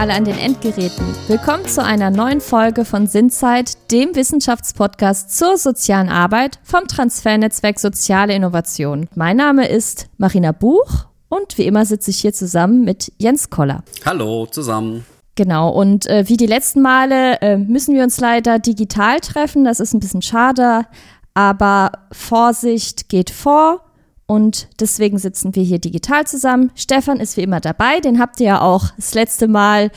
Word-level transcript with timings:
alle 0.00 0.14
an 0.14 0.24
den 0.24 0.38
Endgeräten. 0.38 1.04
Willkommen 1.28 1.66
zu 1.66 1.84
einer 1.84 2.10
neuen 2.10 2.40
Folge 2.40 2.86
von 2.86 3.06
Sinnzeit, 3.06 3.76
dem 3.90 4.16
Wissenschaftspodcast 4.16 5.36
zur 5.36 5.58
sozialen 5.58 6.08
Arbeit 6.08 6.58
vom 6.62 6.88
Transfernetzwerk 6.88 7.78
Soziale 7.78 8.32
Innovation. 8.32 9.10
Mein 9.14 9.36
Name 9.36 9.68
ist 9.68 10.08
Marina 10.16 10.52
Buch 10.52 11.04
und 11.28 11.58
wie 11.58 11.66
immer 11.66 11.84
sitze 11.84 12.12
ich 12.12 12.18
hier 12.18 12.32
zusammen 12.32 12.82
mit 12.82 13.12
Jens 13.18 13.50
Koller. 13.50 13.84
Hallo 14.06 14.46
zusammen. 14.46 15.04
Genau, 15.34 15.68
und 15.68 16.06
äh, 16.06 16.26
wie 16.26 16.38
die 16.38 16.46
letzten 16.46 16.80
Male 16.80 17.38
äh, 17.42 17.58
müssen 17.58 17.94
wir 17.94 18.02
uns 18.02 18.18
leider 18.20 18.58
digital 18.58 19.20
treffen. 19.20 19.64
Das 19.64 19.80
ist 19.80 19.92
ein 19.92 20.00
bisschen 20.00 20.22
schade, 20.22 20.86
aber 21.34 21.92
Vorsicht 22.10 23.10
geht 23.10 23.28
vor 23.28 23.82
und 24.30 24.68
deswegen 24.78 25.18
sitzen 25.18 25.56
wir 25.56 25.64
hier 25.64 25.80
digital 25.80 26.24
zusammen. 26.24 26.70
Stefan 26.76 27.18
ist 27.18 27.36
wie 27.36 27.42
immer 27.42 27.58
dabei, 27.58 27.98
den 27.98 28.20
habt 28.20 28.38
ihr 28.38 28.46
ja 28.46 28.60
auch 28.60 28.84
das 28.94 29.12
letzte 29.14 29.48
Mal 29.48 29.90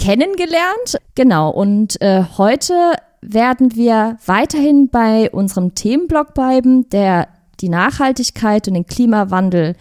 kennengelernt. 0.00 0.98
Genau, 1.14 1.50
und 1.50 2.00
äh, 2.00 2.24
heute 2.38 2.74
werden 3.20 3.76
wir 3.76 4.16
weiterhin 4.26 4.88
bei 4.88 5.30
unserem 5.30 5.76
Themenblock 5.76 6.34
bleiben, 6.34 6.90
der 6.90 7.28
die 7.60 7.68
Nachhaltigkeit 7.68 8.66
und 8.66 8.74
den 8.74 8.86
Klimawandel 8.86 9.76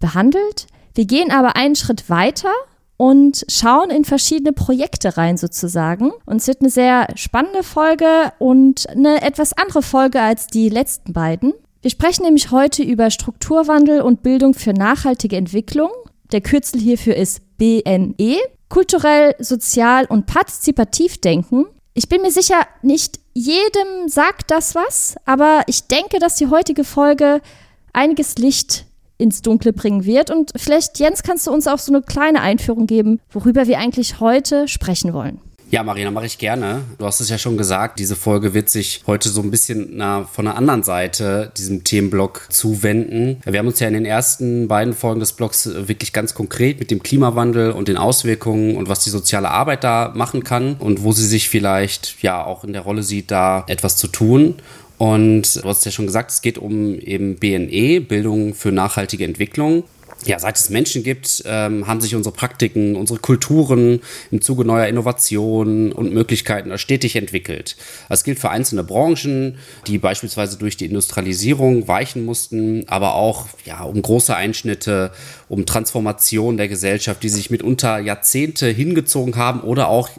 behandelt. 0.00 0.66
Wir 0.94 1.06
gehen 1.06 1.30
aber 1.30 1.56
einen 1.56 1.76
Schritt 1.76 2.10
weiter 2.10 2.52
und 2.98 3.46
schauen 3.48 3.88
in 3.88 4.04
verschiedene 4.04 4.52
Projekte 4.52 5.16
rein 5.16 5.38
sozusagen. 5.38 6.12
Und 6.26 6.36
es 6.36 6.46
wird 6.46 6.60
eine 6.60 6.68
sehr 6.68 7.08
spannende 7.14 7.62
Folge 7.62 8.34
und 8.38 8.86
eine 8.90 9.22
etwas 9.22 9.54
andere 9.54 9.80
Folge 9.80 10.20
als 10.20 10.46
die 10.46 10.68
letzten 10.68 11.14
beiden. 11.14 11.54
Wir 11.82 11.90
sprechen 11.90 12.24
nämlich 12.24 12.50
heute 12.50 12.82
über 12.82 13.10
Strukturwandel 13.10 14.02
und 14.02 14.22
Bildung 14.22 14.52
für 14.52 14.74
nachhaltige 14.74 15.36
Entwicklung. 15.36 15.88
Der 16.30 16.42
Kürzel 16.42 16.78
hierfür 16.78 17.16
ist 17.16 17.40
BNE. 17.56 18.36
Kulturell, 18.68 19.34
sozial 19.38 20.04
und 20.04 20.26
partizipativ 20.26 21.18
denken. 21.18 21.66
Ich 21.94 22.08
bin 22.08 22.20
mir 22.20 22.30
sicher, 22.30 22.66
nicht 22.82 23.18
jedem 23.32 24.08
sagt 24.08 24.50
das 24.50 24.74
was, 24.74 25.16
aber 25.24 25.62
ich 25.66 25.86
denke, 25.86 26.18
dass 26.18 26.36
die 26.36 26.48
heutige 26.48 26.84
Folge 26.84 27.40
einiges 27.94 28.36
Licht 28.36 28.84
ins 29.16 29.40
Dunkle 29.40 29.72
bringen 29.72 30.04
wird. 30.04 30.30
Und 30.30 30.52
vielleicht, 30.56 30.98
Jens, 30.98 31.22
kannst 31.22 31.46
du 31.46 31.50
uns 31.50 31.66
auch 31.66 31.78
so 31.78 31.92
eine 31.92 32.02
kleine 32.02 32.42
Einführung 32.42 32.86
geben, 32.86 33.20
worüber 33.30 33.66
wir 33.66 33.78
eigentlich 33.78 34.20
heute 34.20 34.68
sprechen 34.68 35.14
wollen. 35.14 35.40
Ja, 35.70 35.84
Marina, 35.84 36.10
mache 36.10 36.26
ich 36.26 36.36
gerne. 36.36 36.82
Du 36.98 37.06
hast 37.06 37.20
es 37.20 37.28
ja 37.28 37.38
schon 37.38 37.56
gesagt, 37.56 38.00
diese 38.00 38.16
Folge 38.16 38.54
wird 38.54 38.68
sich 38.68 39.02
heute 39.06 39.28
so 39.28 39.40
ein 39.40 39.52
bisschen 39.52 39.90
na, 39.92 40.24
von 40.24 40.46
der 40.46 40.56
anderen 40.56 40.82
Seite 40.82 41.52
diesem 41.56 41.84
Themenblock 41.84 42.48
zuwenden. 42.48 43.40
Wir 43.44 43.60
haben 43.60 43.68
uns 43.68 43.78
ja 43.78 43.86
in 43.86 43.94
den 43.94 44.04
ersten 44.04 44.66
beiden 44.66 44.94
Folgen 44.94 45.20
des 45.20 45.32
Blocks 45.32 45.70
wirklich 45.72 46.12
ganz 46.12 46.34
konkret 46.34 46.80
mit 46.80 46.90
dem 46.90 47.04
Klimawandel 47.04 47.70
und 47.70 47.86
den 47.86 47.98
Auswirkungen 47.98 48.74
und 48.74 48.88
was 48.88 49.04
die 49.04 49.10
soziale 49.10 49.48
Arbeit 49.48 49.84
da 49.84 50.12
machen 50.12 50.42
kann 50.42 50.74
und 50.74 51.04
wo 51.04 51.12
sie 51.12 51.26
sich 51.26 51.48
vielleicht 51.48 52.20
ja 52.20 52.44
auch 52.44 52.64
in 52.64 52.72
der 52.72 52.82
Rolle 52.82 53.04
sieht, 53.04 53.30
da 53.30 53.62
etwas 53.68 53.96
zu 53.96 54.08
tun. 54.08 54.56
Und 54.98 55.62
du 55.62 55.68
hast 55.68 55.84
ja 55.84 55.92
schon 55.92 56.06
gesagt, 56.06 56.32
es 56.32 56.42
geht 56.42 56.58
um 56.58 56.98
eben 56.98 57.36
BNE, 57.36 58.00
Bildung 58.00 58.54
für 58.54 58.72
nachhaltige 58.72 59.24
Entwicklung 59.24 59.84
ja, 60.24 60.38
seit 60.38 60.56
es 60.56 60.68
Menschen 60.70 61.02
gibt, 61.02 61.42
ähm, 61.46 61.86
haben 61.86 62.00
sich 62.00 62.14
unsere 62.14 62.34
Praktiken, 62.34 62.96
unsere 62.96 63.18
Kulturen 63.18 64.00
im 64.30 64.42
Zuge 64.42 64.64
neuer 64.64 64.86
Innovationen 64.86 65.92
und 65.92 66.12
Möglichkeiten 66.12 66.76
stetig 66.78 67.16
entwickelt. 67.16 67.76
Das 68.08 68.24
gilt 68.24 68.38
für 68.38 68.50
einzelne 68.50 68.84
Branchen, 68.84 69.58
die 69.86 69.98
beispielsweise 69.98 70.58
durch 70.58 70.76
die 70.76 70.86
Industrialisierung 70.86 71.88
weichen 71.88 72.24
mussten, 72.24 72.86
aber 72.88 73.14
auch 73.14 73.46
ja, 73.64 73.82
um 73.82 74.00
große 74.00 74.34
Einschnitte, 74.34 75.12
um 75.48 75.64
Transformation 75.64 76.56
der 76.56 76.68
Gesellschaft, 76.68 77.22
die 77.22 77.28
sich 77.28 77.50
mitunter 77.50 77.98
Jahrzehnte 77.98 78.68
hingezogen 78.68 79.36
haben 79.36 79.60
oder 79.60 79.88
auch 79.88 80.10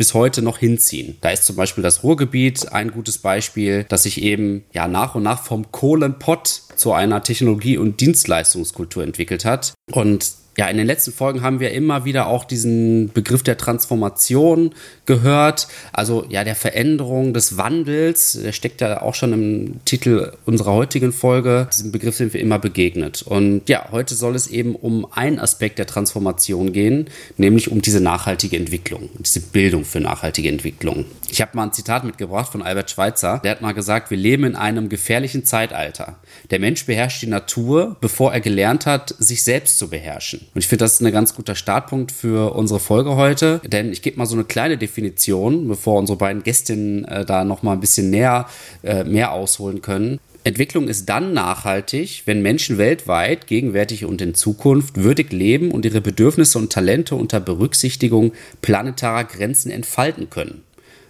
bis 0.00 0.14
heute 0.14 0.40
noch 0.40 0.56
hinziehen. 0.56 1.18
Da 1.20 1.28
ist 1.28 1.44
zum 1.44 1.56
Beispiel 1.56 1.82
das 1.82 2.02
Ruhrgebiet 2.02 2.72
ein 2.72 2.90
gutes 2.90 3.18
Beispiel, 3.18 3.84
das 3.90 4.04
sich 4.04 4.22
eben 4.22 4.64
ja 4.72 4.88
nach 4.88 5.14
und 5.14 5.24
nach 5.24 5.42
vom 5.42 5.70
Kohlenpott 5.72 6.62
zu 6.74 6.94
einer 6.94 7.22
Technologie- 7.22 7.76
und 7.76 8.00
Dienstleistungskultur 8.00 9.02
entwickelt 9.02 9.44
hat. 9.44 9.74
Und 9.92 10.32
ja, 10.56 10.68
in 10.68 10.76
den 10.76 10.86
letzten 10.86 11.12
Folgen 11.12 11.42
haben 11.42 11.60
wir 11.60 11.70
immer 11.70 12.04
wieder 12.04 12.26
auch 12.26 12.44
diesen 12.44 13.12
Begriff 13.12 13.42
der 13.42 13.56
Transformation 13.56 14.72
gehört, 15.06 15.68
also 15.92 16.26
ja, 16.28 16.44
der 16.44 16.56
Veränderung, 16.56 17.32
des 17.32 17.56
Wandels, 17.56 18.38
der 18.42 18.52
steckt 18.52 18.80
ja 18.80 19.00
auch 19.00 19.14
schon 19.14 19.32
im 19.32 19.84
Titel 19.84 20.32
unserer 20.44 20.72
heutigen 20.72 21.12
Folge. 21.12 21.68
Diesem 21.72 21.92
Begriff 21.92 22.16
sind 22.16 22.34
wir 22.34 22.40
immer 22.40 22.58
begegnet. 22.58 23.22
Und 23.22 23.68
ja, 23.68 23.88
heute 23.90 24.14
soll 24.14 24.34
es 24.34 24.48
eben 24.48 24.74
um 24.74 25.06
einen 25.12 25.38
Aspekt 25.38 25.78
der 25.78 25.86
Transformation 25.86 26.72
gehen, 26.72 27.06
nämlich 27.36 27.70
um 27.70 27.80
diese 27.80 28.00
nachhaltige 28.00 28.56
Entwicklung, 28.56 29.08
diese 29.18 29.40
Bildung 29.40 29.84
für 29.84 30.00
nachhaltige 30.00 30.48
Entwicklung. 30.48 31.04
Ich 31.28 31.40
habe 31.40 31.56
mal 31.56 31.64
ein 31.64 31.72
Zitat 31.72 32.04
mitgebracht 32.04 32.50
von 32.50 32.62
Albert 32.62 32.90
Schweitzer, 32.90 33.40
der 33.44 33.52
hat 33.52 33.60
mal 33.62 33.72
gesagt, 33.72 34.10
wir 34.10 34.18
leben 34.18 34.44
in 34.44 34.56
einem 34.56 34.88
gefährlichen 34.88 35.44
Zeitalter. 35.44 36.16
Der 36.50 36.58
Mensch 36.58 36.86
beherrscht 36.86 37.22
die 37.22 37.28
Natur, 37.28 37.96
bevor 38.00 38.32
er 38.32 38.40
gelernt 38.40 38.86
hat, 38.86 39.14
sich 39.18 39.44
selbst 39.44 39.78
zu 39.78 39.88
beherrschen. 39.88 40.39
Und 40.54 40.58
ich 40.58 40.68
finde, 40.68 40.84
das 40.84 40.94
ist 40.94 41.02
ein 41.02 41.12
ganz 41.12 41.34
guter 41.34 41.54
Startpunkt 41.54 42.12
für 42.12 42.54
unsere 42.54 42.80
Folge 42.80 43.16
heute, 43.16 43.60
denn 43.64 43.92
ich 43.92 44.02
gebe 44.02 44.18
mal 44.18 44.26
so 44.26 44.34
eine 44.34 44.44
kleine 44.44 44.78
Definition, 44.78 45.68
bevor 45.68 45.98
unsere 45.98 46.18
beiden 46.18 46.42
Gästinnen 46.42 47.04
äh, 47.04 47.24
da 47.24 47.44
noch 47.44 47.62
mal 47.62 47.72
ein 47.72 47.80
bisschen 47.80 48.10
näher 48.10 48.46
äh, 48.82 49.04
mehr 49.04 49.32
ausholen 49.32 49.82
können. 49.82 50.18
Entwicklung 50.42 50.88
ist 50.88 51.06
dann 51.06 51.34
nachhaltig, 51.34 52.22
wenn 52.24 52.40
Menschen 52.40 52.78
weltweit, 52.78 53.46
gegenwärtig 53.46 54.06
und 54.06 54.22
in 54.22 54.34
Zukunft 54.34 54.96
würdig 54.96 55.32
leben 55.32 55.70
und 55.70 55.84
ihre 55.84 56.00
Bedürfnisse 56.00 56.58
und 56.58 56.72
Talente 56.72 57.14
unter 57.14 57.40
Berücksichtigung 57.40 58.32
planetarer 58.62 59.24
Grenzen 59.24 59.70
entfalten 59.70 60.30
können. 60.30 60.62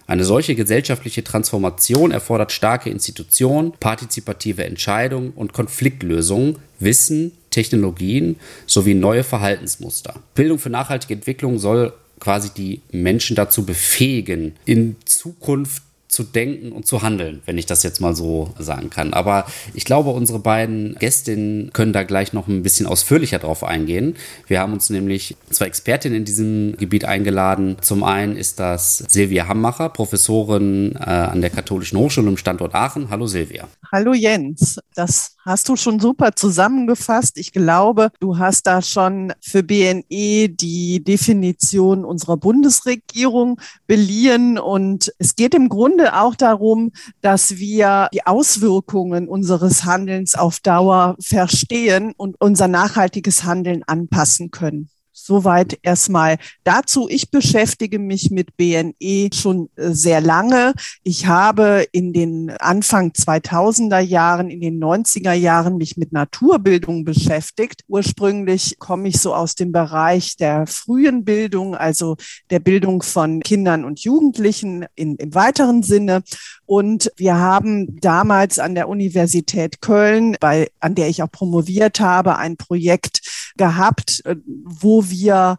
Eine 0.09 0.25
solche 0.25 0.57
gesellschaftliche 0.57 1.23
Transformation 1.23 2.11
erfordert 2.11 2.51
starke 2.51 2.91
Institutionen, 2.91 3.73
partizipative 3.79 4.65
Entscheidungen 4.65 5.31
und 5.31 5.53
Konfliktlösungen, 5.53 6.57
Wissen, 6.81 7.31
Technologien 7.51 8.37
sowie 8.67 8.95
neue 8.95 9.25
Verhaltensmuster. 9.25 10.15
Bildung 10.35 10.59
für 10.59 10.71
nachhaltige 10.71 11.15
Entwicklung 11.15 11.59
soll 11.59 11.93
quasi 12.21 12.51
die 12.51 12.83
Menschen 12.93 13.35
dazu 13.35 13.65
befähigen, 13.65 14.55
in 14.65 14.97
Zukunft 15.05 15.83
zu 16.11 16.25
denken 16.25 16.73
und 16.73 16.87
zu 16.87 17.03
handeln, 17.03 17.41
wenn 17.47 17.57
ich 17.57 17.67
das 17.67 17.83
jetzt 17.83 18.01
mal 18.01 18.17
so 18.17 18.53
sagen 18.59 18.91
kann. 18.91 19.13
Aber 19.13 19.47
ich 19.75 19.85
glaube, 19.85 20.11
unsere 20.11 20.41
beiden 20.41 20.97
Gästinnen 20.97 21.73
können 21.73 21.93
da 21.93 22.03
gleich 22.03 22.33
noch 22.33 22.49
ein 22.49 22.63
bisschen 22.63 22.87
ausführlicher 22.87 23.39
drauf 23.39 23.63
eingehen. 23.63 24.17
Wir 24.47 24.61
haben 24.61 24.73
uns 24.73 24.91
nämlich 24.91 25.37
zwei 25.51 25.67
Expertinnen 25.67 26.19
in 26.19 26.25
diesem 26.25 26.77
Gebiet 26.77 27.05
eingeladen. 27.05 27.77
Zum 27.81 28.03
einen 28.03 28.37
ist 28.37 28.59
das 28.59 28.99
Silvia 29.09 29.47
Hammacher, 29.47 29.89
Professorin 29.89 30.97
äh, 30.97 31.05
an 31.05 31.41
der 31.41 31.51
Katholischen 31.51 31.99
Hochschule 31.99 32.29
im 32.29 32.37
Standort 32.37 32.75
Aachen. 32.75 33.11
Hallo 33.11 33.27
Silvia. 33.27 33.69
Hallo 33.93 34.13
Jens. 34.13 34.81
Das 34.95 35.37
hast 35.45 35.69
du 35.69 35.77
schon 35.77 36.01
super 36.01 36.35
zusammengefasst. 36.37 37.39
Ich 37.39 37.53
glaube, 37.53 38.11
du 38.21 38.39
hast 38.39 38.67
da 38.67 38.83
schon 38.83 39.33
für 39.41 39.63
BNE 39.63 40.49
die 40.49 41.03
Definition 41.03 42.05
unserer 42.05 42.37
Bundesregierung 42.37 43.61
beliehen. 43.87 44.59
Und 44.59 45.13
es 45.19 45.35
geht 45.35 45.55
im 45.55 45.69
Grunde 45.69 46.00
auch 46.09 46.35
darum, 46.35 46.93
dass 47.21 47.57
wir 47.59 48.09
die 48.13 48.27
Auswirkungen 48.27 49.29
unseres 49.29 49.85
Handelns 49.85 50.35
auf 50.35 50.61
Dauer 50.61 51.17
verstehen 51.21 52.13
und 52.17 52.37
unser 52.41 52.69
nachhaltiges 52.69 53.45
Handeln 53.45 53.83
anpassen 53.85 54.51
können. 54.51 54.91
Soweit 55.25 55.79
erstmal 55.83 56.39
dazu. 56.65 57.09
Ich 57.09 57.31
beschäftige 57.31 57.99
mich 57.99 58.31
mit 58.31 58.57
BNE 58.57 59.31
schon 59.33 59.69
äh, 59.77 59.91
sehr 59.91 60.21
lange. 60.21 60.75
Ich 61.03 61.27
habe 61.27 61.87
in 61.93 62.13
den 62.13 62.51
Anfang 62.59 63.11
2000er 63.11 64.01
Jahren, 64.01 64.51
in 64.51 64.61
den 64.61 64.83
90er 64.83 65.33
Jahren 65.33 65.77
mich 65.77 65.97
mit 65.97 66.13
Naturbildung 66.13 67.05
beschäftigt. 67.05 67.83
Ursprünglich 67.89 68.79
komme 68.79 69.09
ich 69.09 69.21
so 69.21 69.35
aus 69.35 69.55
dem 69.55 69.73
Bereich 69.73 70.37
der 70.37 70.67
frühen 70.67 71.25
Bildung, 71.25 71.75
also 71.75 72.17
der 72.51 72.61
Bildung 72.61 73.03
von 73.03 73.41
Kindern 73.41 73.85
und 73.85 74.01
Jugendlichen 74.01 74.87
in, 74.95 75.17
im 75.17 75.35
weiteren 75.35 75.83
Sinne. 75.83 76.23
Und 76.67 77.11
wir 77.17 77.37
haben 77.37 78.01
damals 78.01 78.59
an 78.59 78.75
der 78.75 78.89
Universität 78.89 79.81
Köln, 79.81 80.37
bei, 80.41 80.71
an 80.79 80.95
der 80.95 81.09
ich 81.09 81.23
auch 81.23 81.31
promoviert 81.31 82.01
habe, 82.01 82.37
ein 82.37 82.57
Projekt 82.57 83.21
gehabt, 83.61 84.23
äh, 84.25 84.37
wo 84.47 85.11
wir 85.11 85.59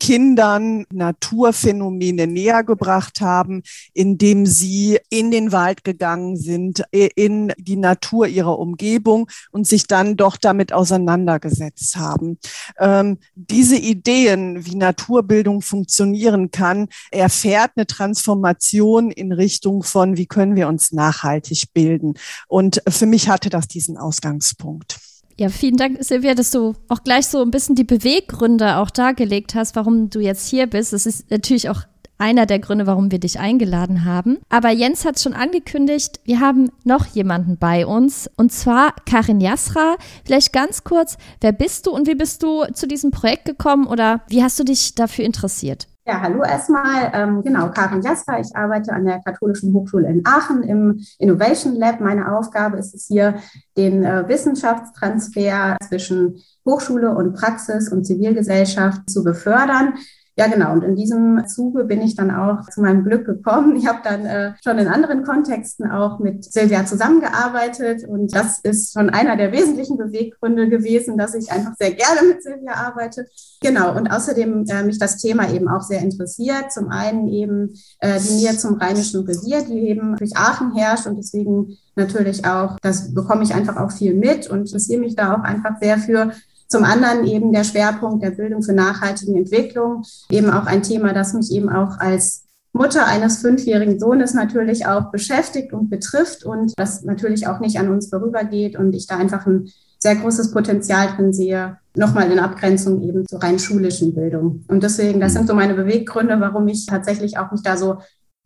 Kindern 0.00 0.86
Naturphänomene 0.90 2.26
näher 2.26 2.64
gebracht 2.64 3.20
haben, 3.20 3.62
indem 3.92 4.46
sie 4.46 4.98
in 5.10 5.30
den 5.30 5.52
Wald 5.52 5.84
gegangen 5.84 6.38
sind, 6.38 6.82
in 6.92 7.52
die 7.58 7.76
Natur 7.76 8.26
ihrer 8.26 8.58
Umgebung 8.58 9.28
und 9.50 9.66
sich 9.66 9.86
dann 9.86 10.16
doch 10.16 10.38
damit 10.38 10.72
auseinandergesetzt 10.72 11.96
haben. 11.96 12.38
Ähm, 12.78 13.18
diese 13.34 13.76
Ideen, 13.76 14.64
wie 14.64 14.76
Naturbildung 14.76 15.60
funktionieren 15.60 16.52
kann, 16.52 16.88
erfährt 17.10 17.72
eine 17.76 17.86
Transformation 17.86 19.10
in 19.10 19.32
Richtung 19.32 19.82
von, 19.82 20.16
wie 20.16 20.26
können 20.26 20.56
wir 20.56 20.68
uns 20.68 20.92
nachhaltig 20.92 21.74
bilden. 21.74 22.14
Und 22.48 22.80
für 22.88 23.04
mich 23.04 23.28
hatte 23.28 23.50
das 23.50 23.68
diesen 23.68 23.98
Ausgangspunkt. 23.98 25.01
Ja, 25.42 25.48
vielen 25.48 25.76
Dank, 25.76 25.96
Silvia, 26.04 26.36
dass 26.36 26.52
du 26.52 26.74
auch 26.88 27.02
gleich 27.02 27.26
so 27.26 27.42
ein 27.42 27.50
bisschen 27.50 27.74
die 27.74 27.82
Beweggründe 27.82 28.76
auch 28.76 28.90
dargelegt 28.90 29.56
hast, 29.56 29.74
warum 29.74 30.08
du 30.08 30.20
jetzt 30.20 30.48
hier 30.48 30.68
bist. 30.68 30.92
Das 30.92 31.04
ist 31.04 31.32
natürlich 31.32 31.68
auch 31.68 31.80
einer 32.16 32.46
der 32.46 32.60
Gründe, 32.60 32.86
warum 32.86 33.10
wir 33.10 33.18
dich 33.18 33.40
eingeladen 33.40 34.04
haben. 34.04 34.38
Aber 34.50 34.70
Jens 34.70 35.04
hat 35.04 35.18
schon 35.18 35.34
angekündigt, 35.34 36.20
wir 36.22 36.38
haben 36.38 36.70
noch 36.84 37.06
jemanden 37.06 37.56
bei 37.58 37.84
uns 37.84 38.30
und 38.36 38.52
zwar 38.52 38.94
Karin 39.04 39.40
Jasra. 39.40 39.96
Vielleicht 40.24 40.52
ganz 40.52 40.84
kurz, 40.84 41.18
wer 41.40 41.50
bist 41.50 41.88
du 41.88 41.90
und 41.90 42.06
wie 42.06 42.14
bist 42.14 42.44
du 42.44 42.62
zu 42.72 42.86
diesem 42.86 43.10
Projekt 43.10 43.44
gekommen 43.44 43.88
oder 43.88 44.20
wie 44.28 44.44
hast 44.44 44.60
du 44.60 44.64
dich 44.64 44.94
dafür 44.94 45.24
interessiert? 45.24 45.88
Ja, 46.04 46.20
hallo 46.20 46.42
erstmal. 46.42 47.12
Ähm, 47.14 47.44
genau, 47.44 47.70
Karin 47.70 48.02
Jasper. 48.02 48.40
Ich 48.40 48.56
arbeite 48.56 48.92
an 48.92 49.04
der 49.04 49.20
Katholischen 49.20 49.72
Hochschule 49.72 50.08
in 50.08 50.26
Aachen 50.26 50.64
im 50.64 51.00
Innovation 51.18 51.76
Lab. 51.76 52.00
Meine 52.00 52.36
Aufgabe 52.36 52.76
ist 52.76 52.92
es 52.92 53.06
hier, 53.06 53.36
den 53.76 54.02
äh, 54.02 54.26
Wissenschaftstransfer 54.26 55.76
zwischen 55.88 56.42
Hochschule 56.66 57.14
und 57.14 57.34
Praxis 57.34 57.92
und 57.92 58.04
Zivilgesellschaft 58.04 59.08
zu 59.08 59.22
befördern. 59.22 59.94
Ja, 60.34 60.46
genau. 60.46 60.72
Und 60.72 60.82
in 60.82 60.96
diesem 60.96 61.46
Zuge 61.46 61.84
bin 61.84 62.00
ich 62.00 62.16
dann 62.16 62.30
auch 62.30 62.62
zu 62.70 62.80
meinem 62.80 63.04
Glück 63.04 63.26
gekommen. 63.26 63.76
Ich 63.76 63.86
habe 63.86 63.98
dann 64.02 64.24
äh, 64.24 64.52
schon 64.64 64.78
in 64.78 64.88
anderen 64.88 65.24
Kontexten 65.24 65.90
auch 65.90 66.20
mit 66.20 66.44
Silvia 66.44 66.86
zusammengearbeitet. 66.86 68.04
Und 68.08 68.34
das 68.34 68.58
ist 68.60 68.94
schon 68.94 69.10
einer 69.10 69.36
der 69.36 69.52
wesentlichen 69.52 69.98
Beweggründe 69.98 70.70
gewesen, 70.70 71.18
dass 71.18 71.34
ich 71.34 71.52
einfach 71.52 71.74
sehr 71.78 71.92
gerne 71.92 72.26
mit 72.26 72.42
Silvia 72.42 72.72
arbeite. 72.72 73.26
Genau. 73.60 73.94
Und 73.94 74.10
außerdem 74.10 74.64
äh, 74.68 74.82
mich 74.84 74.98
das 74.98 75.18
Thema 75.18 75.52
eben 75.52 75.68
auch 75.68 75.82
sehr 75.82 76.00
interessiert. 76.00 76.72
Zum 76.72 76.88
einen 76.88 77.28
eben 77.28 77.74
äh, 78.00 78.18
die 78.18 78.34
Nähe 78.36 78.56
zum 78.56 78.76
Rheinischen 78.76 79.26
Revier, 79.26 79.62
die 79.62 79.88
eben 79.88 80.16
durch 80.16 80.34
Aachen 80.34 80.74
herrscht 80.74 81.06
und 81.06 81.16
deswegen 81.16 81.76
natürlich 81.94 82.46
auch, 82.46 82.78
das 82.80 83.12
bekomme 83.12 83.42
ich 83.42 83.54
einfach 83.54 83.76
auch 83.76 83.92
viel 83.92 84.14
mit 84.14 84.48
und 84.48 84.60
interessiere 84.60 85.00
mich 85.00 85.14
da 85.14 85.34
auch 85.34 85.42
einfach 85.42 85.78
sehr 85.78 85.98
für. 85.98 86.32
Zum 86.72 86.84
anderen 86.84 87.26
eben 87.26 87.52
der 87.52 87.64
Schwerpunkt 87.64 88.24
der 88.24 88.30
Bildung 88.30 88.62
für 88.62 88.72
nachhaltige 88.72 89.36
Entwicklung, 89.36 90.04
eben 90.30 90.48
auch 90.48 90.64
ein 90.64 90.82
Thema, 90.82 91.12
das 91.12 91.34
mich 91.34 91.52
eben 91.52 91.68
auch 91.68 91.98
als 91.98 92.44
Mutter 92.72 93.06
eines 93.06 93.42
fünfjährigen 93.42 94.00
Sohnes 94.00 94.32
natürlich 94.32 94.86
auch 94.86 95.10
beschäftigt 95.10 95.74
und 95.74 95.90
betrifft 95.90 96.46
und 96.46 96.72
das 96.78 97.02
natürlich 97.02 97.46
auch 97.46 97.60
nicht 97.60 97.78
an 97.78 97.90
uns 97.90 98.08
vorübergeht 98.08 98.78
und 98.78 98.94
ich 98.94 99.06
da 99.06 99.18
einfach 99.18 99.44
ein 99.46 99.68
sehr 99.98 100.16
großes 100.16 100.52
Potenzial 100.52 101.08
drin 101.14 101.34
sehe, 101.34 101.76
nochmal 101.94 102.32
in 102.32 102.38
Abgrenzung 102.38 103.02
eben 103.02 103.28
zur 103.28 103.42
rein 103.42 103.58
schulischen 103.58 104.14
Bildung. 104.14 104.64
Und 104.68 104.82
deswegen, 104.82 105.20
das 105.20 105.34
sind 105.34 105.48
so 105.48 105.54
meine 105.54 105.74
Beweggründe, 105.74 106.40
warum 106.40 106.66
ich 106.68 106.86
tatsächlich 106.86 107.36
auch 107.36 107.52
mich 107.52 107.62
da 107.62 107.76
so 107.76 107.98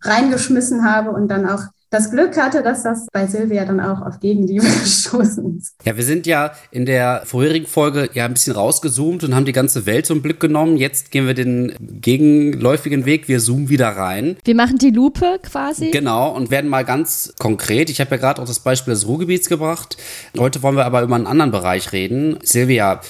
reingeschmissen 0.02 0.84
habe 0.84 1.10
und 1.10 1.28
dann 1.28 1.48
auch 1.48 1.62
das 1.96 2.10
Glück 2.10 2.36
hatte, 2.36 2.62
dass 2.62 2.82
das 2.82 3.06
bei 3.10 3.26
Silvia 3.26 3.64
dann 3.64 3.80
auch 3.80 4.02
auf 4.02 4.20
Gegenliebe 4.20 4.64
gestoßen 4.82 5.58
ist. 5.58 5.74
Ja, 5.84 5.96
wir 5.96 6.04
sind 6.04 6.26
ja 6.26 6.52
in 6.70 6.84
der 6.84 7.22
vorherigen 7.24 7.66
Folge 7.66 8.10
ja 8.12 8.26
ein 8.26 8.34
bisschen 8.34 8.54
rausgezoomt 8.54 9.24
und 9.24 9.34
haben 9.34 9.46
die 9.46 9.52
ganze 9.52 9.86
Welt 9.86 10.04
zum 10.04 10.20
Blick 10.20 10.38
genommen. 10.38 10.76
Jetzt 10.76 11.10
gehen 11.10 11.26
wir 11.26 11.34
den 11.34 11.72
gegenläufigen 11.78 13.06
Weg. 13.06 13.28
Wir 13.28 13.40
zoomen 13.40 13.70
wieder 13.70 13.88
rein. 13.88 14.36
Wir 14.44 14.54
machen 14.54 14.76
die 14.76 14.90
Lupe 14.90 15.38
quasi. 15.42 15.90
Genau 15.90 16.34
und 16.34 16.50
werden 16.50 16.68
mal 16.68 16.84
ganz 16.84 17.32
konkret. 17.38 17.88
Ich 17.88 18.00
habe 18.00 18.10
ja 18.10 18.16
gerade 18.18 18.42
auch 18.42 18.46
das 18.46 18.60
Beispiel 18.60 18.92
des 18.92 19.06
Ruhrgebiets 19.06 19.48
gebracht. 19.48 19.96
Heute 20.38 20.62
wollen 20.62 20.76
wir 20.76 20.84
aber 20.84 21.02
über 21.02 21.14
einen 21.14 21.26
anderen 21.26 21.50
Bereich 21.50 21.92
reden. 21.92 22.38
Silvia, 22.42 23.00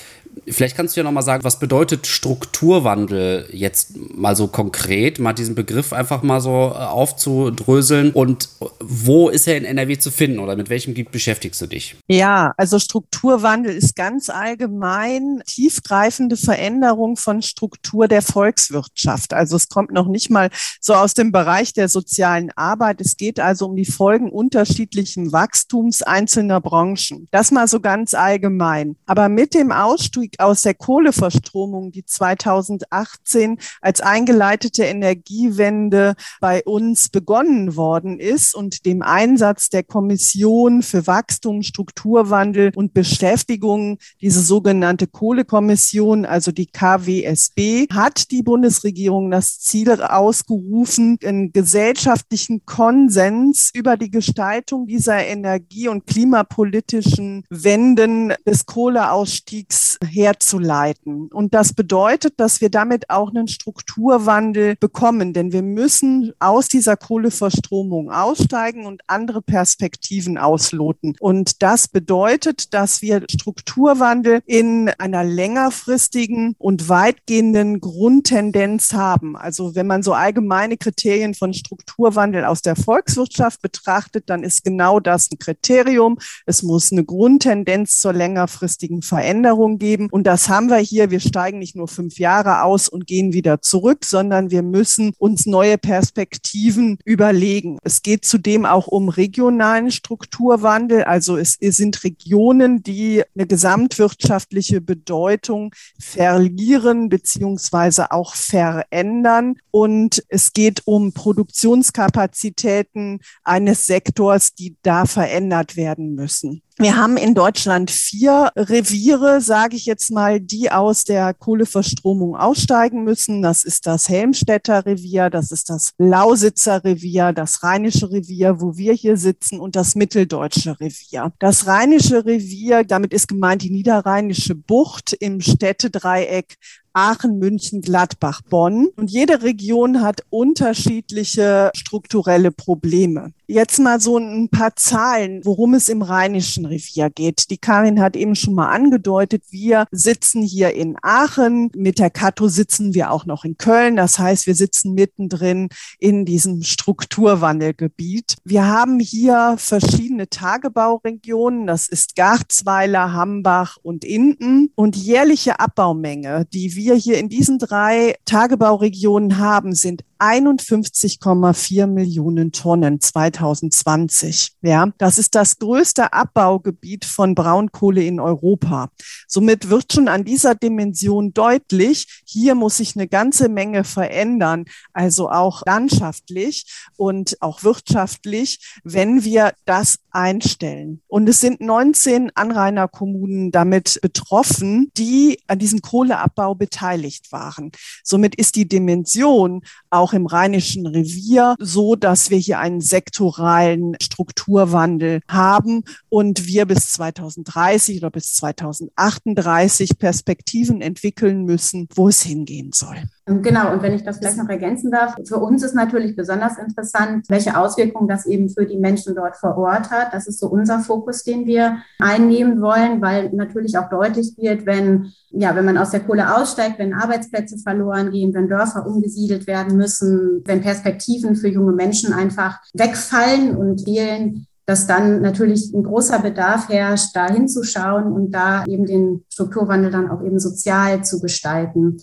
Vielleicht 0.46 0.76
kannst 0.76 0.96
du 0.96 1.00
ja 1.00 1.04
nochmal 1.04 1.22
sagen, 1.22 1.44
was 1.44 1.58
bedeutet 1.58 2.06
Strukturwandel 2.06 3.48
jetzt 3.52 3.96
mal 4.14 4.36
so 4.36 4.48
konkret, 4.48 5.18
mal 5.18 5.32
diesen 5.32 5.54
Begriff 5.54 5.92
einfach 5.92 6.22
mal 6.22 6.40
so 6.40 6.50
äh, 6.50 6.78
aufzudröseln 6.78 8.12
und 8.12 8.48
wo 8.80 9.28
ist 9.28 9.48
er 9.48 9.56
in 9.56 9.64
NRW 9.64 9.98
zu 9.98 10.10
finden 10.10 10.38
oder 10.38 10.54
mit 10.56 10.68
welchem 10.68 10.94
Gebiet 10.94 11.10
beschäftigst 11.10 11.60
du 11.60 11.66
dich? 11.66 11.96
Ja, 12.06 12.52
also 12.56 12.78
Strukturwandel 12.78 13.74
ist 13.74 13.96
ganz 13.96 14.28
allgemein 14.28 15.42
tiefgreifende 15.46 16.36
Veränderung 16.36 17.16
von 17.16 17.40
Struktur 17.40 18.06
der 18.06 18.22
Volkswirtschaft. 18.22 19.32
Also 19.32 19.56
es 19.56 19.68
kommt 19.68 19.90
noch 19.90 20.06
nicht 20.06 20.30
mal 20.30 20.50
so 20.80 20.94
aus 20.94 21.14
dem 21.14 21.32
Bereich 21.32 21.72
der 21.72 21.88
sozialen 21.88 22.50
Arbeit. 22.56 23.00
Es 23.00 23.16
geht 23.16 23.40
also 23.40 23.66
um 23.66 23.76
die 23.76 23.86
Folgen 23.86 24.30
unterschiedlichen 24.30 25.32
Wachstums 25.32 26.02
einzelner 26.02 26.60
Branchen. 26.60 27.26
Das 27.30 27.50
mal 27.50 27.68
so 27.68 27.80
ganz 27.80 28.14
allgemein. 28.14 28.96
Aber 29.06 29.28
mit 29.28 29.54
dem 29.54 29.72
Ausstieg 29.72 30.25
Ausstieg 30.26 30.40
aus 30.40 30.62
der 30.62 30.74
Kohleverstromung, 30.74 31.92
die 31.92 32.04
2018 32.04 33.58
als 33.80 34.00
eingeleitete 34.00 34.84
Energiewende 34.84 36.14
bei 36.40 36.62
uns 36.64 37.08
begonnen 37.08 37.76
worden 37.76 38.18
ist 38.18 38.54
und 38.54 38.86
dem 38.86 39.02
Einsatz 39.02 39.68
der 39.68 39.82
Kommission 39.82 40.82
für 40.82 41.06
Wachstum, 41.06 41.62
Strukturwandel 41.62 42.72
und 42.74 42.94
Beschäftigung, 42.94 43.98
diese 44.20 44.40
sogenannte 44.40 45.06
Kohlekommission, 45.06 46.24
also 46.24 46.52
die 46.52 46.66
KWSB, 46.66 47.86
hat 47.92 48.30
die 48.30 48.42
Bundesregierung 48.42 49.30
das 49.30 49.60
Ziel 49.60 49.90
ausgerufen, 49.90 51.18
einen 51.24 51.52
gesellschaftlichen 51.52 52.64
Konsens 52.64 53.70
über 53.74 53.96
die 53.96 54.10
Gestaltung 54.10 54.86
dieser 54.86 55.24
energie- 55.24 55.88
und 55.88 56.06
klimapolitischen 56.06 57.44
Wenden 57.50 58.32
des 58.46 58.66
Kohleausstiegs 58.66 59.98
herzuleiten. 60.16 61.28
Und 61.28 61.54
das 61.54 61.74
bedeutet, 61.74 62.40
dass 62.40 62.60
wir 62.60 62.70
damit 62.70 63.10
auch 63.10 63.28
einen 63.28 63.48
Strukturwandel 63.48 64.76
bekommen, 64.76 65.32
denn 65.32 65.52
wir 65.52 65.62
müssen 65.62 66.32
aus 66.38 66.68
dieser 66.68 66.96
Kohleverstromung 66.96 68.10
aussteigen 68.10 68.86
und 68.86 69.02
andere 69.06 69.42
Perspektiven 69.42 70.38
ausloten. 70.38 71.14
Und 71.20 71.62
das 71.62 71.88
bedeutet, 71.88 72.72
dass 72.72 73.02
wir 73.02 73.24
Strukturwandel 73.30 74.40
in 74.46 74.88
einer 74.98 75.22
längerfristigen 75.22 76.54
und 76.58 76.88
weitgehenden 76.88 77.80
Grundtendenz 77.80 78.94
haben. 78.94 79.36
Also 79.36 79.74
wenn 79.74 79.86
man 79.86 80.02
so 80.02 80.14
allgemeine 80.14 80.78
Kriterien 80.78 81.34
von 81.34 81.52
Strukturwandel 81.52 82.44
aus 82.44 82.62
der 82.62 82.76
Volkswirtschaft 82.76 83.60
betrachtet, 83.60 84.30
dann 84.30 84.42
ist 84.42 84.64
genau 84.64 84.98
das 84.98 85.30
ein 85.30 85.38
Kriterium. 85.38 86.18
Es 86.46 86.62
muss 86.62 86.90
eine 86.90 87.04
Grundtendenz 87.04 88.00
zur 88.00 88.14
längerfristigen 88.14 89.02
Veränderung 89.02 89.78
geben 89.78 90.05
geben. 90.06 90.12
Und 90.12 90.26
das 90.26 90.48
haben 90.48 90.68
wir 90.68 90.78
hier. 90.78 91.10
Wir 91.10 91.20
steigen 91.20 91.58
nicht 91.58 91.76
nur 91.76 91.88
fünf 91.88 92.18
Jahre 92.18 92.62
aus 92.62 92.88
und 92.88 93.06
gehen 93.06 93.32
wieder 93.32 93.60
zurück, 93.60 94.04
sondern 94.04 94.50
wir 94.50 94.62
müssen 94.62 95.12
uns 95.18 95.46
neue 95.46 95.78
Perspektiven 95.78 96.98
überlegen. 97.04 97.78
Es 97.82 98.02
geht 98.02 98.24
zudem 98.24 98.66
auch 98.66 98.86
um 98.86 99.08
regionalen 99.08 99.90
Strukturwandel. 99.90 101.04
Also 101.04 101.36
es 101.36 101.56
sind 101.60 102.02
Regionen, 102.04 102.82
die 102.82 103.22
eine 103.34 103.46
gesamtwirtschaftliche 103.46 104.80
Bedeutung 104.80 105.74
verlieren 105.98 107.08
beziehungsweise 107.08 108.12
auch 108.12 108.34
verändern. 108.34 109.56
Und 109.70 110.24
es 110.28 110.52
geht 110.52 110.82
um 110.86 111.12
Produktionskapazitäten 111.12 113.20
eines 113.44 113.86
Sektors, 113.86 114.54
die 114.54 114.76
da 114.82 115.06
verändert 115.06 115.76
werden 115.76 116.14
müssen. 116.14 116.62
Wir 116.78 116.94
haben 116.96 117.16
in 117.16 117.34
Deutschland 117.34 117.90
vier 117.90 118.50
Reviere, 118.54 119.40
sage 119.40 119.76
ich 119.76 119.86
jetzt 119.86 120.10
mal, 120.10 120.40
die 120.40 120.70
aus 120.70 121.04
der 121.04 121.32
Kohleverstromung 121.32 122.36
aussteigen 122.36 123.02
müssen. 123.02 123.40
Das 123.40 123.64
ist 123.64 123.86
das 123.86 124.10
Helmstädter 124.10 124.84
Revier, 124.84 125.30
das 125.30 125.52
ist 125.52 125.70
das 125.70 125.92
Lausitzer 125.96 126.84
Revier, 126.84 127.32
das 127.32 127.62
Rheinische 127.62 128.10
Revier, 128.10 128.60
wo 128.60 128.76
wir 128.76 128.92
hier 128.92 129.16
sitzen, 129.16 129.58
und 129.58 129.74
das 129.74 129.94
Mitteldeutsche 129.94 130.78
Revier. 130.78 131.32
Das 131.38 131.66
Rheinische 131.66 132.26
Revier, 132.26 132.84
damit 132.84 133.14
ist 133.14 133.28
gemeint 133.28 133.62
die 133.62 133.70
Niederrheinische 133.70 134.54
Bucht 134.54 135.14
im 135.14 135.40
Städtedreieck 135.40 136.56
Aachen, 136.96 137.38
München, 137.38 137.82
Gladbach, 137.82 138.40
Bonn. 138.48 138.88
Und 138.96 139.10
jede 139.10 139.42
Region 139.42 140.00
hat 140.00 140.22
unterschiedliche 140.30 141.70
strukturelle 141.74 142.50
Probleme. 142.50 143.32
Jetzt 143.48 143.78
mal 143.78 144.00
so 144.00 144.18
ein 144.18 144.48
paar 144.48 144.74
Zahlen, 144.74 145.42
worum 145.44 145.74
es 145.74 145.88
im 145.88 146.02
Rheinischen 146.02 146.64
Revier 146.64 147.10
geht. 147.10 147.50
Die 147.50 147.58
Karin 147.58 148.00
hat 148.00 148.16
eben 148.16 148.34
schon 148.34 148.54
mal 148.54 148.70
angedeutet, 148.70 149.44
wir 149.50 149.84
sitzen 149.92 150.42
hier 150.42 150.74
in 150.74 150.96
Aachen. 151.02 151.70
Mit 151.76 151.98
der 151.98 152.10
Kato 152.10 152.48
sitzen 152.48 152.94
wir 152.94 153.12
auch 153.12 153.26
noch 153.26 153.44
in 153.44 153.58
Köln. 153.58 153.96
Das 153.96 154.18
heißt, 154.18 154.46
wir 154.46 154.54
sitzen 154.54 154.94
mittendrin 154.94 155.68
in 155.98 156.24
diesem 156.24 156.62
Strukturwandelgebiet. 156.62 158.36
Wir 158.42 158.66
haben 158.66 158.98
hier 159.00 159.56
verschiedene 159.58 160.28
Tagebauregionen. 160.28 161.66
Das 161.66 161.88
ist 161.88 162.16
Garzweiler, 162.16 163.12
Hambach 163.12 163.76
und 163.82 164.04
Inden. 164.04 164.72
Und 164.74 164.96
jährliche 164.96 165.60
Abbaumenge, 165.60 166.46
die 166.52 166.74
wir 166.74 166.85
wir 166.86 166.94
hier 166.94 167.18
in 167.18 167.28
diesen 167.28 167.58
drei 167.58 168.14
Tagebauregionen 168.24 169.38
haben, 169.38 169.74
sind 169.74 170.04
51,4 170.18 171.86
Millionen 171.86 172.52
Tonnen 172.52 173.00
2020. 173.00 174.52
Ja, 174.62 174.88
das 174.98 175.18
ist 175.18 175.34
das 175.34 175.58
größte 175.58 176.12
Abbaugebiet 176.12 177.04
von 177.04 177.34
Braunkohle 177.34 178.02
in 178.02 178.20
Europa. 178.20 178.90
Somit 179.28 179.68
wird 179.68 179.92
schon 179.92 180.08
an 180.08 180.24
dieser 180.24 180.54
Dimension 180.54 181.32
deutlich, 181.32 182.22
hier 182.24 182.54
muss 182.54 182.78
sich 182.78 182.96
eine 182.96 183.08
ganze 183.08 183.48
Menge 183.48 183.84
verändern, 183.84 184.64
also 184.92 185.30
auch 185.30 185.62
landschaftlich 185.66 186.66
und 186.96 187.36
auch 187.40 187.62
wirtschaftlich, 187.62 188.74
wenn 188.84 189.24
wir 189.24 189.52
das 189.64 189.98
einstellen. 190.10 191.02
Und 191.08 191.28
es 191.28 191.40
sind 191.40 191.60
19 191.60 192.32
Anrainerkommunen 192.34 193.50
damit 193.50 193.98
betroffen, 194.00 194.90
die 194.96 195.40
an 195.46 195.58
diesem 195.58 195.82
Kohleabbau 195.82 196.54
beteiligt 196.54 197.32
waren. 197.32 197.70
Somit 198.02 198.34
ist 198.34 198.56
die 198.56 198.66
Dimension 198.66 199.62
auch 199.90 200.05
im 200.12 200.26
Rheinischen 200.26 200.86
Revier 200.86 201.56
so, 201.58 201.96
dass 201.96 202.30
wir 202.30 202.38
hier 202.38 202.58
einen 202.58 202.80
sektoralen 202.80 203.96
Strukturwandel 204.00 205.20
haben 205.28 205.84
und 206.08 206.46
wir 206.46 206.66
bis 206.66 206.92
2030 206.92 207.98
oder 207.98 208.10
bis 208.10 208.34
2038 208.34 209.98
Perspektiven 209.98 210.80
entwickeln 210.80 211.44
müssen, 211.44 211.88
wo 211.94 212.08
es 212.08 212.22
hingehen 212.22 212.72
soll. 212.72 213.02
Genau, 213.28 213.72
und 213.72 213.82
wenn 213.82 213.92
ich 213.92 214.04
das 214.04 214.18
vielleicht 214.18 214.36
noch 214.36 214.48
ergänzen 214.48 214.92
darf, 214.92 215.16
für 215.26 215.38
uns 215.38 215.64
ist 215.64 215.74
natürlich 215.74 216.14
besonders 216.14 216.58
interessant, 216.58 217.24
welche 217.28 217.58
Auswirkungen 217.58 218.06
das 218.06 218.24
eben 218.24 218.48
für 218.48 218.66
die 218.66 218.78
Menschen 218.78 219.16
dort 219.16 219.36
vor 219.36 219.58
Ort 219.58 219.90
hat. 219.90 220.14
Das 220.14 220.28
ist 220.28 220.38
so 220.38 220.46
unser 220.46 220.78
Fokus, 220.78 221.24
den 221.24 221.44
wir 221.44 221.78
einnehmen 221.98 222.60
wollen, 222.60 223.02
weil 223.02 223.32
natürlich 223.32 223.76
auch 223.78 223.88
deutlich 223.88 224.34
wird, 224.36 224.64
wenn, 224.64 225.12
ja, 225.30 225.56
wenn 225.56 225.64
man 225.64 225.76
aus 225.76 225.90
der 225.90 226.04
Kohle 226.04 226.36
aussteigt, 226.36 226.78
wenn 226.78 226.94
Arbeitsplätze 226.94 227.58
verloren 227.58 228.12
gehen, 228.12 228.32
wenn 228.32 228.48
Dörfer 228.48 228.86
umgesiedelt 228.86 229.48
werden 229.48 229.76
müssen, 229.76 230.42
wenn 230.44 230.60
Perspektiven 230.60 231.34
für 231.34 231.48
junge 231.48 231.72
Menschen 231.72 232.12
einfach 232.12 232.60
wegfallen 232.74 233.56
und 233.56 233.82
fehlen, 233.82 234.46
dass 234.66 234.86
dann 234.86 235.20
natürlich 235.20 235.72
ein 235.74 235.82
großer 235.82 236.20
Bedarf 236.20 236.68
herrscht, 236.68 237.16
da 237.16 237.26
hinzuschauen 237.26 238.12
und 238.12 238.30
da 238.30 238.64
eben 238.66 238.86
den 238.86 239.24
Strukturwandel 239.32 239.90
dann 239.90 240.10
auch 240.10 240.22
eben 240.22 240.38
sozial 240.38 241.04
zu 241.04 241.20
gestalten. 241.20 241.98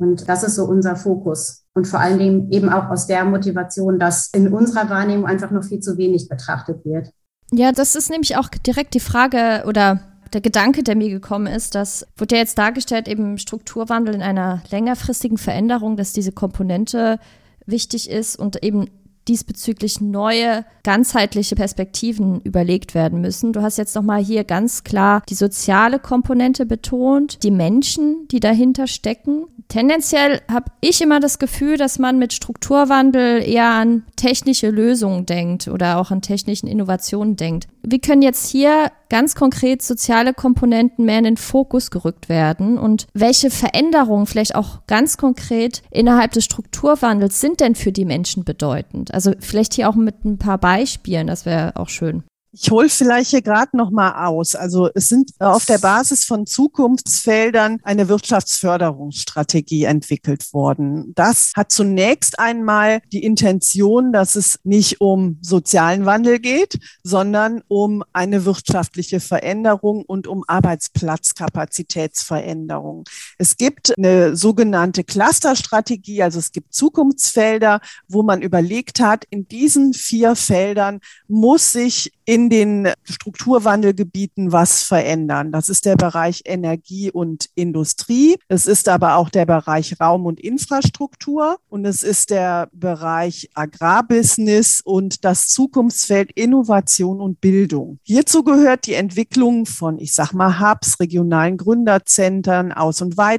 Und 0.00 0.28
das 0.28 0.42
ist 0.42 0.56
so 0.56 0.64
unser 0.64 0.96
Fokus. 0.96 1.64
Und 1.74 1.86
vor 1.86 2.00
allen 2.00 2.18
Dingen 2.18 2.50
eben 2.50 2.70
auch 2.70 2.88
aus 2.88 3.06
der 3.06 3.24
Motivation, 3.24 3.98
dass 3.98 4.30
in 4.34 4.52
unserer 4.52 4.88
Wahrnehmung 4.88 5.26
einfach 5.26 5.50
noch 5.50 5.62
viel 5.62 5.80
zu 5.80 5.98
wenig 5.98 6.26
betrachtet 6.28 6.84
wird. 6.86 7.10
Ja, 7.52 7.70
das 7.70 7.94
ist 7.94 8.10
nämlich 8.10 8.36
auch 8.36 8.48
direkt 8.48 8.94
die 8.94 9.00
Frage 9.00 9.64
oder 9.66 10.00
der 10.32 10.40
Gedanke, 10.40 10.82
der 10.82 10.96
mir 10.96 11.10
gekommen 11.10 11.46
ist, 11.46 11.74
das 11.74 12.06
wird 12.16 12.32
ja 12.32 12.38
jetzt 12.38 12.56
dargestellt, 12.56 13.08
eben 13.08 13.36
Strukturwandel 13.36 14.14
in 14.14 14.22
einer 14.22 14.62
längerfristigen 14.70 15.36
Veränderung, 15.36 15.96
dass 15.96 16.12
diese 16.12 16.32
Komponente 16.32 17.18
wichtig 17.66 18.08
ist 18.08 18.36
und 18.36 18.62
eben 18.62 18.86
diesbezüglich 19.30 20.00
neue, 20.00 20.64
ganzheitliche 20.82 21.54
Perspektiven 21.54 22.40
überlegt 22.40 22.96
werden 22.96 23.20
müssen. 23.20 23.52
Du 23.52 23.62
hast 23.62 23.78
jetzt 23.78 23.94
nochmal 23.94 24.22
hier 24.22 24.42
ganz 24.42 24.82
klar 24.82 25.22
die 25.28 25.34
soziale 25.34 26.00
Komponente 26.00 26.66
betont, 26.66 27.44
die 27.44 27.52
Menschen, 27.52 28.26
die 28.32 28.40
dahinter 28.40 28.88
stecken. 28.88 29.44
Tendenziell 29.68 30.40
habe 30.50 30.72
ich 30.80 31.00
immer 31.00 31.20
das 31.20 31.38
Gefühl, 31.38 31.76
dass 31.76 32.00
man 32.00 32.18
mit 32.18 32.32
Strukturwandel 32.32 33.40
eher 33.48 33.70
an 33.70 34.02
technische 34.16 34.68
Lösungen 34.68 35.26
denkt 35.26 35.68
oder 35.68 35.98
auch 35.98 36.10
an 36.10 36.22
technischen 36.22 36.66
Innovationen 36.66 37.36
denkt. 37.36 37.68
Wie 37.82 38.00
können 38.00 38.22
jetzt 38.22 38.48
hier 38.50 38.90
ganz 39.10 39.34
konkret 39.34 39.82
soziale 39.82 40.32
Komponenten 40.32 41.04
mehr 41.04 41.18
in 41.18 41.24
den 41.24 41.36
Fokus 41.36 41.90
gerückt 41.90 42.30
werden 42.30 42.78
und 42.78 43.06
welche 43.12 43.50
Veränderungen 43.50 44.26
vielleicht 44.26 44.54
auch 44.54 44.86
ganz 44.86 45.18
konkret 45.18 45.82
innerhalb 45.90 46.32
des 46.32 46.44
Strukturwandels 46.44 47.40
sind 47.40 47.60
denn 47.60 47.74
für 47.74 47.92
die 47.92 48.06
Menschen 48.06 48.44
bedeutend? 48.44 49.12
Also 49.12 49.32
vielleicht 49.40 49.74
hier 49.74 49.90
auch 49.90 49.96
mit 49.96 50.24
ein 50.24 50.38
paar 50.38 50.58
Beispielen, 50.58 51.26
das 51.26 51.44
wäre 51.44 51.76
auch 51.76 51.88
schön. 51.88 52.22
Ich 52.52 52.70
hole 52.70 52.88
vielleicht 52.88 53.30
hier 53.30 53.42
gerade 53.42 53.76
noch 53.76 53.92
mal 53.92 54.26
aus. 54.26 54.56
Also 54.56 54.90
es 54.94 55.08
sind 55.08 55.30
auf 55.38 55.66
der 55.66 55.78
Basis 55.78 56.24
von 56.24 56.46
Zukunftsfeldern 56.46 57.78
eine 57.84 58.08
Wirtschaftsförderungsstrategie 58.08 59.84
entwickelt 59.84 60.52
worden. 60.52 61.12
Das 61.14 61.52
hat 61.54 61.70
zunächst 61.70 62.40
einmal 62.40 63.02
die 63.12 63.22
Intention, 63.22 64.12
dass 64.12 64.34
es 64.34 64.58
nicht 64.64 65.00
um 65.00 65.38
sozialen 65.42 66.06
Wandel 66.06 66.40
geht, 66.40 66.80
sondern 67.04 67.62
um 67.68 68.02
eine 68.12 68.44
wirtschaftliche 68.44 69.20
Veränderung 69.20 70.04
und 70.04 70.26
um 70.26 70.42
Arbeitsplatzkapazitätsveränderung. 70.48 73.04
Es 73.40 73.56
gibt 73.56 73.96
eine 73.96 74.36
sogenannte 74.36 75.02
Clusterstrategie, 75.02 76.22
also 76.22 76.38
es 76.38 76.52
gibt 76.52 76.74
Zukunftsfelder, 76.74 77.80
wo 78.06 78.22
man 78.22 78.42
überlegt 78.42 79.00
hat, 79.00 79.24
in 79.30 79.48
diesen 79.48 79.94
vier 79.94 80.36
Feldern 80.36 81.00
muss 81.26 81.72
sich 81.72 82.12
in 82.26 82.50
den 82.50 82.88
Strukturwandelgebieten 83.02 84.52
was 84.52 84.82
verändern. 84.82 85.50
Das 85.52 85.68
ist 85.68 85.84
der 85.84 85.96
Bereich 85.96 86.42
Energie 86.44 87.10
und 87.10 87.48
Industrie. 87.54 88.36
Es 88.46 88.66
ist 88.66 88.88
aber 88.88 89.16
auch 89.16 89.30
der 89.30 89.46
Bereich 89.46 89.98
Raum 90.00 90.26
und 90.26 90.38
Infrastruktur 90.38 91.56
und 91.68 91.86
es 91.86 92.04
ist 92.04 92.30
der 92.30 92.68
Bereich 92.72 93.50
Agrarbusiness 93.54 94.80
und 94.84 95.24
das 95.24 95.48
Zukunftsfeld 95.48 96.30
Innovation 96.32 97.20
und 97.20 97.40
Bildung. 97.40 97.98
Hierzu 98.04 98.44
gehört 98.44 98.86
die 98.86 98.94
Entwicklung 98.94 99.66
von, 99.66 99.98
ich 99.98 100.14
sag 100.14 100.32
mal, 100.32 100.60
Hubs, 100.60 101.00
regionalen 101.00 101.56
Gründerzentren, 101.56 102.70
Aus- 102.70 103.02
und 103.02 103.16
Weiterbildung, 103.16 103.29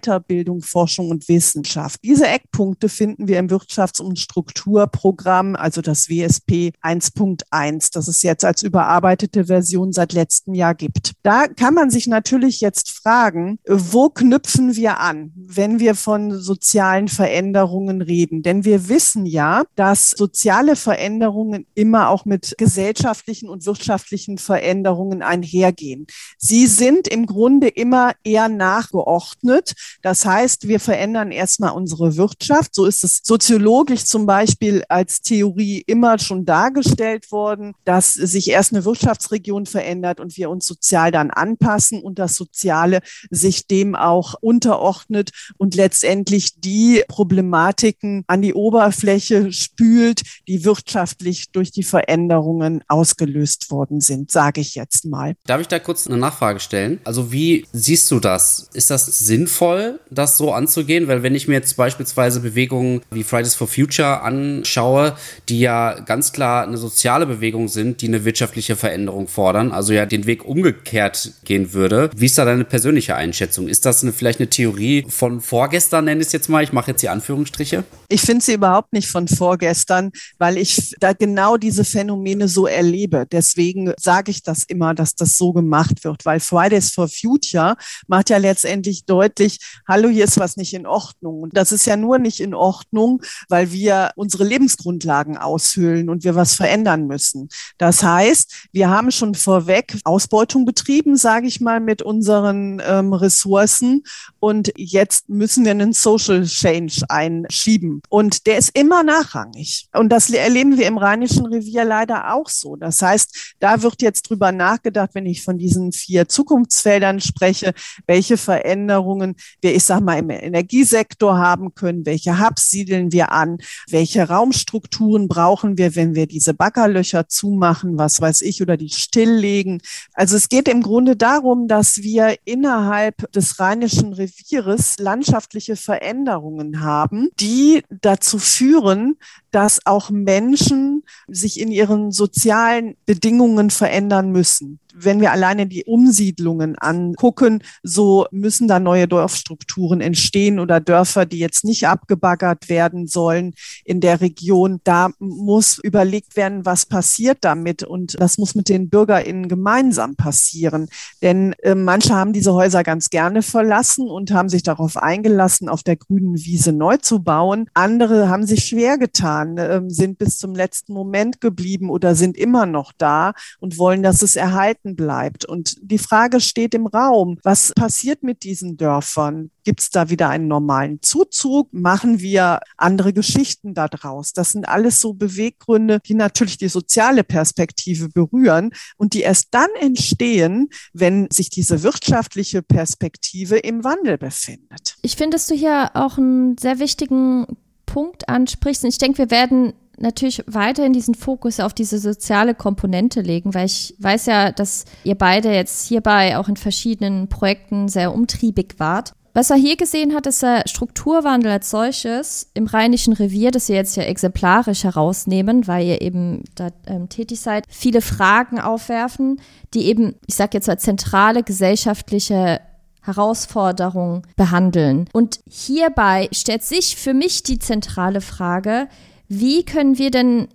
Forschung 0.62 1.10
und 1.10 1.28
Wissenschaft. 1.30 2.00
Diese 2.04 2.28
Eckpunkte 2.28 2.90
finden 2.90 3.28
wir 3.28 3.40
im 3.40 3.48
Wirtschafts- 3.48 4.02
und 4.02 4.20
Strukturprogramm, 4.20 5.56
also 5.56 5.82
das 5.82 6.10
WSP 6.10 6.72
1.1. 6.82 7.90
Das 7.94 8.08
ist 8.08 8.24
jetzt 8.24 8.46
als 8.46 8.64
über 8.64 8.82
überarbeitete 8.82 9.46
Version 9.46 9.92
seit 9.92 10.14
letztem 10.14 10.54
Jahr 10.54 10.74
gibt. 10.74 11.12
Da 11.24 11.48
kann 11.48 11.74
man 11.74 11.92
sich 11.92 12.08
natürlich 12.08 12.62
jetzt 12.62 12.90
fragen, 12.90 13.60
wo 13.68 14.10
knüpfen 14.10 14.76
wir 14.76 15.00
an, 15.00 15.32
wenn 15.36 15.80
wir 15.80 15.94
von 15.94 16.40
sozialen 16.40 17.08
Veränderungen 17.08 18.02
reden? 18.02 18.42
Denn 18.42 18.66
wir 18.66 18.90
wissen 18.90 19.26
ja, 19.26 19.64
dass 19.76 20.10
soziale 20.10 20.76
Veränderungen 20.76 21.68
immer 21.76 22.10
auch 22.10 22.26
mit 22.26 22.56
gesellschaftlichen 22.58 23.50
und 23.50 23.66
wirtschaftlichen 23.66 24.38
Veränderungen 24.38 25.22
einhergehen. 25.22 26.08
Sie 26.38 26.66
sind 26.68 27.08
im 27.08 27.26
Grunde 27.26 27.68
immer 27.68 28.14
eher 28.24 28.50
nachgeordnet. 28.50 29.74
Das 30.02 30.26
heißt, 30.26 30.68
wir 30.68 30.80
verändern 30.80 31.32
erstmal 31.32 31.72
unsere 31.72 32.18
Wirtschaft. 32.18 32.76
So 32.76 32.86
ist 32.86 33.04
es 33.04 33.22
soziologisch 33.24 34.06
zum 34.06 34.26
Beispiel 34.26 34.84
als 34.90 35.22
Theorie 35.22 35.84
immer 35.86 36.20
schon 36.20 36.46
dargestellt 36.46 37.32
worden, 37.32 37.74
dass 37.86 38.14
sich 38.14 38.50
erst 38.50 38.74
eine 38.74 38.86
Wirtschaftsregion 38.86 39.66
verändert 39.66 40.20
und 40.20 40.38
wir 40.38 40.50
uns 40.50 40.66
sozial 40.66 41.12
dann 41.12 41.32
anpassen 41.32 42.02
und 42.02 42.20
das 42.20 42.36
Soziale 42.36 43.00
sich 43.30 43.68
dem 43.68 43.96
auch 43.96 44.36
unterordnet 44.42 45.32
und 45.58 45.76
letztendlich 45.76 46.60
die 46.60 47.04
Problematiken 47.08 48.24
an 48.28 48.42
die 48.42 48.54
Oberfläche 48.54 49.52
spült, 49.52 50.22
die 50.48 50.66
wirtschaftlich 50.66 51.52
durch 51.52 51.72
die 51.72 51.84
Veränderungen 51.84 52.84
ausgelöst 52.88 53.72
worden 53.72 54.02
sind, 54.02 54.32
sage 54.32 54.62
ich 54.62 54.76
jetzt 54.76 55.06
mal. 55.06 55.36
Darf 55.46 55.62
ich 55.62 55.68
da 55.68 55.80
kurz 55.80 56.08
eine 56.08 56.18
Nachfrage 56.18 56.60
stellen? 56.60 57.00
Also 57.04 57.32
wie 57.32 57.66
siehst 57.74 58.10
du 58.12 58.20
das? 58.20 58.70
Ist 58.74 58.90
das 58.90 59.06
sinnvoll, 59.06 59.71
das 60.10 60.38
so 60.38 60.54
anzugehen? 60.54 61.08
Weil 61.08 61.24
wenn 61.24 61.36
ich 61.36 61.48
mir 61.48 61.56
jetzt 61.56 61.78
beispielsweise 61.78 62.40
Bewegungen 62.40 63.02
wie 63.12 63.24
Fridays 63.24 63.56
for 63.56 63.68
Future 63.68 64.22
anschaue, 64.22 65.16
die 65.50 65.60
ja 65.60 66.00
ganz 66.00 66.34
klar 66.34 66.68
eine 66.68 66.78
soziale 66.78 67.26
Bewegung 67.26 67.68
sind, 67.68 68.02
die 68.02 68.08
eine 68.08 68.26
wirtschaftliche 68.26 68.76
Veränderung 68.76 69.28
fordern, 69.28 69.72
also 69.72 69.94
ja 69.94 70.06
den 70.06 70.26
Weg 70.26 70.46
umgekehrt 70.46 71.34
gehen 71.46 71.74
würde. 71.74 72.10
Wie 72.16 72.26
ist 72.26 72.38
da 72.38 72.46
deine 72.46 72.66
persönliche 72.66 73.16
Einschätzung? 73.16 73.68
Ist 73.68 73.86
das 73.86 74.04
eine, 74.04 74.14
vielleicht 74.14 74.40
eine 74.40 74.50
Theorie 74.50 75.06
von 75.08 75.42
vorgestern, 75.42 76.06
nenne 76.06 76.22
ich 76.22 76.28
es 76.28 76.34
jetzt 76.34 76.50
mal? 76.50 76.64
Ich 76.64 76.74
mache 76.74 76.92
jetzt 76.92 77.02
die 77.02 77.10
Anführungsstriche. 77.10 77.84
Ich 78.08 78.22
finde 78.22 78.44
sie 78.44 78.54
überhaupt 78.54 78.94
nicht 78.94 79.08
von 79.08 79.28
vorgestern, 79.28 80.12
weil 80.38 80.58
ich 80.58 80.94
da 81.00 81.14
genau 81.14 81.58
diese 81.58 81.86
Phänomene 81.86 82.48
so 82.48 82.68
erlebe. 82.68 83.26
Deswegen 83.32 83.94
sage 84.00 84.32
ich 84.32 84.44
das 84.44 84.64
immer, 84.64 84.94
dass 84.94 85.16
das 85.16 85.38
so 85.38 85.54
gemacht 85.54 86.04
wird, 86.04 86.26
weil 86.26 86.40
Fridays 86.40 86.92
for 86.92 87.08
Future 87.08 87.76
macht 88.08 88.30
ja 88.30 88.38
letztendlich 88.38 89.06
deutlich, 89.06 89.51
hallo, 89.88 90.10
hier 90.10 90.26
ist 90.26 90.40
was 90.40 90.58
nicht 90.58 90.74
in 90.74 90.86
Ordnung. 90.86 91.42
Und 91.42 91.58
das 91.58 91.72
ist 91.72 91.86
ja 91.86 91.98
nur 91.98 92.20
nicht 92.20 92.40
in 92.40 92.54
Ordnung, 92.54 93.22
weil 93.50 93.72
wir 93.72 94.12
unsere 94.16 94.44
Lebensgrundlagen 94.44 95.38
aushöhlen 95.38 96.10
und 96.10 96.24
wir 96.24 96.36
was 96.36 96.54
verändern 96.54 97.08
müssen. 97.08 97.50
Das 97.78 98.04
heißt, 98.04 98.12
heißt, 98.32 98.70
wir 98.72 98.90
haben 98.90 99.12
schon 99.12 99.36
vorweg 99.36 99.98
Ausbeutung 100.04 100.66
betrieben, 100.66 101.16
sage 101.16 101.48
ich 101.48 101.62
mal, 101.62 101.80
mit 101.80 102.02
unseren 102.02 102.82
ähm, 102.86 103.14
Ressourcen. 103.14 104.04
Und 104.40 104.72
jetzt 104.76 105.30
müssen 105.30 105.66
wir 105.66 105.72
einen 105.72 105.94
Social 105.94 106.46
Change 106.46 107.04
einschieben. 107.10 108.02
Und 108.10 108.48
der 108.48 108.58
ist 108.58 108.72
immer 108.76 109.04
nachrangig. 109.04 109.88
Und 109.94 110.10
das 110.10 110.30
erleben 110.30 110.78
wir 110.78 110.88
im 110.88 110.98
Rheinischen 110.98 111.46
Revier 111.46 111.86
leider 111.86 112.34
auch 112.34 112.50
so. 112.50 112.76
Das 112.76 113.02
heißt, 113.02 113.56
da 113.60 113.82
wird 113.82 114.02
jetzt 114.02 114.30
drüber 114.30 114.52
nachgedacht, 114.52 115.12
wenn 115.14 115.26
ich 115.26 115.44
von 115.44 115.58
diesen 115.58 115.92
vier 115.92 116.28
Zukunftsfeldern 116.28 117.20
spreche, 117.20 117.74
welche 118.08 118.38
Veränderungen 118.38 119.36
wir, 119.62 119.76
ich 119.76 119.84
sag 119.84 120.02
mal, 120.02 120.20
im 120.20 120.30
Energiesektor 120.30 121.38
haben 121.38 121.74
können, 121.74 122.06
welche 122.06 122.40
Hubs 122.40 122.70
siedeln 122.70 123.12
wir 123.12 123.32
an, 123.32 123.58
welche 123.90 124.28
Raumstrukturen 124.28 125.28
brauchen 125.28 125.78
wir, 125.78 125.96
wenn 125.96 126.16
wir 126.16 126.28
diese 126.28 126.54
Baggerlöcher 126.54 127.28
zumachen, 127.28 127.98
was 127.98 128.22
weiß 128.22 128.42
ich, 128.42 128.62
oder 128.62 128.78
die 128.78 128.90
stilllegen. 128.90 129.82
Also 130.14 130.36
es 130.36 130.50
geht 130.50 130.68
im 130.68 130.82
Grunde 130.82 131.16
darum, 131.16 131.68
dass 131.68 131.98
wir 131.98 132.36
innerhalb 132.46 133.32
des 133.32 133.60
Rheinischen 133.60 134.14
Revieres 134.14 134.98
landschaftliche 134.98 135.76
Veränderungen 135.76 136.82
haben, 136.82 137.30
die 137.40 137.84
dazu 137.90 138.40
führen, 138.40 139.18
dass 139.52 139.86
auch 139.86 140.10
Menschen 140.10 141.04
sich 141.28 141.60
in 141.60 141.72
ihren 141.72 142.12
sozialen 142.12 142.96
Bedingungen 143.06 143.70
verändern 143.70 144.32
müssen 144.32 144.80
wenn 144.94 145.22
wir 145.22 145.32
alleine 145.32 145.68
die 145.68 145.84
Umsiedlungen 145.86 146.78
angucken, 146.78 147.64
so 147.84 148.28
müssen 148.32 148.68
da 148.68 148.80
neue 148.80 149.08
Dorfstrukturen 149.08 150.02
entstehen 150.02 150.60
oder 150.60 150.80
Dörfer, 150.80 151.26
die 151.26 151.40
jetzt 151.40 151.64
nicht 151.64 151.88
abgebaggert 151.88 152.70
werden 152.70 153.08
sollen 153.08 153.54
in 153.86 154.00
der 154.02 154.22
Region. 154.22 154.80
Da 154.84 155.10
muss 155.20 155.80
überlegt 155.80 156.36
werden, 156.36 156.66
was 156.66 156.86
passiert 156.86 157.40
damit 157.42 157.84
und 157.84 158.20
das 158.20 158.38
muss 158.38 158.56
mit 158.56 158.70
den 158.70 158.90
BürgerInnen 158.90 159.48
gemeinsam 159.48 160.16
passieren. 160.16 160.88
Denn 161.22 161.54
äh, 161.64 161.76
manche 161.76 162.16
haben 162.16 162.34
diese 162.34 162.54
Häuser 162.54 162.84
ganz 162.84 163.10
gerne 163.10 163.42
verlassen 163.42 164.08
und 164.08 164.32
haben 164.32 164.50
sich 164.50 164.64
darauf 164.64 164.98
eingelassen, 164.98 165.70
auf 165.70 165.84
der 165.84 165.96
grünen 165.96 166.36
Wiese 166.38 166.74
neu 166.74 166.98
zu 166.98 167.24
bauen. 167.24 167.70
Andere 167.74 168.30
haben 168.30 168.46
sich 168.46 168.66
schwer 168.66 168.98
getan, 168.98 169.41
äh, 169.46 169.82
sind 169.88 170.18
bis 170.18 170.38
zum 170.38 170.56
letzten 170.56 170.94
Moment 170.94 171.42
geblieben 171.42 171.90
oder 171.90 172.16
sind 172.16 172.38
immer 172.38 172.66
noch 172.66 172.94
da 172.98 173.34
und 173.60 173.78
wollen, 173.78 174.04
dass 174.04 174.22
es 174.22 174.36
erhalten 174.36 174.62
erhalten 174.62 174.96
bleibt. 174.96 175.46
Und 175.46 175.76
die 175.82 175.98
Frage 175.98 176.40
steht 176.40 176.74
im 176.74 176.88
Raum, 176.88 177.38
was 177.44 177.74
passiert 177.74 178.24
mit 178.24 178.44
diesen 178.44 178.78
Dörfern? 178.78 179.52
Gibt 179.64 179.82
es 179.82 179.90
da 179.90 180.10
wieder 180.10 180.30
einen 180.30 180.48
normalen 180.48 181.02
Zuzug? 181.02 181.72
Machen 181.72 182.20
wir 182.20 182.60
andere 182.78 183.14
Geschichten 183.14 183.74
daraus? 183.74 184.34
Das 184.34 184.52
sind 184.52 184.68
alles 184.68 185.00
so 185.00 185.14
Beweggründe, 185.14 186.00
die 186.06 186.16
natürlich 186.16 186.58
die 186.58 186.68
soziale 186.68 187.24
Perspektive 187.24 188.10
berühren 188.10 188.72
und 188.98 189.14
die 189.14 189.22
erst 189.22 189.48
dann 189.52 189.70
entstehen, 189.80 190.70
wenn 190.94 191.28
sich 191.32 191.50
diese 191.50 191.84
wirtschaftliche 191.84 192.62
Perspektive 192.62 193.58
im 193.58 193.84
Wandel 193.84 194.18
befindet. 194.18 194.96
Ich 195.02 195.16
finde, 195.16 195.36
dass 195.36 195.48
du 195.48 195.56
hier 195.56 195.92
auch 195.94 196.18
einen 196.18 196.58
sehr 196.58 196.80
wichtigen 196.80 197.46
Punkt 197.92 198.30
ansprichst. 198.30 198.86
Und 198.86 198.90
ich 198.90 198.98
denke, 198.98 199.18
wir 199.18 199.32
werden 199.32 199.74
natürlich 199.98 200.44
weiterhin 200.48 200.94
diesen 200.94 201.14
Fokus 201.14 201.60
auf 201.60 201.74
diese 201.74 202.00
soziale 202.00 202.56
Komponente 202.56 203.20
legen, 203.20 203.54
weil 203.54 203.66
ich 203.66 203.96
weiß 204.00 204.28
ja, 204.28 204.54
dass 204.54 204.86
ihr 205.04 205.16
beide 205.16 205.54
jetzt 205.54 205.88
hierbei 205.88 206.38
auch 206.38 206.48
in 206.48 206.56
verschiedenen 206.56 207.28
Projekten 207.28 207.90
sehr 207.90 208.14
umtriebig 208.14 208.76
wart. 208.78 209.12
Was 209.34 209.50
er 209.50 209.58
hier 209.58 209.76
gesehen 209.76 210.14
hat, 210.14 210.26
ist 210.26 210.42
der 210.42 210.64
Strukturwandel 210.68 211.52
als 211.52 211.70
solches 211.70 212.50
im 212.54 212.68
Rheinischen 212.68 213.14
Revier, 213.14 213.52
das 213.52 213.68
wir 213.68 213.76
jetzt 213.76 213.96
ja 213.98 214.04
exemplarisch 214.04 214.86
herausnehmen, 214.86 215.68
weil 215.68 215.86
ihr 215.86 216.02
eben 216.02 216.44
da 216.56 216.70
ähm, 216.88 217.10
tätig 217.10 217.40
seid, 217.40 217.66
viele 217.70 218.02
Fragen 218.02 218.60
aufwerfen, 218.60 219.42
die 219.74 219.86
eben, 219.86 220.16
ich 220.28 220.36
sage 220.36 220.52
jetzt 220.54 220.70
als 220.70 220.84
zentrale 220.84 221.44
gesellschaftliche 221.44 222.60
Herausforderung 223.02 224.24
behandeln. 224.36 225.08
Und 225.14 225.40
hierbei 225.50 226.30
stellt 226.32 226.64
sich 226.64 226.96
für 226.96 227.14
mich 227.14 227.44
die 227.44 227.60
zentrale 227.60 228.22
Frage, 228.22 228.88
wie 229.28 229.64
können 229.64 229.98
wir 229.98 230.12
denn 230.12 230.48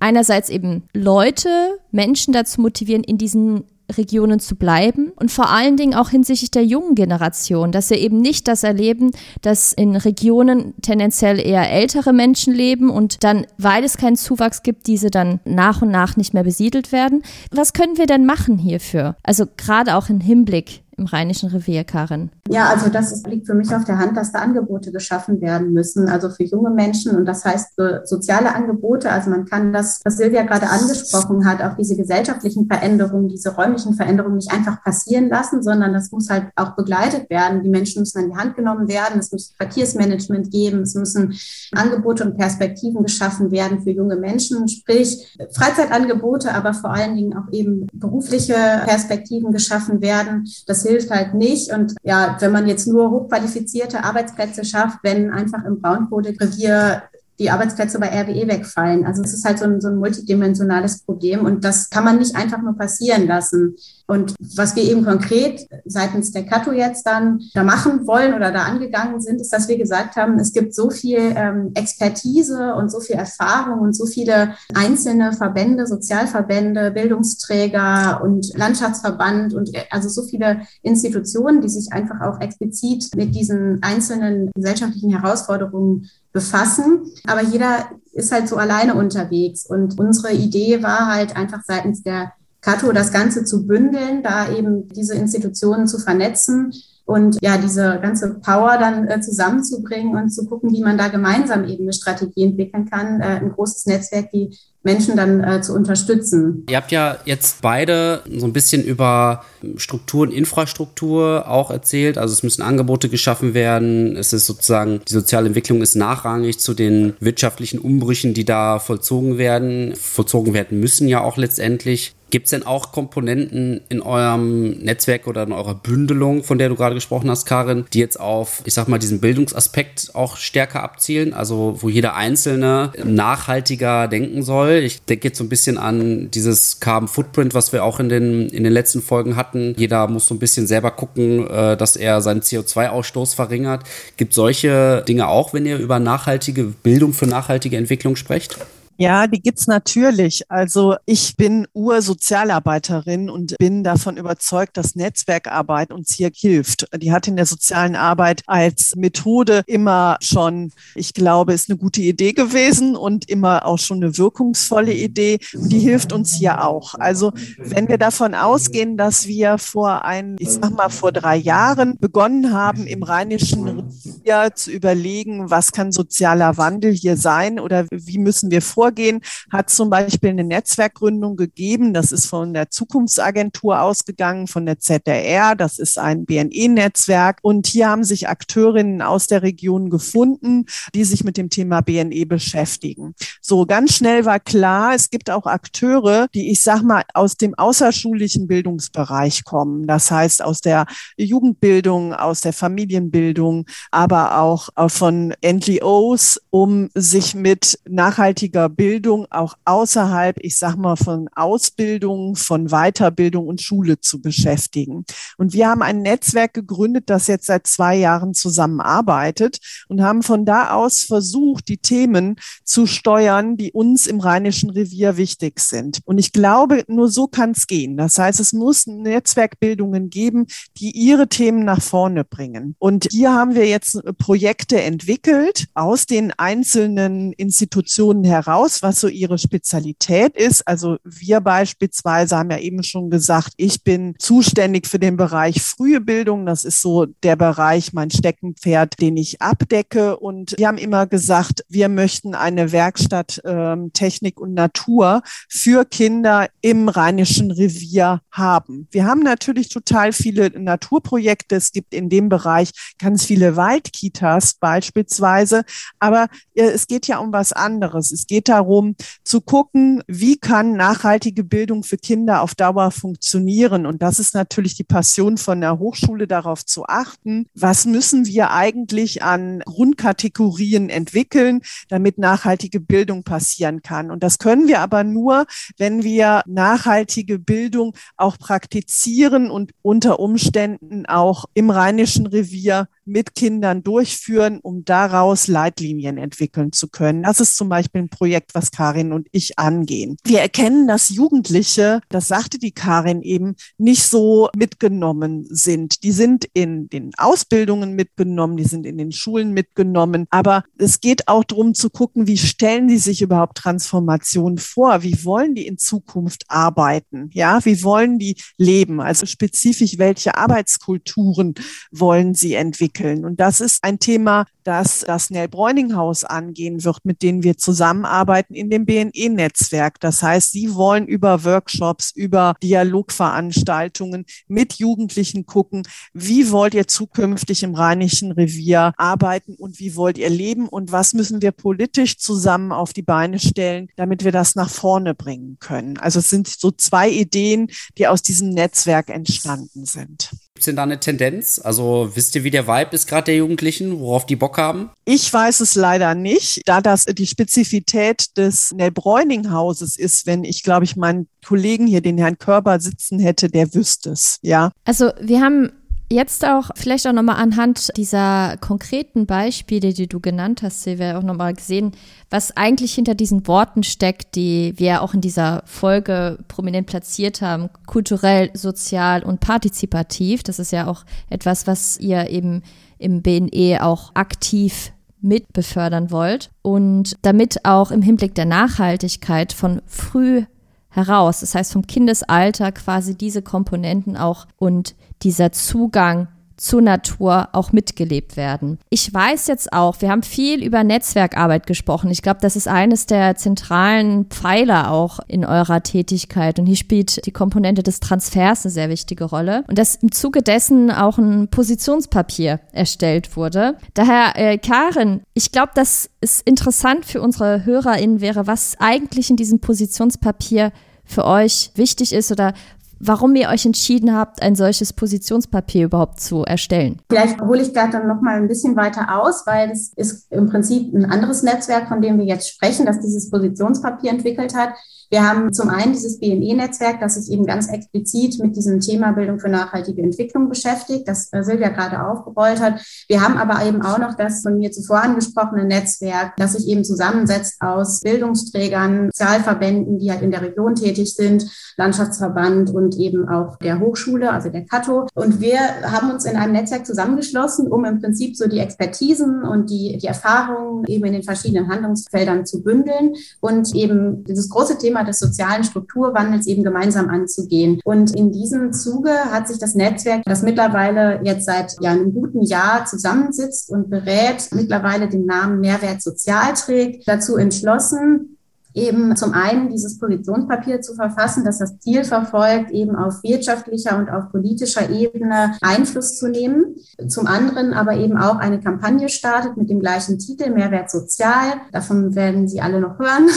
einerseits 0.00 0.48
eben 0.48 0.84
Leute, 0.92 1.78
Menschen 1.90 2.32
dazu 2.32 2.60
motivieren, 2.60 3.04
in 3.04 3.16
diesen 3.16 3.64
Regionen 3.92 4.40
zu 4.40 4.56
bleiben 4.56 5.12
und 5.16 5.30
vor 5.30 5.50
allen 5.50 5.76
Dingen 5.76 5.94
auch 5.94 6.08
hinsichtlich 6.08 6.50
der 6.50 6.64
jungen 6.64 6.94
Generation, 6.94 7.70
dass 7.70 7.90
wir 7.90 7.98
eben 7.98 8.20
nicht 8.20 8.48
das 8.48 8.62
erleben, 8.62 9.10
dass 9.42 9.72
in 9.72 9.94
Regionen 9.96 10.74
tendenziell 10.80 11.38
eher 11.38 11.70
ältere 11.70 12.12
Menschen 12.12 12.54
leben 12.54 12.88
und 12.88 13.22
dann, 13.24 13.46
weil 13.58 13.84
es 13.84 13.96
keinen 13.96 14.16
Zuwachs 14.16 14.62
gibt, 14.62 14.86
diese 14.86 15.10
dann 15.10 15.40
nach 15.44 15.82
und 15.82 15.90
nach 15.90 16.16
nicht 16.16 16.32
mehr 16.32 16.44
besiedelt 16.44 16.92
werden. 16.92 17.22
Was 17.50 17.72
können 17.72 17.98
wir 17.98 18.06
denn 18.06 18.24
machen 18.24 18.58
hierfür? 18.58 19.16
Also 19.22 19.44
gerade 19.56 19.96
auch 19.96 20.08
im 20.08 20.20
Hinblick 20.20 20.82
im 20.96 21.06
Rheinischen 21.06 21.50
Revier, 21.50 21.84
Karin? 21.84 22.30
Ja, 22.48 22.68
also 22.68 22.88
das 22.88 23.12
ist, 23.12 23.26
liegt 23.26 23.46
für 23.46 23.54
mich 23.54 23.74
auf 23.74 23.84
der 23.84 23.98
Hand, 23.98 24.16
dass 24.16 24.32
da 24.32 24.40
Angebote 24.40 24.92
geschaffen 24.92 25.40
werden 25.40 25.72
müssen, 25.72 26.08
also 26.08 26.30
für 26.30 26.44
junge 26.44 26.70
Menschen 26.70 27.16
und 27.16 27.24
das 27.26 27.44
heißt 27.44 27.74
für 27.74 28.02
soziale 28.04 28.54
Angebote. 28.54 29.10
Also 29.10 29.30
man 29.30 29.44
kann 29.44 29.72
das, 29.72 30.00
was 30.04 30.16
Silvia 30.16 30.42
gerade 30.42 30.68
angesprochen 30.68 31.46
hat, 31.48 31.62
auch 31.62 31.76
diese 31.76 31.96
gesellschaftlichen 31.96 32.66
Veränderungen, 32.66 33.28
diese 33.28 33.54
räumlichen 33.54 33.94
Veränderungen 33.94 34.36
nicht 34.36 34.52
einfach 34.52 34.82
passieren 34.82 35.28
lassen, 35.28 35.62
sondern 35.62 35.92
das 35.92 36.12
muss 36.12 36.30
halt 36.30 36.48
auch 36.56 36.76
begleitet 36.76 37.30
werden. 37.30 37.62
Die 37.62 37.70
Menschen 37.70 38.00
müssen 38.00 38.18
an 38.18 38.30
die 38.30 38.36
Hand 38.36 38.56
genommen 38.56 38.88
werden, 38.88 39.18
es 39.18 39.32
muss 39.32 39.54
Verkehrsmanagement 39.56 40.50
geben, 40.50 40.82
es 40.82 40.94
müssen 40.94 41.34
Angebote 41.72 42.24
und 42.24 42.36
Perspektiven 42.36 43.02
geschaffen 43.02 43.50
werden 43.50 43.82
für 43.82 43.90
junge 43.90 44.16
Menschen, 44.16 44.68
sprich 44.68 45.36
Freizeitangebote, 45.52 46.54
aber 46.54 46.74
vor 46.74 46.90
allen 46.90 47.16
Dingen 47.16 47.34
auch 47.36 47.50
eben 47.52 47.86
berufliche 47.92 48.54
Perspektiven 48.84 49.52
geschaffen 49.52 50.00
werden. 50.00 50.48
Das 50.66 50.83
hilft 50.84 51.10
halt 51.10 51.34
nicht. 51.34 51.72
Und 51.72 51.94
ja, 52.02 52.36
wenn 52.40 52.52
man 52.52 52.68
jetzt 52.68 52.86
nur 52.86 53.10
hochqualifizierte 53.10 54.04
Arbeitsplätze 54.04 54.64
schafft, 54.64 54.98
wenn 55.02 55.30
einfach 55.30 55.64
im 55.64 55.80
Braunkohlerevier 55.80 57.02
die 57.38 57.50
Arbeitsplätze 57.50 57.98
bei 57.98 58.08
RWE 58.08 58.46
wegfallen. 58.46 59.04
Also 59.04 59.22
es 59.22 59.34
ist 59.34 59.44
halt 59.44 59.58
so 59.58 59.64
ein, 59.64 59.80
so 59.80 59.88
ein 59.88 59.96
multidimensionales 59.96 61.02
Problem 61.02 61.44
und 61.44 61.64
das 61.64 61.90
kann 61.90 62.04
man 62.04 62.18
nicht 62.18 62.36
einfach 62.36 62.62
nur 62.62 62.76
passieren 62.76 63.26
lassen. 63.26 63.74
Und 64.06 64.34
was 64.56 64.76
wir 64.76 64.82
eben 64.82 65.04
konkret 65.04 65.66
seitens 65.86 66.30
der 66.30 66.44
Kato 66.44 66.72
jetzt 66.72 67.06
dann 67.06 67.40
da 67.54 67.62
machen 67.62 68.06
wollen 68.06 68.34
oder 68.34 68.52
da 68.52 68.64
angegangen 68.64 69.20
sind, 69.20 69.40
ist, 69.40 69.52
dass 69.52 69.68
wir 69.68 69.78
gesagt 69.78 70.16
haben, 70.16 70.38
es 70.38 70.52
gibt 70.52 70.74
so 70.74 70.90
viel 70.90 71.18
ähm, 71.36 71.70
Expertise 71.74 72.74
und 72.74 72.90
so 72.90 73.00
viel 73.00 73.16
Erfahrung 73.16 73.80
und 73.80 73.94
so 73.94 74.04
viele 74.04 74.54
einzelne 74.74 75.32
Verbände, 75.32 75.86
Sozialverbände, 75.86 76.90
Bildungsträger 76.90 78.20
und 78.22 78.52
Landschaftsverband 78.56 79.54
und 79.54 79.74
äh, 79.74 79.84
also 79.90 80.10
so 80.10 80.22
viele 80.22 80.62
Institutionen, 80.82 81.62
die 81.62 81.70
sich 81.70 81.90
einfach 81.92 82.20
auch 82.20 82.40
explizit 82.40 83.08
mit 83.16 83.34
diesen 83.34 83.82
einzelnen 83.82 84.50
gesellschaftlichen 84.54 85.10
Herausforderungen 85.18 86.10
befassen. 86.32 87.06
Aber 87.26 87.42
jeder 87.42 87.86
ist 88.12 88.32
halt 88.32 88.48
so 88.48 88.56
alleine 88.56 88.94
unterwegs. 88.94 89.64
Und 89.66 89.98
unsere 89.98 90.32
Idee 90.32 90.82
war 90.82 91.06
halt 91.06 91.36
einfach 91.36 91.62
seitens 91.64 92.02
der 92.02 92.32
Kato 92.64 92.92
das 92.92 93.12
Ganze 93.12 93.44
zu 93.44 93.66
bündeln, 93.66 94.22
da 94.22 94.50
eben 94.50 94.88
diese 94.88 95.14
Institutionen 95.14 95.86
zu 95.86 95.98
vernetzen 95.98 96.72
und 97.04 97.36
ja, 97.42 97.58
diese 97.58 97.98
ganze 98.00 98.40
Power 98.40 98.78
dann 98.78 99.06
äh, 99.06 99.20
zusammenzubringen 99.20 100.16
und 100.16 100.30
zu 100.30 100.46
gucken, 100.46 100.72
wie 100.72 100.82
man 100.82 100.96
da 100.96 101.08
gemeinsam 101.08 101.64
eben 101.64 101.82
eine 101.82 101.92
Strategie 101.92 102.44
entwickeln 102.44 102.88
kann, 102.88 103.20
äh, 103.20 103.40
ein 103.42 103.50
großes 103.50 103.84
Netzwerk, 103.84 104.30
die 104.30 104.56
Menschen 104.84 105.16
dann 105.16 105.42
äh, 105.42 105.60
zu 105.62 105.74
unterstützen. 105.74 106.64
Ihr 106.68 106.76
habt 106.76 106.92
ja 106.92 107.16
jetzt 107.24 107.62
beide 107.62 108.22
so 108.30 108.46
ein 108.46 108.52
bisschen 108.52 108.84
über 108.84 109.44
Struktur 109.76 110.22
und 110.22 110.32
Infrastruktur 110.32 111.48
auch 111.48 111.70
erzählt. 111.70 112.18
Also 112.18 112.32
es 112.32 112.42
müssen 112.42 112.62
Angebote 112.62 113.08
geschaffen 113.08 113.54
werden. 113.54 114.16
Es 114.16 114.32
ist 114.32 114.46
sozusagen, 114.46 115.00
die 115.08 115.12
soziale 115.12 115.46
Entwicklung 115.46 115.82
ist 115.82 115.94
nachrangig 115.96 116.60
zu 116.60 116.74
den 116.74 117.14
wirtschaftlichen 117.18 117.78
Umbrüchen, 117.78 118.34
die 118.34 118.44
da 118.44 118.78
vollzogen 118.78 119.38
werden, 119.38 119.94
vollzogen 119.96 120.54
werden 120.54 120.78
müssen 120.80 121.08
ja 121.08 121.22
auch 121.22 121.38
letztendlich. 121.38 122.14
Gibt 122.34 122.46
es 122.46 122.50
denn 122.50 122.66
auch 122.66 122.90
Komponenten 122.90 123.82
in 123.88 124.02
eurem 124.02 124.70
Netzwerk 124.70 125.28
oder 125.28 125.44
in 125.44 125.52
eurer 125.52 125.76
Bündelung, 125.76 126.42
von 126.42 126.58
der 126.58 126.68
du 126.68 126.74
gerade 126.74 126.96
gesprochen 126.96 127.30
hast, 127.30 127.46
Karin, 127.46 127.84
die 127.92 128.00
jetzt 128.00 128.18
auf, 128.18 128.60
ich 128.64 128.74
sag 128.74 128.88
mal, 128.88 128.98
diesen 128.98 129.20
Bildungsaspekt 129.20 130.10
auch 130.14 130.36
stärker 130.36 130.82
abzielen? 130.82 131.32
Also 131.32 131.76
wo 131.80 131.88
jeder 131.88 132.16
Einzelne 132.16 132.90
nachhaltiger 133.04 134.08
denken 134.08 134.42
soll? 134.42 134.73
Ich 134.82 135.02
denke 135.02 135.28
jetzt 135.28 135.38
so 135.38 135.44
ein 135.44 135.48
bisschen 135.48 135.78
an 135.78 136.30
dieses 136.30 136.80
Carbon 136.80 137.08
Footprint, 137.08 137.54
was 137.54 137.72
wir 137.72 137.84
auch 137.84 138.00
in 138.00 138.08
den, 138.08 138.48
in 138.48 138.64
den 138.64 138.72
letzten 138.72 139.02
Folgen 139.02 139.36
hatten. 139.36 139.74
Jeder 139.76 140.06
muss 140.08 140.26
so 140.26 140.34
ein 140.34 140.38
bisschen 140.38 140.66
selber 140.66 140.90
gucken, 140.90 141.46
äh, 141.48 141.76
dass 141.76 141.96
er 141.96 142.20
seinen 142.20 142.40
CO2-Ausstoß 142.40 143.34
verringert. 143.34 143.84
Gibt 144.16 144.34
solche 144.34 145.02
Dinge 145.06 145.28
auch, 145.28 145.52
wenn 145.54 145.66
ihr 145.66 145.78
über 145.78 145.98
nachhaltige 145.98 146.64
Bildung 146.64 147.12
für 147.12 147.26
nachhaltige 147.26 147.76
Entwicklung 147.76 148.16
sprecht? 148.16 148.58
Ja, 148.96 149.26
die 149.26 149.40
gibt's 149.40 149.66
natürlich. 149.66 150.42
Also 150.48 150.94
ich 151.04 151.36
bin 151.36 151.66
Ursozialarbeiterin 151.72 153.28
und 153.28 153.56
bin 153.58 153.82
davon 153.82 154.16
überzeugt, 154.16 154.76
dass 154.76 154.94
Netzwerkarbeit 154.94 155.90
uns 155.90 156.14
hier 156.14 156.30
hilft. 156.32 156.86
Die 156.96 157.10
hat 157.10 157.26
in 157.26 157.34
der 157.34 157.46
sozialen 157.46 157.96
Arbeit 157.96 158.42
als 158.46 158.94
Methode 158.94 159.62
immer 159.66 160.16
schon, 160.20 160.70
ich 160.94 161.12
glaube, 161.12 161.54
ist 161.54 161.68
eine 161.68 161.78
gute 161.78 162.02
Idee 162.02 162.32
gewesen 162.32 162.94
und 162.94 163.28
immer 163.28 163.66
auch 163.66 163.78
schon 163.78 164.02
eine 164.02 164.16
wirkungsvolle 164.16 164.92
Idee. 164.92 165.38
Die 165.52 165.80
hilft 165.80 166.12
uns 166.12 166.36
hier 166.36 166.64
auch. 166.64 166.94
Also 166.94 167.32
wenn 167.58 167.88
wir 167.88 167.98
davon 167.98 168.34
ausgehen, 168.34 168.96
dass 168.96 169.26
wir 169.26 169.58
vor 169.58 170.04
ein, 170.04 170.36
ich 170.38 170.50
sag 170.50 170.70
mal, 170.70 170.88
vor 170.88 171.10
drei 171.10 171.36
Jahren 171.36 171.98
begonnen 171.98 172.52
haben, 172.52 172.86
im 172.86 173.02
Rheinischen 173.02 173.66
Revier 173.66 174.54
zu 174.54 174.70
überlegen, 174.70 175.50
was 175.50 175.72
kann 175.72 175.90
sozialer 175.90 176.56
Wandel 176.56 176.92
hier 176.92 177.16
sein 177.16 177.58
oder 177.58 177.86
wie 177.90 178.18
müssen 178.18 178.52
wir 178.52 178.62
vor 178.62 178.83
vorgehen, 178.84 179.22
hat 179.50 179.70
zum 179.70 179.88
Beispiel 179.88 180.30
eine 180.30 180.44
Netzwerkgründung 180.44 181.36
gegeben. 181.36 181.94
Das 181.94 182.12
ist 182.12 182.26
von 182.26 182.52
der 182.52 182.68
Zukunftsagentur 182.68 183.80
ausgegangen, 183.80 184.46
von 184.46 184.66
der 184.66 184.78
ZDR. 184.78 185.54
Das 185.54 185.78
ist 185.78 185.98
ein 185.98 186.26
BNE-Netzwerk. 186.26 187.38
Und 187.40 187.66
hier 187.66 187.88
haben 187.88 188.04
sich 188.04 188.28
Akteurinnen 188.28 189.00
aus 189.00 189.26
der 189.26 189.42
Region 189.42 189.88
gefunden, 189.88 190.66
die 190.94 191.04
sich 191.04 191.24
mit 191.24 191.38
dem 191.38 191.48
Thema 191.48 191.80
BNE 191.80 192.26
beschäftigen. 192.26 193.14
So 193.40 193.64
ganz 193.64 193.94
schnell 193.94 194.26
war 194.26 194.38
klar, 194.38 194.94
es 194.94 195.08
gibt 195.08 195.30
auch 195.30 195.46
Akteure, 195.46 196.26
die 196.34 196.50
ich 196.50 196.62
sag 196.62 196.82
mal 196.82 197.04
aus 197.14 197.36
dem 197.36 197.54
außerschulischen 197.54 198.46
Bildungsbereich 198.46 199.44
kommen. 199.44 199.86
Das 199.86 200.10
heißt 200.10 200.42
aus 200.42 200.60
der 200.60 200.84
Jugendbildung, 201.16 202.12
aus 202.12 202.42
der 202.42 202.52
Familienbildung, 202.52 203.64
aber 203.90 204.38
auch 204.40 204.68
von 204.88 205.32
NGOs, 205.42 206.38
um 206.50 206.90
sich 206.94 207.34
mit 207.34 207.78
nachhaltiger 207.88 208.73
Bildung 208.74 209.26
auch 209.30 209.54
außerhalb, 209.64 210.38
ich 210.40 210.58
sag 210.58 210.76
mal, 210.76 210.96
von 210.96 211.28
Ausbildung, 211.34 212.36
von 212.36 212.68
Weiterbildung 212.68 213.46
und 213.46 213.60
Schule 213.60 214.00
zu 214.00 214.20
beschäftigen. 214.20 215.04
Und 215.36 215.52
wir 215.52 215.68
haben 215.68 215.82
ein 215.82 216.02
Netzwerk 216.02 216.54
gegründet, 216.54 217.04
das 217.06 217.26
jetzt 217.26 217.46
seit 217.46 217.66
zwei 217.66 217.96
Jahren 217.96 218.34
zusammenarbeitet 218.34 219.58
und 219.88 220.02
haben 220.02 220.22
von 220.22 220.44
da 220.44 220.70
aus 220.70 221.02
versucht, 221.02 221.68
die 221.68 221.78
Themen 221.78 222.36
zu 222.64 222.86
steuern, 222.86 223.56
die 223.56 223.72
uns 223.72 224.06
im 224.06 224.20
Rheinischen 224.20 224.70
Revier 224.70 225.16
wichtig 225.16 225.60
sind. 225.60 226.00
Und 226.04 226.18
ich 226.18 226.32
glaube, 226.32 226.84
nur 226.88 227.08
so 227.08 227.26
kann 227.26 227.52
es 227.52 227.66
gehen. 227.66 227.96
Das 227.96 228.18
heißt, 228.18 228.40
es 228.40 228.52
muss 228.52 228.86
Netzwerkbildungen 228.86 230.10
geben, 230.10 230.46
die 230.78 230.90
ihre 230.90 231.28
Themen 231.28 231.64
nach 231.64 231.82
vorne 231.82 232.24
bringen. 232.24 232.74
Und 232.78 233.08
hier 233.10 233.32
haben 233.32 233.54
wir 233.54 233.66
jetzt 233.66 234.00
Projekte 234.18 234.80
entwickelt 234.80 235.66
aus 235.74 236.06
den 236.06 236.32
einzelnen 236.32 237.32
Institutionen 237.32 238.24
heraus 238.24 238.63
raus, 238.64 238.82
was 238.82 239.00
so 239.00 239.08
ihre 239.08 239.38
Spezialität 239.38 240.36
ist. 240.36 240.66
Also 240.66 240.96
wir 241.04 241.40
beispielsweise 241.40 242.36
haben 242.36 242.50
ja 242.50 242.58
eben 242.58 242.82
schon 242.82 243.10
gesagt, 243.10 243.52
ich 243.56 243.82
bin 243.82 244.14
zuständig 244.18 244.86
für 244.86 244.98
den 244.98 245.16
Bereich 245.16 245.62
frühe 245.62 246.00
Bildung. 246.00 246.46
Das 246.46 246.64
ist 246.64 246.80
so 246.80 247.06
der 247.22 247.36
Bereich, 247.36 247.92
mein 247.92 248.10
Steckenpferd, 248.10 249.00
den 249.00 249.16
ich 249.16 249.40
abdecke. 249.40 250.16
Und 250.16 250.54
wir 250.56 250.68
haben 250.68 250.78
immer 250.78 251.06
gesagt, 251.06 251.64
wir 251.68 251.88
möchten 251.88 252.34
eine 252.34 252.72
Werkstatt 252.72 253.40
ähm, 253.44 253.92
Technik 253.92 254.40
und 254.40 254.54
Natur 254.54 255.22
für 255.48 255.84
Kinder 255.84 256.48
im 256.60 256.88
Rheinischen 256.88 257.50
Revier 257.50 258.20
haben. 258.30 258.88
Wir 258.90 259.04
haben 259.04 259.20
natürlich 259.20 259.68
total 259.68 260.12
viele 260.12 260.50
Naturprojekte. 260.58 261.56
Es 261.56 261.72
gibt 261.72 261.92
in 261.94 262.08
dem 262.08 262.28
Bereich 262.28 262.70
ganz 262.98 263.24
viele 263.24 263.56
Waldkitas 263.56 264.54
beispielsweise. 264.54 265.64
Aber 265.98 266.28
äh, 266.54 266.62
es 266.64 266.86
geht 266.86 267.06
ja 267.06 267.18
um 267.18 267.32
was 267.32 267.52
anderes. 267.52 268.10
Es 268.10 268.26
geht 268.26 268.48
darum 268.54 268.94
zu 269.24 269.40
gucken, 269.40 270.02
wie 270.06 270.36
kann 270.36 270.76
nachhaltige 270.76 271.42
Bildung 271.42 271.82
für 271.82 271.96
Kinder 271.96 272.42
auf 272.42 272.54
Dauer 272.54 272.90
funktionieren. 272.90 273.84
Und 273.84 274.00
das 274.02 274.18
ist 274.18 274.34
natürlich 274.34 274.76
die 274.76 274.84
Passion 274.84 275.38
von 275.38 275.60
der 275.60 275.78
Hochschule, 275.78 276.26
darauf 276.28 276.64
zu 276.64 276.84
achten, 276.86 277.46
was 277.54 277.84
müssen 277.86 278.26
wir 278.26 278.50
eigentlich 278.50 279.22
an 279.22 279.60
Grundkategorien 279.60 280.88
entwickeln, 280.88 281.60
damit 281.88 282.18
nachhaltige 282.18 282.80
Bildung 282.80 283.24
passieren 283.24 283.82
kann. 283.82 284.10
Und 284.10 284.22
das 284.22 284.38
können 284.38 284.68
wir 284.68 284.80
aber 284.80 285.02
nur, 285.02 285.46
wenn 285.76 286.02
wir 286.04 286.42
nachhaltige 286.46 287.38
Bildung 287.38 287.94
auch 288.16 288.38
praktizieren 288.38 289.50
und 289.50 289.72
unter 289.82 290.20
Umständen 290.20 291.06
auch 291.06 291.46
im 291.54 291.70
Rheinischen 291.70 292.26
Revier 292.26 292.88
mit 293.04 293.34
Kindern 293.34 293.82
durchführen, 293.82 294.60
um 294.62 294.84
daraus 294.84 295.46
Leitlinien 295.46 296.18
entwickeln 296.18 296.72
zu 296.72 296.88
können. 296.88 297.22
Das 297.22 297.40
ist 297.40 297.56
zum 297.56 297.68
Beispiel 297.68 298.02
ein 298.02 298.08
Projekt, 298.08 298.54
was 298.54 298.70
Karin 298.70 299.12
und 299.12 299.28
ich 299.32 299.58
angehen. 299.58 300.16
Wir 300.24 300.40
erkennen, 300.40 300.86
dass 300.86 301.10
Jugendliche, 301.10 302.00
das 302.08 302.28
sagte 302.28 302.58
die 302.58 302.72
Karin 302.72 303.22
eben, 303.22 303.56
nicht 303.78 304.04
so 304.04 304.48
mitgenommen 304.56 305.46
sind. 305.48 306.02
Die 306.02 306.12
sind 306.12 306.46
in 306.54 306.88
den 306.88 307.12
Ausbildungen 307.16 307.94
mitgenommen, 307.94 308.56
die 308.56 308.64
sind 308.64 308.86
in 308.86 308.98
den 308.98 309.12
Schulen 309.12 309.52
mitgenommen. 309.52 310.26
Aber 310.30 310.64
es 310.78 311.00
geht 311.00 311.28
auch 311.28 311.44
darum 311.44 311.74
zu 311.74 311.90
gucken, 311.90 312.26
wie 312.26 312.38
stellen 312.38 312.88
die 312.88 312.98
sich 312.98 313.22
überhaupt 313.22 313.58
Transformation 313.58 314.58
vor? 314.58 315.02
Wie 315.02 315.24
wollen 315.24 315.54
die 315.54 315.66
in 315.66 315.78
Zukunft 315.78 316.44
arbeiten? 316.48 317.30
Ja, 317.32 317.64
wie 317.64 317.82
wollen 317.82 318.18
die 318.18 318.36
leben? 318.58 319.00
Also 319.00 319.26
spezifisch, 319.26 319.98
welche 319.98 320.36
Arbeitskulturen 320.36 321.54
wollen 321.90 322.34
sie 322.34 322.54
entwickeln? 322.54 322.93
Entwickeln. 322.94 323.24
Und 323.24 323.40
das 323.40 323.60
ist 323.60 323.82
ein 323.82 323.98
Thema, 323.98 324.46
das 324.62 325.00
das 325.00 325.30
Nell-Bräuning-Haus 325.30 326.24
angehen 326.24 326.84
wird, 326.84 327.04
mit 327.04 327.22
denen 327.22 327.42
wir 327.42 327.58
zusammenarbeiten 327.58 328.54
in 328.54 328.70
dem 328.70 328.86
BNE-Netzwerk. 328.86 330.00
Das 330.00 330.22
heißt, 330.22 330.52
sie 330.52 330.74
wollen 330.74 331.06
über 331.06 331.44
Workshops, 331.44 332.12
über 332.14 332.54
Dialogveranstaltungen 332.62 334.24
mit 334.48 334.74
Jugendlichen 334.74 335.44
gucken, 335.44 335.82
wie 336.14 336.50
wollt 336.50 336.74
ihr 336.74 336.86
zukünftig 336.86 337.62
im 337.62 337.74
Rheinischen 337.74 338.32
Revier 338.32 338.94
arbeiten 338.96 339.54
und 339.54 339.78
wie 339.80 339.96
wollt 339.96 340.16
ihr 340.16 340.30
leben 340.30 340.68
und 340.68 340.92
was 340.92 341.12
müssen 341.12 341.42
wir 341.42 341.52
politisch 341.52 342.18
zusammen 342.18 342.72
auf 342.72 342.92
die 342.92 343.02
Beine 343.02 343.38
stellen, 343.38 343.88
damit 343.96 344.24
wir 344.24 344.32
das 344.32 344.54
nach 344.54 344.70
vorne 344.70 345.14
bringen 345.14 345.58
können. 345.60 345.98
Also 345.98 346.20
es 346.20 346.30
sind 346.30 346.48
so 346.48 346.70
zwei 346.70 347.10
Ideen, 347.10 347.68
die 347.98 348.06
aus 348.06 348.22
diesem 348.22 348.48
Netzwerk 348.50 349.10
entstanden 349.10 349.84
sind. 349.84 350.30
Gibt 350.56 350.62
es 350.62 350.66
denn 350.66 350.76
da 350.76 350.84
eine 350.84 351.00
Tendenz? 351.00 351.60
Also 351.64 352.12
wisst 352.14 352.36
ihr, 352.36 352.44
wie 352.44 352.50
der 352.52 352.68
Vibe 352.68 352.94
ist 352.94 353.08
gerade 353.08 353.24
der 353.24 353.36
Jugendlichen, 353.38 353.98
worauf 353.98 354.24
die 354.24 354.36
Bock 354.36 354.56
haben? 354.56 354.90
Ich 355.04 355.32
weiß 355.32 355.58
es 355.58 355.74
leider 355.74 356.14
nicht, 356.14 356.62
da 356.66 356.80
das 356.80 357.06
die 357.06 357.26
Spezifität 357.26 358.36
des 358.36 358.70
Nell-Bräuning-Hauses 358.70 359.96
ist, 359.96 360.28
wenn 360.28 360.44
ich, 360.44 360.62
glaube 360.62 360.84
ich, 360.84 360.94
meinen 360.94 361.26
Kollegen 361.44 361.88
hier, 361.88 362.02
den 362.02 362.18
Herrn 362.18 362.38
Körber, 362.38 362.78
sitzen 362.78 363.18
hätte, 363.18 363.48
der 363.48 363.74
wüsste 363.74 364.10
es, 364.10 364.38
ja. 364.42 364.70
Also 364.84 365.10
wir 365.20 365.40
haben 365.40 365.72
Jetzt 366.10 366.44
auch 366.44 366.70
vielleicht 366.76 367.06
auch 367.06 367.12
nochmal 367.12 367.36
anhand 367.36 367.90
dieser 367.96 368.56
konkreten 368.58 369.26
Beispiele, 369.26 369.92
die 369.94 370.06
du 370.06 370.20
genannt 370.20 370.62
hast, 370.62 370.82
Silvia, 370.82 371.18
auch 371.18 371.22
nochmal 371.22 371.54
gesehen, 371.54 371.92
was 372.30 372.56
eigentlich 372.56 372.94
hinter 372.94 373.14
diesen 373.14 373.46
Worten 373.46 373.82
steckt, 373.82 374.36
die 374.36 374.74
wir 374.76 375.02
auch 375.02 375.14
in 375.14 375.22
dieser 375.22 375.62
Folge 375.64 376.38
prominent 376.46 376.86
platziert 376.86 377.40
haben, 377.40 377.70
kulturell, 377.86 378.50
sozial 378.54 379.22
und 379.22 379.40
partizipativ. 379.40 380.42
Das 380.42 380.58
ist 380.58 380.72
ja 380.72 380.86
auch 380.86 381.04
etwas, 381.30 381.66
was 381.66 381.98
ihr 381.98 382.28
eben 382.28 382.62
im 382.98 383.22
BNE 383.22 383.78
auch 383.80 384.14
aktiv 384.14 384.92
mit 385.24 385.52
befördern 385.54 386.10
wollt. 386.10 386.50
Und 386.62 387.16
damit 387.22 387.64
auch 387.64 387.90
im 387.90 388.02
Hinblick 388.02 388.34
der 388.34 388.44
Nachhaltigkeit 388.44 389.52
von 389.52 389.80
früh 389.86 390.44
heraus, 390.94 391.40
das 391.40 391.54
heißt 391.54 391.72
vom 391.72 391.86
Kindesalter 391.86 392.72
quasi 392.72 393.16
diese 393.16 393.42
Komponenten 393.42 394.16
auch 394.16 394.46
und 394.56 394.94
dieser 395.22 395.52
Zugang 395.52 396.28
zur 396.56 396.82
Natur 396.82 397.48
auch 397.52 397.72
mitgelebt 397.72 398.36
werden. 398.36 398.78
Ich 398.90 399.12
weiß 399.12 399.46
jetzt 399.46 399.72
auch, 399.72 400.00
wir 400.00 400.10
haben 400.10 400.22
viel 400.22 400.62
über 400.62 400.84
Netzwerkarbeit 400.84 401.66
gesprochen. 401.66 402.10
Ich 402.10 402.22
glaube, 402.22 402.40
das 402.40 402.56
ist 402.56 402.68
eines 402.68 403.06
der 403.06 403.36
zentralen 403.36 404.26
Pfeiler 404.26 404.90
auch 404.90 405.20
in 405.26 405.44
eurer 405.44 405.82
Tätigkeit. 405.82 406.58
Und 406.58 406.66
hier 406.66 406.76
spielt 406.76 407.26
die 407.26 407.32
Komponente 407.32 407.82
des 407.82 408.00
Transfers 408.00 408.64
eine 408.64 408.72
sehr 408.72 408.88
wichtige 408.88 409.24
Rolle. 409.24 409.64
Und 409.68 409.78
dass 409.78 409.96
im 409.96 410.12
Zuge 410.12 410.42
dessen 410.42 410.90
auch 410.90 411.18
ein 411.18 411.48
Positionspapier 411.48 412.60
erstellt 412.72 413.36
wurde. 413.36 413.76
Daher, 413.94 414.32
äh, 414.36 414.58
Karin, 414.58 415.22
ich 415.34 415.52
glaube, 415.52 415.72
dass 415.74 416.10
es 416.20 416.40
interessant 416.40 417.04
für 417.04 417.20
unsere 417.20 417.64
HörerInnen 417.64 418.20
wäre, 418.20 418.46
was 418.46 418.76
eigentlich 418.78 419.30
in 419.30 419.36
diesem 419.36 419.60
Positionspapier 419.60 420.72
für 421.04 421.24
euch 421.24 421.70
wichtig 421.74 422.12
ist 422.12 422.32
oder 422.32 422.54
warum 422.98 423.34
ihr 423.36 423.48
euch 423.48 423.66
entschieden 423.66 424.14
habt, 424.14 424.42
ein 424.42 424.54
solches 424.54 424.92
Positionspapier 424.92 425.86
überhaupt 425.86 426.20
zu 426.20 426.44
erstellen. 426.44 427.00
Vielleicht 427.10 427.40
hole 427.40 427.62
ich 427.62 427.72
da 427.72 427.88
dann 427.88 428.08
noch 428.08 428.20
mal 428.20 428.36
ein 428.36 428.48
bisschen 428.48 428.76
weiter 428.76 429.20
aus, 429.20 429.46
weil 429.46 429.70
es 429.70 429.92
ist 429.96 430.30
im 430.32 430.48
Prinzip 430.48 430.94
ein 430.94 431.04
anderes 431.04 431.42
Netzwerk, 431.42 431.88
von 431.88 432.00
dem 432.00 432.18
wir 432.18 432.24
jetzt 432.24 432.48
sprechen, 432.48 432.86
das 432.86 433.00
dieses 433.00 433.30
Positionspapier 433.30 434.10
entwickelt 434.10 434.54
hat. 434.54 434.70
Wir 435.10 435.28
haben 435.28 435.52
zum 435.52 435.68
einen 435.68 435.92
dieses 435.92 436.18
BNE-Netzwerk, 436.18 437.00
das 437.00 437.14
sich 437.14 437.32
eben 437.32 437.46
ganz 437.46 437.68
explizit 437.68 438.38
mit 438.40 438.56
diesem 438.56 438.80
Thema 438.80 439.12
Bildung 439.12 439.38
für 439.38 439.48
nachhaltige 439.48 440.02
Entwicklung 440.02 440.48
beschäftigt, 440.48 441.08
das 441.08 441.32
äh, 441.32 441.42
Silvia 441.42 441.68
gerade 441.68 442.04
aufgerollt 442.04 442.60
hat. 442.60 442.80
Wir 443.08 443.20
haben 443.20 443.36
aber 443.36 443.64
eben 443.66 443.82
auch 443.82 443.98
noch 443.98 444.14
das 444.14 444.42
von 444.42 444.58
mir 444.58 444.72
zuvor 444.72 445.02
angesprochene 445.02 445.64
Netzwerk, 445.64 446.36
das 446.36 446.52
sich 446.52 446.68
eben 446.68 446.84
zusammensetzt 446.84 447.60
aus 447.60 448.00
Bildungsträgern, 448.00 449.10
Sozialverbänden, 449.12 449.98
die 449.98 450.10
halt 450.10 450.22
in 450.22 450.30
der 450.30 450.42
Region 450.42 450.74
tätig 450.74 451.14
sind, 451.14 451.46
Landschaftsverband 451.76 452.70
und 452.70 452.96
eben 452.96 453.28
auch 453.28 453.56
der 453.58 453.80
Hochschule, 453.80 454.30
also 454.30 454.48
der 454.48 454.64
Kato. 454.64 455.06
Und 455.14 455.40
wir 455.40 455.58
haben 455.84 456.10
uns 456.10 456.24
in 456.24 456.36
einem 456.36 456.52
Netzwerk 456.52 456.86
zusammengeschlossen, 456.86 457.70
um 457.70 457.84
im 457.84 458.00
Prinzip 458.00 458.36
so 458.36 458.48
die 458.48 458.58
Expertisen 458.58 459.42
und 459.42 459.70
die, 459.70 459.98
die 459.98 460.06
Erfahrungen 460.06 460.84
eben 460.86 461.04
in 461.04 461.12
den 461.12 461.22
verschiedenen 461.22 461.68
Handlungsfeldern 461.68 462.46
zu 462.46 462.62
bündeln 462.62 463.14
und 463.40 463.74
eben 463.74 464.24
dieses 464.24 464.48
große 464.48 464.78
Thema 464.78 464.93
des 465.02 465.18
sozialen 465.18 465.64
Strukturwandels 465.64 466.46
eben 466.46 466.62
gemeinsam 466.62 467.08
anzugehen. 467.08 467.80
Und 467.84 468.14
in 468.14 468.30
diesem 468.30 468.72
Zuge 468.72 469.10
hat 469.10 469.48
sich 469.48 469.58
das 469.58 469.74
Netzwerk, 469.74 470.22
das 470.24 470.42
mittlerweile 470.42 471.20
jetzt 471.24 471.46
seit 471.46 471.74
ja, 471.80 471.90
einem 471.90 472.12
guten 472.12 472.42
Jahr 472.42 472.84
zusammensitzt 472.84 473.70
und 473.70 473.90
berät, 473.90 474.48
mittlerweile 474.52 475.08
den 475.08 475.26
Namen 475.26 475.60
Mehrwert 475.60 476.02
Sozial 476.02 476.52
trägt, 476.54 477.08
dazu 477.08 477.36
entschlossen, 477.36 478.34
eben 478.74 479.16
zum 479.16 479.32
einen 479.32 479.70
dieses 479.70 479.98
Positionspapier 479.98 480.80
zu 480.80 480.94
verfassen, 480.94 481.44
das 481.44 481.58
das 481.58 481.78
Ziel 481.78 482.04
verfolgt, 482.04 482.70
eben 482.72 482.96
auf 482.96 483.22
wirtschaftlicher 483.22 483.96
und 483.96 484.10
auf 484.10 484.30
politischer 484.30 484.90
Ebene 484.90 485.56
Einfluss 485.60 486.18
zu 486.18 486.28
nehmen. 486.28 486.76
Zum 487.08 487.26
anderen 487.26 487.72
aber 487.72 487.96
eben 487.96 488.18
auch 488.18 488.36
eine 488.36 488.60
Kampagne 488.60 489.08
startet 489.08 489.56
mit 489.56 489.70
dem 489.70 489.80
gleichen 489.80 490.18
Titel 490.18 490.50
Mehrwert 490.50 490.90
Sozial. 490.90 491.54
Davon 491.72 492.14
werden 492.14 492.48
Sie 492.48 492.60
alle 492.60 492.80
noch 492.80 492.98
hören. 492.98 493.28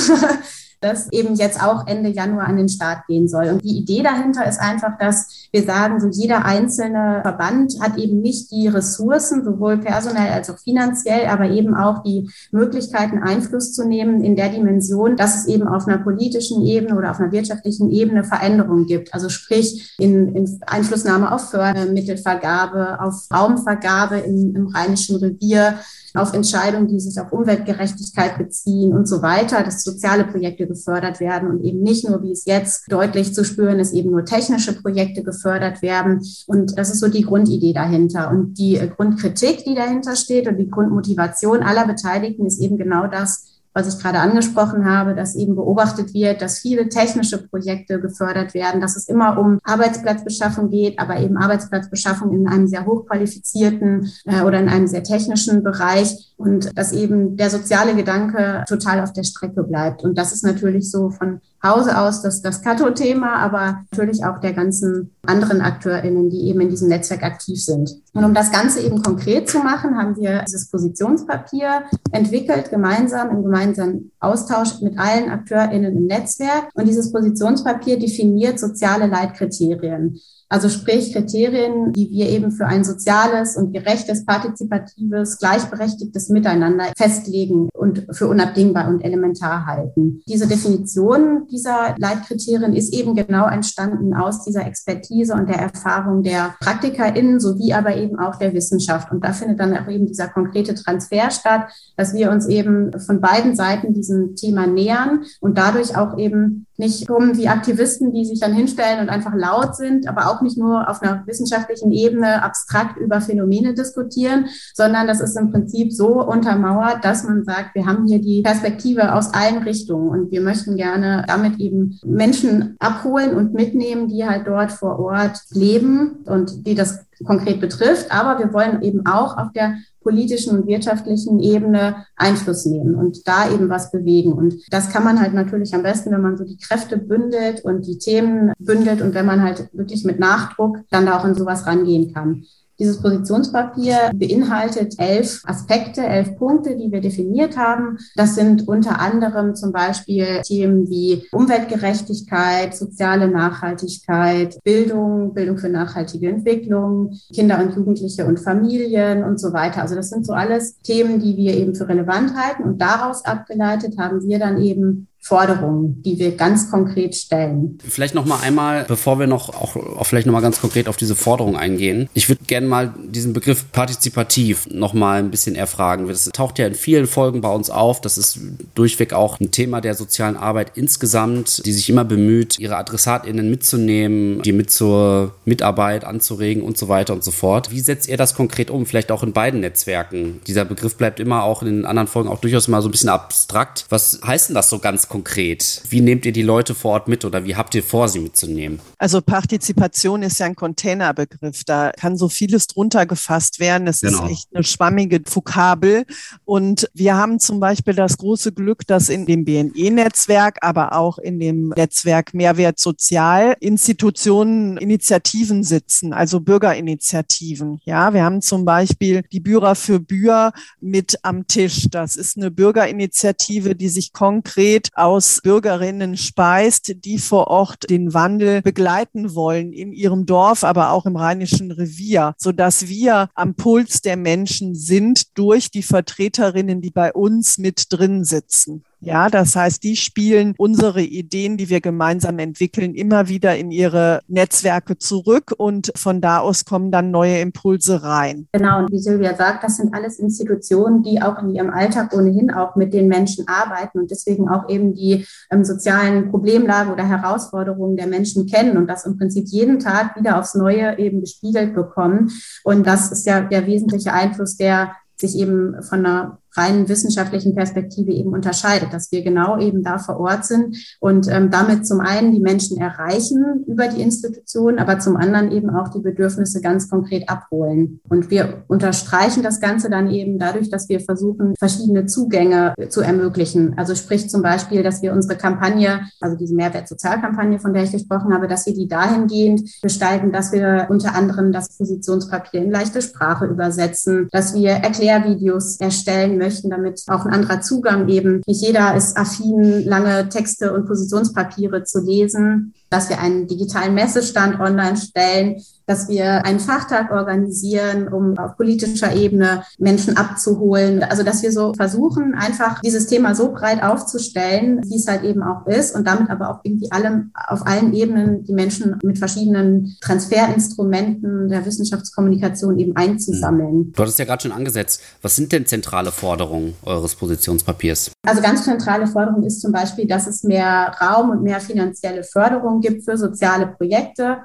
Das 0.80 1.12
eben 1.12 1.36
jetzt 1.36 1.62
auch 1.62 1.88
Ende 1.88 2.10
Januar 2.10 2.48
an 2.48 2.58
den 2.58 2.70
Start 2.70 3.08
gehen 3.08 3.28
soll. 3.28 3.48
Und 3.50 3.64
die 3.64 3.78
Idee 3.78 4.04
dahinter 4.04 4.48
ist 4.48 4.60
einfach, 4.60 4.98
dass 4.98 5.48
wir 5.52 5.64
sagen, 5.64 6.00
so 6.00 6.08
jeder 6.08 6.46
einzelne 6.46 7.20
Verband 7.24 7.74
hat 7.82 7.98
eben 7.98 8.22
nicht 8.22 8.52
die 8.52 8.68
Ressourcen, 8.68 9.44
sowohl 9.44 9.78
personell 9.78 10.32
als 10.32 10.50
auch 10.50 10.60
finanziell, 10.60 11.28
aber 11.28 11.50
eben 11.50 11.76
auch 11.76 12.04
die 12.04 12.30
Möglichkeiten, 12.52 13.24
Einfluss 13.24 13.74
zu 13.74 13.88
nehmen 13.88 14.24
in 14.24 14.36
der 14.36 14.50
Dimension, 14.50 15.16
dass 15.16 15.36
es 15.36 15.48
eben 15.48 15.68
auf 15.68 15.88
einer 15.88 15.98
politischen 15.98 16.66
Ebene 16.66 16.98
oder 16.98 17.12
auf 17.12 17.20
einer 17.20 17.32
wirtschaftlichen 17.32 17.90
Ebene 17.90 18.24
Veränderungen 18.24 18.86
gibt. 18.86 19.14
Also 19.14 19.30
sprich 19.30 19.96
in, 19.98 20.36
in 20.36 20.60
Einflussnahme 20.68 21.32
auf 21.32 21.50
Fördermittelvergabe, 21.50 23.00
auf 23.02 23.28
Raumvergabe 23.34 24.18
im, 24.18 24.56
im 24.56 24.68
Rheinischen 24.68 25.16
Revier, 25.18 25.80
auf 26.18 26.34
Entscheidungen, 26.34 26.88
die 26.88 27.00
sich 27.00 27.20
auf 27.20 27.32
Umweltgerechtigkeit 27.32 28.38
beziehen 28.38 28.94
und 28.94 29.08
so 29.08 29.22
weiter, 29.22 29.64
dass 29.64 29.84
soziale 29.84 30.26
Projekte 30.26 30.68
gefördert 30.68 31.20
werden 31.20 31.50
und 31.50 31.64
eben 31.64 31.82
nicht 31.82 32.08
nur, 32.08 32.22
wie 32.24 32.32
es 32.32 32.46
jetzt 32.46 32.92
deutlich 32.92 33.34
zu 33.34 33.44
spüren 33.44 33.80
ist, 33.80 33.94
eben 33.94 34.12
nur 34.12 34.26
technische 34.26 34.74
Projekte 34.74 35.24
gefördert 35.24 35.82
werden. 35.82 36.22
Und 36.48 36.78
das 36.78 36.90
ist 36.90 37.00
so 37.00 37.08
die 37.08 37.24
Grundidee 37.24 37.74
dahinter. 37.74 38.30
Und 38.32 38.56
die 38.58 38.80
Grundkritik, 38.96 39.64
die 39.66 39.76
dahinter 39.76 40.16
steht 40.16 40.48
und 40.48 40.58
die 40.58 40.70
Grundmotivation 40.70 41.64
aller 41.64 41.88
Beteiligten 41.88 42.46
ist 42.46 42.60
eben 42.60 42.78
genau 42.78 43.08
das, 43.08 43.46
was 43.78 43.94
ich 43.94 44.02
gerade 44.02 44.20
angesprochen 44.20 44.86
habe, 44.86 45.14
dass 45.14 45.36
eben 45.36 45.56
beobachtet 45.56 46.12
wird, 46.16 46.42
dass 46.42 46.58
viele 46.58 46.90
technische 46.90 47.48
Projekte 47.48 48.00
gefördert 48.00 48.56
werden, 48.56 48.82
dass 48.82 48.98
es 48.98 49.08
immer 49.08 49.38
um 49.38 49.60
Arbeitsplatzbeschaffung 49.64 50.72
geht, 50.72 50.98
aber 50.98 51.20
eben 51.20 51.38
Arbeitsplatzbeschaffung 51.38 52.34
in 52.34 52.48
einem 52.48 52.66
sehr 52.66 52.88
hochqualifizierten 52.88 54.12
äh, 54.26 54.42
oder 54.42 54.60
in 54.60 54.68
einem 54.68 54.88
sehr 54.88 55.04
technischen 55.04 55.62
Bereich 55.62 56.34
und 56.38 56.78
dass 56.78 56.92
eben 56.92 57.36
der 57.36 57.50
soziale 57.50 57.96
Gedanke 57.96 58.64
total 58.68 59.02
auf 59.02 59.12
der 59.12 59.24
Strecke 59.24 59.64
bleibt. 59.64 60.04
Und 60.04 60.18
das 60.18 60.32
ist 60.32 60.44
natürlich 60.44 60.90
so 60.90 61.10
von 61.10 61.42
Hause 61.64 61.98
aus 61.98 62.22
das, 62.22 62.42
das 62.44 62.62
Kato-Thema, 62.62 63.38
aber 63.38 63.80
natürlich 63.92 64.24
auch 64.24 64.40
der 64.40 64.54
ganzen 64.54 65.16
anderen 65.26 65.62
AkteurInnen, 65.62 66.30
die 66.30 66.48
eben 66.48 66.62
in 66.62 66.70
diesem 66.70 66.90
Netzwerk 66.90 67.24
aktiv 67.24 67.62
sind. 67.64 67.92
Und 68.14 68.24
um 68.24 68.36
das 68.36 68.52
Ganze 68.52 68.82
eben 68.82 69.02
konkret 69.02 69.50
zu 69.50 69.60
machen, 69.60 69.98
haben 69.98 70.16
wir 70.16 70.44
dieses 70.48 70.70
Positionspapier 70.70 71.84
entwickelt, 72.12 72.70
gemeinsam 72.70 73.32
im 73.32 73.44
gemeinsamen 73.44 74.12
Austausch 74.20 74.80
mit 74.82 75.00
allen 75.00 75.32
AkteurInnen 75.32 75.98
im 75.98 76.06
Netzwerk. 76.06 76.70
Und 76.76 76.88
dieses 76.88 77.12
Positionspapier 77.12 77.98
definiert 77.98 78.60
soziale 78.60 79.08
Leitkriterien. 79.08 80.20
Also 80.50 80.70
sprich 80.70 81.14
Kriterien, 81.14 81.92
die 81.92 82.10
wir 82.10 82.30
eben 82.30 82.52
für 82.52 82.66
ein 82.66 82.84
soziales 82.86 83.58
und 83.58 83.74
gerechtes, 83.74 84.26
partizipatives, 84.26 85.40
gleichberechtigtes 85.40 86.30
Miteinander 86.30 86.86
festlegen 86.96 87.70
und 87.74 88.08
für 88.12 88.28
unabdingbar 88.28 88.88
und 88.88 89.04
elementar 89.04 89.66
halten. 89.66 90.22
Diese 90.28 90.48
Definition 90.48 91.48
dieser 91.52 91.96
Leitkriterien 91.98 92.74
ist 92.74 92.94
eben 92.94 93.16
genau 93.16 93.48
entstanden 93.48 94.14
aus 94.14 94.46
dieser 94.46 94.66
Expertise 94.66 95.34
und 95.34 95.50
der 95.50 95.60
Erfahrung 95.60 96.24
der 96.24 96.56
PraktikerInnen 96.62 97.40
sowie 97.40 97.74
aber 97.74 97.98
eben 97.98 98.18
auch 98.18 98.38
der 98.38 98.54
Wissenschaft. 98.54 99.12
Und 99.12 99.26
da 99.26 99.34
findet 99.34 99.60
dann 99.60 99.76
auch 99.76 99.90
eben 99.90 100.08
dieser 100.08 100.30
konkrete 100.30 100.76
Transfer 100.76 101.30
statt, 101.30 101.70
dass 101.98 102.14
wir 102.14 102.32
uns 102.32 102.48
eben 102.48 102.98
von 103.00 103.20
beiden 103.20 103.56
Seiten 103.56 103.94
diesem 103.94 104.36
Thema 104.36 104.66
nähern 104.66 105.26
und 105.42 105.58
dadurch 105.58 105.98
auch 105.98 106.18
eben 106.18 106.68
nicht 106.78 107.08
kommen 107.08 107.36
wie 107.38 107.48
Aktivisten, 107.48 108.14
die 108.14 108.26
sich 108.26 108.40
dann 108.40 108.54
hinstellen 108.54 109.02
und 109.02 109.10
einfach 109.10 109.34
laut 109.34 109.76
sind, 109.76 110.08
aber 110.08 110.30
auch 110.30 110.37
nicht 110.42 110.58
nur 110.58 110.90
auf 110.90 111.02
einer 111.02 111.26
wissenschaftlichen 111.26 111.92
Ebene 111.92 112.44
abstrakt 112.44 112.98
über 112.98 113.22
Phänomene 113.22 113.74
diskutieren, 113.74 114.48
sondern 114.74 115.08
das 115.08 115.22
ist 115.22 115.38
im 115.38 115.52
Prinzip 115.52 115.94
so 115.94 116.24
untermauert, 116.24 117.04
dass 117.04 117.24
man 117.24 117.44
sagt, 117.44 117.76
wir 117.76 117.86
haben 117.86 118.08
hier 118.08 118.20
die 118.20 118.42
Perspektive 118.42 119.14
aus 119.14 119.34
allen 119.34 119.64
Richtungen 119.64 120.10
und 120.10 120.32
wir 120.32 120.42
möchten 120.42 120.78
gerne 120.78 121.24
damit 121.28 121.60
eben 121.60 122.00
Menschen 122.06 122.76
abholen 122.80 123.36
und 123.36 123.54
mitnehmen, 123.54 124.08
die 124.08 124.26
halt 124.26 124.48
dort 124.48 124.72
vor 124.72 125.00
Ort 125.00 125.40
leben 125.52 126.24
und 126.26 126.66
die 126.66 126.76
das 126.76 127.06
konkret 127.26 127.60
betrifft. 127.60 128.12
Aber 128.12 128.40
wir 128.40 128.54
wollen 128.54 128.82
eben 128.82 129.06
auch 129.06 129.38
auf 129.38 129.52
der 129.54 129.76
politischen 130.08 130.58
und 130.58 130.68
wirtschaftlichen 130.68 131.42
Ebene 131.42 132.06
Einfluss 132.16 132.66
nehmen 132.66 132.96
und 132.96 133.28
da 133.28 133.52
eben 133.52 133.68
was 133.68 133.92
bewegen. 133.92 134.32
Und 134.32 134.56
das 134.72 134.90
kann 134.90 135.04
man 135.04 135.20
halt 135.20 135.34
natürlich 135.34 135.76
am 135.76 135.84
besten, 135.84 136.12
wenn 136.12 136.22
man 136.22 136.38
so 136.38 136.46
die 136.46 136.56
Kräfte 136.56 136.98
bündelt 136.98 137.66
und 137.66 137.86
die 137.86 137.98
Themen 137.98 138.54
bündelt 138.58 139.02
und 139.02 139.14
wenn 139.14 139.26
man 139.26 139.44
halt 139.44 139.68
wirklich 139.74 140.06
mit 140.06 140.18
Nachdruck 140.18 140.78
dann 140.92 141.06
da 141.06 141.20
auch 141.20 141.26
in 141.26 141.36
sowas 141.36 141.66
rangehen 141.66 142.14
kann. 142.14 142.46
Dieses 142.80 143.02
Positionspapier 143.02 144.12
beinhaltet 144.14 144.96
elf 145.00 145.42
Aspekte, 145.46 146.02
elf 146.02 146.36
Punkte, 146.38 146.76
die 146.76 146.92
wir 146.92 147.02
definiert 147.02 147.58
haben. 147.58 147.98
Das 148.16 148.36
sind 148.36 148.68
unter 148.68 149.00
anderem 149.00 149.56
zum 149.56 149.72
Beispiel 149.72 150.42
Themen 150.44 150.88
wie 150.90 151.28
Umweltgerechtigkeit, 151.32 152.76
soziale 152.76 153.28
Nachhaltigkeit, 153.28 154.60
Bildung, 154.64 155.34
Bildung 155.34 155.58
für 155.58 155.70
nachhaltige 155.70 156.30
Entwicklung, 156.30 157.18
Kinder 157.34 157.60
und 157.60 157.76
Jugendliche 157.76 158.26
und 158.26 158.40
Familien 158.40 159.24
und 159.24 159.40
so 159.40 159.54
weiter. 159.54 159.82
Also 159.82 159.96
das 159.96 160.10
sind 160.10 160.26
so 160.26 160.34
alles 160.34 160.80
Themen, 160.82 161.20
die 161.20 161.36
wir 161.36 161.56
eben 161.56 161.74
für 161.74 161.88
relevant 161.88 162.36
halten. 162.36 162.64
Und 162.64 162.80
daraus 162.80 163.26
abgeleitet 163.26 163.98
haben 163.98 164.22
wir 164.24 164.38
dann 164.38 164.62
eben 164.62 165.08
Forderungen, 165.28 166.02
die 166.04 166.18
wir 166.20 166.38
ganz 166.38 166.72
konkret 166.72 167.14
stellen. 167.14 167.78
Vielleicht 167.86 168.16
noch 168.16 168.26
mal 168.26 168.40
einmal, 168.40 168.86
bevor 168.88 169.20
wir 169.20 169.28
noch 169.28 169.50
auch, 169.50 169.76
auch 169.76 170.06
vielleicht 170.06 170.26
noch 170.26 170.34
mal 170.34 170.42
ganz 170.42 170.62
konkret 170.62 170.88
auf 170.88 170.96
diese 170.96 171.16
Forderung 171.16 171.58
eingehen. 171.58 172.10
Ich 172.14 172.30
würde 172.30 172.46
gerne 172.46 172.66
mal 172.66 172.94
diesen 173.10 173.34
Begriff 173.34 173.70
partizipativ 173.74 174.68
noch 174.72 174.94
mal 174.94 175.20
ein 175.20 175.30
bisschen 175.30 175.56
erfragen. 175.56 176.08
Das 176.08 176.30
taucht 176.34 176.60
ja 176.60 176.68
in 176.68 176.76
vielen 176.76 177.08
Folgen 177.08 177.42
bei 177.42 177.50
uns 177.50 177.70
auf. 177.70 178.00
Das 178.00 178.18
ist 178.18 178.40
durchweg 178.74 179.12
auch 179.12 179.42
ein 179.42 179.52
Thema 179.52 179.82
der 179.82 179.96
sozialen 179.96 180.38
Arbeit 180.38 180.72
insgesamt, 180.76 181.66
die 181.66 181.74
sich 181.74 181.90
immer 181.90 182.06
bemüht, 182.06 182.58
ihre 182.58 182.78
AdressatInnen 182.78 183.50
mitzunehmen, 183.50 184.42
die 184.44 184.54
mit 184.54 184.72
zur 184.72 185.36
Mitarbeit 185.44 186.06
anzuregen 186.06 186.64
und 186.64 186.78
so 186.78 186.88
weiter 186.88 187.14
und 187.14 187.24
so 187.24 187.32
fort. 187.32 187.70
Wie 187.70 187.82
setzt 187.82 188.08
ihr 188.08 188.18
das 188.18 188.34
konkret 188.34 188.72
um? 188.72 188.86
Vielleicht 188.86 189.12
auch 189.12 189.24
in 189.24 189.34
beiden 189.34 189.60
Netzwerken. 189.60 190.40
Dieser 190.48 190.64
Begriff 190.64 190.96
bleibt 190.96 191.20
immer 191.20 191.44
auch 191.44 191.64
in 191.64 191.68
den 191.68 191.86
anderen 191.86 192.08
Folgen 192.08 192.30
auch 192.30 192.40
durchaus 192.40 192.70
mal 192.70 192.82
so 192.82 192.88
ein 192.88 192.92
bisschen 192.92 193.10
abstrakt. 193.10 193.86
Was 193.90 194.22
heißt 194.26 194.50
denn 194.50 194.56
das 194.56 194.70
so 194.70 194.80
ganz 194.80 195.10
konkret? 195.10 195.17
Konkret? 195.18 195.82
Wie 195.90 196.02
nehmt 196.02 196.28
ihr 196.28 196.32
die 196.32 196.44
Leute 196.44 196.76
vor 196.76 196.92
Ort 196.92 197.08
mit 197.08 197.26
oder 197.26 197.44
wie 197.44 197.56
habt 197.56 197.74
ihr 197.74 197.82
vor, 197.82 198.08
sie 198.08 198.20
mitzunehmen? 198.20 198.80
Also 199.00 199.20
Partizipation 199.20 200.22
ist 200.22 200.40
ja 200.40 200.46
ein 200.46 200.56
Containerbegriff. 200.56 201.64
Da 201.64 201.92
kann 201.92 202.18
so 202.18 202.30
vieles 202.30 202.68
drunter 202.68 203.08
gefasst 203.08 203.60
werden. 203.60 203.88
Es 203.88 204.02
genau. 204.02 204.26
ist 204.26 204.32
echt 204.32 204.48
eine 204.54 204.64
schwammige 204.64 205.20
Vokabel. 205.26 206.06
Und 206.46 206.88
wir 206.94 207.16
haben 207.16 207.40
zum 207.40 207.60
Beispiel 207.60 207.96
das 207.96 208.18
große 208.18 208.52
Glück, 208.52 208.86
dass 208.86 209.10
in 209.10 209.26
dem 209.26 209.44
BNE-Netzwerk, 209.44 210.60
aber 210.62 210.94
auch 210.94 211.18
in 211.18 211.40
dem 211.40 211.70
Netzwerk 211.70 212.36
Mehrwert 212.36 212.78
Sozial 212.78 213.58
Institutionen, 213.60 214.78
Initiativen 214.78 215.64
sitzen, 215.64 216.14
also 216.14 216.42
Bürgerinitiativen. 216.42 217.80
Ja, 217.86 218.14
wir 218.14 218.24
haben 218.24 218.44
zum 218.44 218.66
Beispiel 218.66 219.24
die 219.32 219.40
Bührer 219.40 219.74
für 219.74 220.00
Bühr 220.00 220.52
mit 220.80 221.18
am 221.24 221.48
Tisch. 221.48 221.88
Das 221.90 222.16
ist 222.16 222.38
eine 222.38 222.52
Bürgerinitiative, 222.52 223.76
die 223.76 223.90
sich 223.90 224.14
konkret 224.14 224.90
aus 224.98 225.40
Bürgerinnen 225.44 226.18
speist, 226.18 227.06
die 227.06 227.20
vor 227.20 227.48
Ort 227.48 227.90
den 227.90 228.14
Wandel 228.14 228.62
begleiten 228.62 229.36
wollen 229.36 229.74
in 229.74 229.94
ihrem 229.94 230.26
Dorf, 230.26 230.64
aber 230.64 230.92
auch 230.92 231.06
im 231.06 231.16
Rheinischen 231.16 231.72
Revier, 231.72 232.34
so 232.38 232.52
dass 232.52 232.88
wir 232.88 233.30
am 233.36 233.56
Puls 233.56 234.02
der 234.02 234.18
Menschen 234.18 234.76
sind 234.76 235.38
durch 235.38 235.72
die 235.72 235.84
Vertreterinnen, 235.84 236.82
die 236.82 236.92
bei 236.92 237.14
uns 237.14 237.58
mit 237.58 237.86
drin 237.90 238.24
sitzen. 238.24 238.84
Ja, 239.00 239.30
das 239.30 239.56
heißt, 239.56 239.84
die 239.84 239.96
spielen 239.96 240.54
unsere 240.58 241.02
Ideen, 241.02 241.58
die 241.58 241.70
wir 241.70 241.82
gemeinsam 241.82 242.40
entwickeln, 242.40 242.96
immer 242.96 243.28
wieder 243.28 243.56
in 243.56 243.72
ihre 243.72 244.22
Netzwerke 244.28 244.98
zurück 244.98 245.54
und 245.56 245.92
von 245.96 246.20
da 246.20 246.40
aus 246.40 246.66
kommen 246.66 246.92
dann 246.92 247.12
neue 247.12 247.40
Impulse 247.40 248.04
rein. 248.04 248.48
Genau, 248.54 248.80
und 248.80 248.92
wie 248.92 249.00
Silvia 249.00 249.36
sagt, 249.36 249.64
das 249.64 249.78
sind 249.78 249.94
alles 249.94 250.20
Institutionen, 250.20 251.04
die 251.04 251.22
auch 251.22 251.42
in 251.42 251.54
ihrem 251.54 251.70
Alltag 251.70 252.14
ohnehin 252.14 252.52
auch 252.52 252.76
mit 252.76 252.94
den 252.94 253.08
Menschen 253.08 253.48
arbeiten 253.48 254.00
und 254.00 254.10
deswegen 254.10 254.50
auch 254.50 254.68
eben 254.68 254.94
die 254.94 255.26
ähm, 255.52 255.64
sozialen 255.64 256.32
Problemlagen 256.32 256.92
oder 256.92 257.08
Herausforderungen 257.08 257.98
der 257.98 258.08
Menschen 258.08 258.48
kennen 258.48 258.78
und 258.78 258.88
das 258.88 259.06
im 259.06 259.18
Prinzip 259.18 259.46
jeden 259.48 259.80
Tag 259.80 260.16
wieder 260.16 260.40
aufs 260.40 260.56
Neue 260.56 260.98
eben 260.98 261.22
gespiegelt 261.22 261.76
bekommen. 261.76 262.32
Und 262.64 262.88
das 262.88 263.12
ist 263.12 263.26
ja 263.26 263.42
der 263.42 263.68
wesentliche 263.68 264.14
Einfluss, 264.14 264.58
der 264.58 264.94
sich 265.20 265.36
eben 265.36 265.82
von 265.84 266.06
einer 266.06 266.40
rein 266.58 266.90
wissenschaftlichen 266.90 267.56
Perspektive 267.56 268.12
eben 268.12 268.34
unterscheidet, 268.34 268.94
dass 268.94 269.12
wir 269.12 269.24
genau 269.24 269.60
eben 269.60 269.84
da 269.84 269.98
vor 269.98 270.20
Ort 270.20 270.46
sind 270.46 270.78
und 271.00 271.28
ähm, 271.30 271.52
damit 271.52 271.86
zum 271.86 272.00
einen 272.00 272.32
die 272.32 272.40
Menschen 272.40 272.78
erreichen 272.78 273.64
über 273.68 273.88
die 273.88 274.02
Institution, 274.02 274.80
aber 274.80 275.00
zum 275.00 275.18
anderen 275.18 275.52
eben 275.52 275.70
auch 275.70 275.90
die 275.90 276.00
Bedürfnisse 276.00 276.62
ganz 276.62 276.90
konkret 276.90 277.30
abholen. 277.30 278.00
Und 278.10 278.30
wir 278.32 278.64
unterstreichen 278.68 279.44
das 279.44 279.60
Ganze 279.60 279.90
dann 279.90 280.10
eben 280.10 280.40
dadurch, 280.40 280.70
dass 280.70 280.90
wir 280.90 281.00
versuchen, 281.00 281.54
verschiedene 281.58 282.06
Zugänge 282.06 282.74
zu 282.90 283.02
ermöglichen. 283.02 283.78
Also 283.78 283.96
sprich 283.96 284.30
zum 284.30 284.42
Beispiel, 284.42 284.84
dass 284.84 285.02
wir 285.02 285.14
unsere 285.14 285.38
Kampagne, 285.38 286.02
also 286.20 286.36
diese 286.38 286.56
Mehrwertsozialkampagne, 286.56 287.60
von 287.60 287.74
der 287.74 287.84
ich 287.84 287.92
gesprochen 287.92 288.34
habe, 288.34 288.48
dass 288.48 288.66
wir 288.66 288.74
die 288.74 288.88
dahingehend 288.88 289.82
gestalten, 289.82 290.32
dass 290.32 290.52
wir 290.52 290.88
unter 290.90 291.16
anderem 291.16 291.52
das 291.52 291.78
Positionspapier 291.78 292.62
in 292.62 292.72
leichte 292.72 293.02
Sprache 293.02 293.46
übersetzen, 293.46 294.28
dass 294.32 294.54
wir 294.54 294.72
Erklärvideos 294.72 295.80
erstellen 295.80 296.38
möchten, 296.38 296.47
damit 296.70 297.04
auch 297.08 297.26
ein 297.26 297.34
anderer 297.34 297.62
Zugang 297.62 298.08
eben. 298.08 298.42
Nicht 298.46 298.62
jeder 298.62 298.96
ist 298.96 299.18
affin, 299.18 299.86
lange 299.86 300.30
Texte 300.30 300.74
und 300.74 300.88
Positionspapiere 300.88 301.84
zu 301.84 302.02
lesen, 302.02 302.74
dass 302.90 303.10
wir 303.10 303.20
einen 303.20 303.48
digitalen 303.48 303.94
Messestand 303.94 304.60
online 304.60 304.98
stellen, 304.98 305.62
dass 305.88 306.10
wir 306.10 306.46
einen 306.46 306.60
Fachtag 306.60 307.12
organisieren, 307.12 308.10
um 308.10 308.38
auf 308.38 308.58
politischer 308.58 309.16
Ebene 309.16 309.64
Menschen 309.80 310.18
abzuholen. 310.18 311.02
Also 311.02 311.24
dass 311.24 311.42
wir 311.42 311.52
so 311.52 311.74
versuchen, 311.74 312.36
einfach 312.36 312.82
dieses 312.82 313.08
Thema 313.08 313.34
so 313.34 313.54
breit 313.54 313.82
aufzustellen, 313.82 314.82
wie 314.84 314.96
es 314.96 315.08
halt 315.08 315.24
eben 315.24 315.42
auch 315.42 315.66
ist 315.66 315.96
und 315.96 316.06
damit 316.06 316.30
aber 316.30 316.50
auch 316.50 316.60
irgendwie 316.64 316.92
allem, 316.92 317.32
auf 317.34 317.66
allen 317.66 317.94
Ebenen 317.94 318.44
die 318.44 318.54
Menschen 318.54 319.00
mit 319.02 319.18
verschiedenen 319.18 319.96
Transferinstrumenten 320.02 321.48
der 321.48 321.66
Wissenschaftskommunikation 321.66 322.78
eben 322.78 322.96
einzusammeln. 322.98 323.94
Du 323.94 324.02
hattest 324.02 324.20
ja 324.20 324.26
gerade 324.26 324.44
schon 324.44 324.52
angesetzt. 324.52 325.02
Was 325.22 325.38
sind 325.38 325.54
denn 325.54 325.66
zentrale 325.66 326.12
Forderungen 326.12 326.74
eures 326.84 327.16
Positionspapiers? 327.16 328.12
Also 328.28 328.42
ganz 328.42 328.66
zentrale 328.66 329.08
Forderung 329.08 329.44
ist 329.44 329.62
zum 329.62 329.72
Beispiel, 329.72 330.06
dass 330.06 330.28
es 330.28 330.44
mehr 330.44 330.92
Raum 331.00 331.30
und 331.30 331.44
mehr 331.44 331.62
finanzielle 331.62 332.24
Förderung 332.24 332.82
gibt 332.82 333.06
für 333.06 333.18
soziale 333.18 333.68
Projekte 333.68 334.40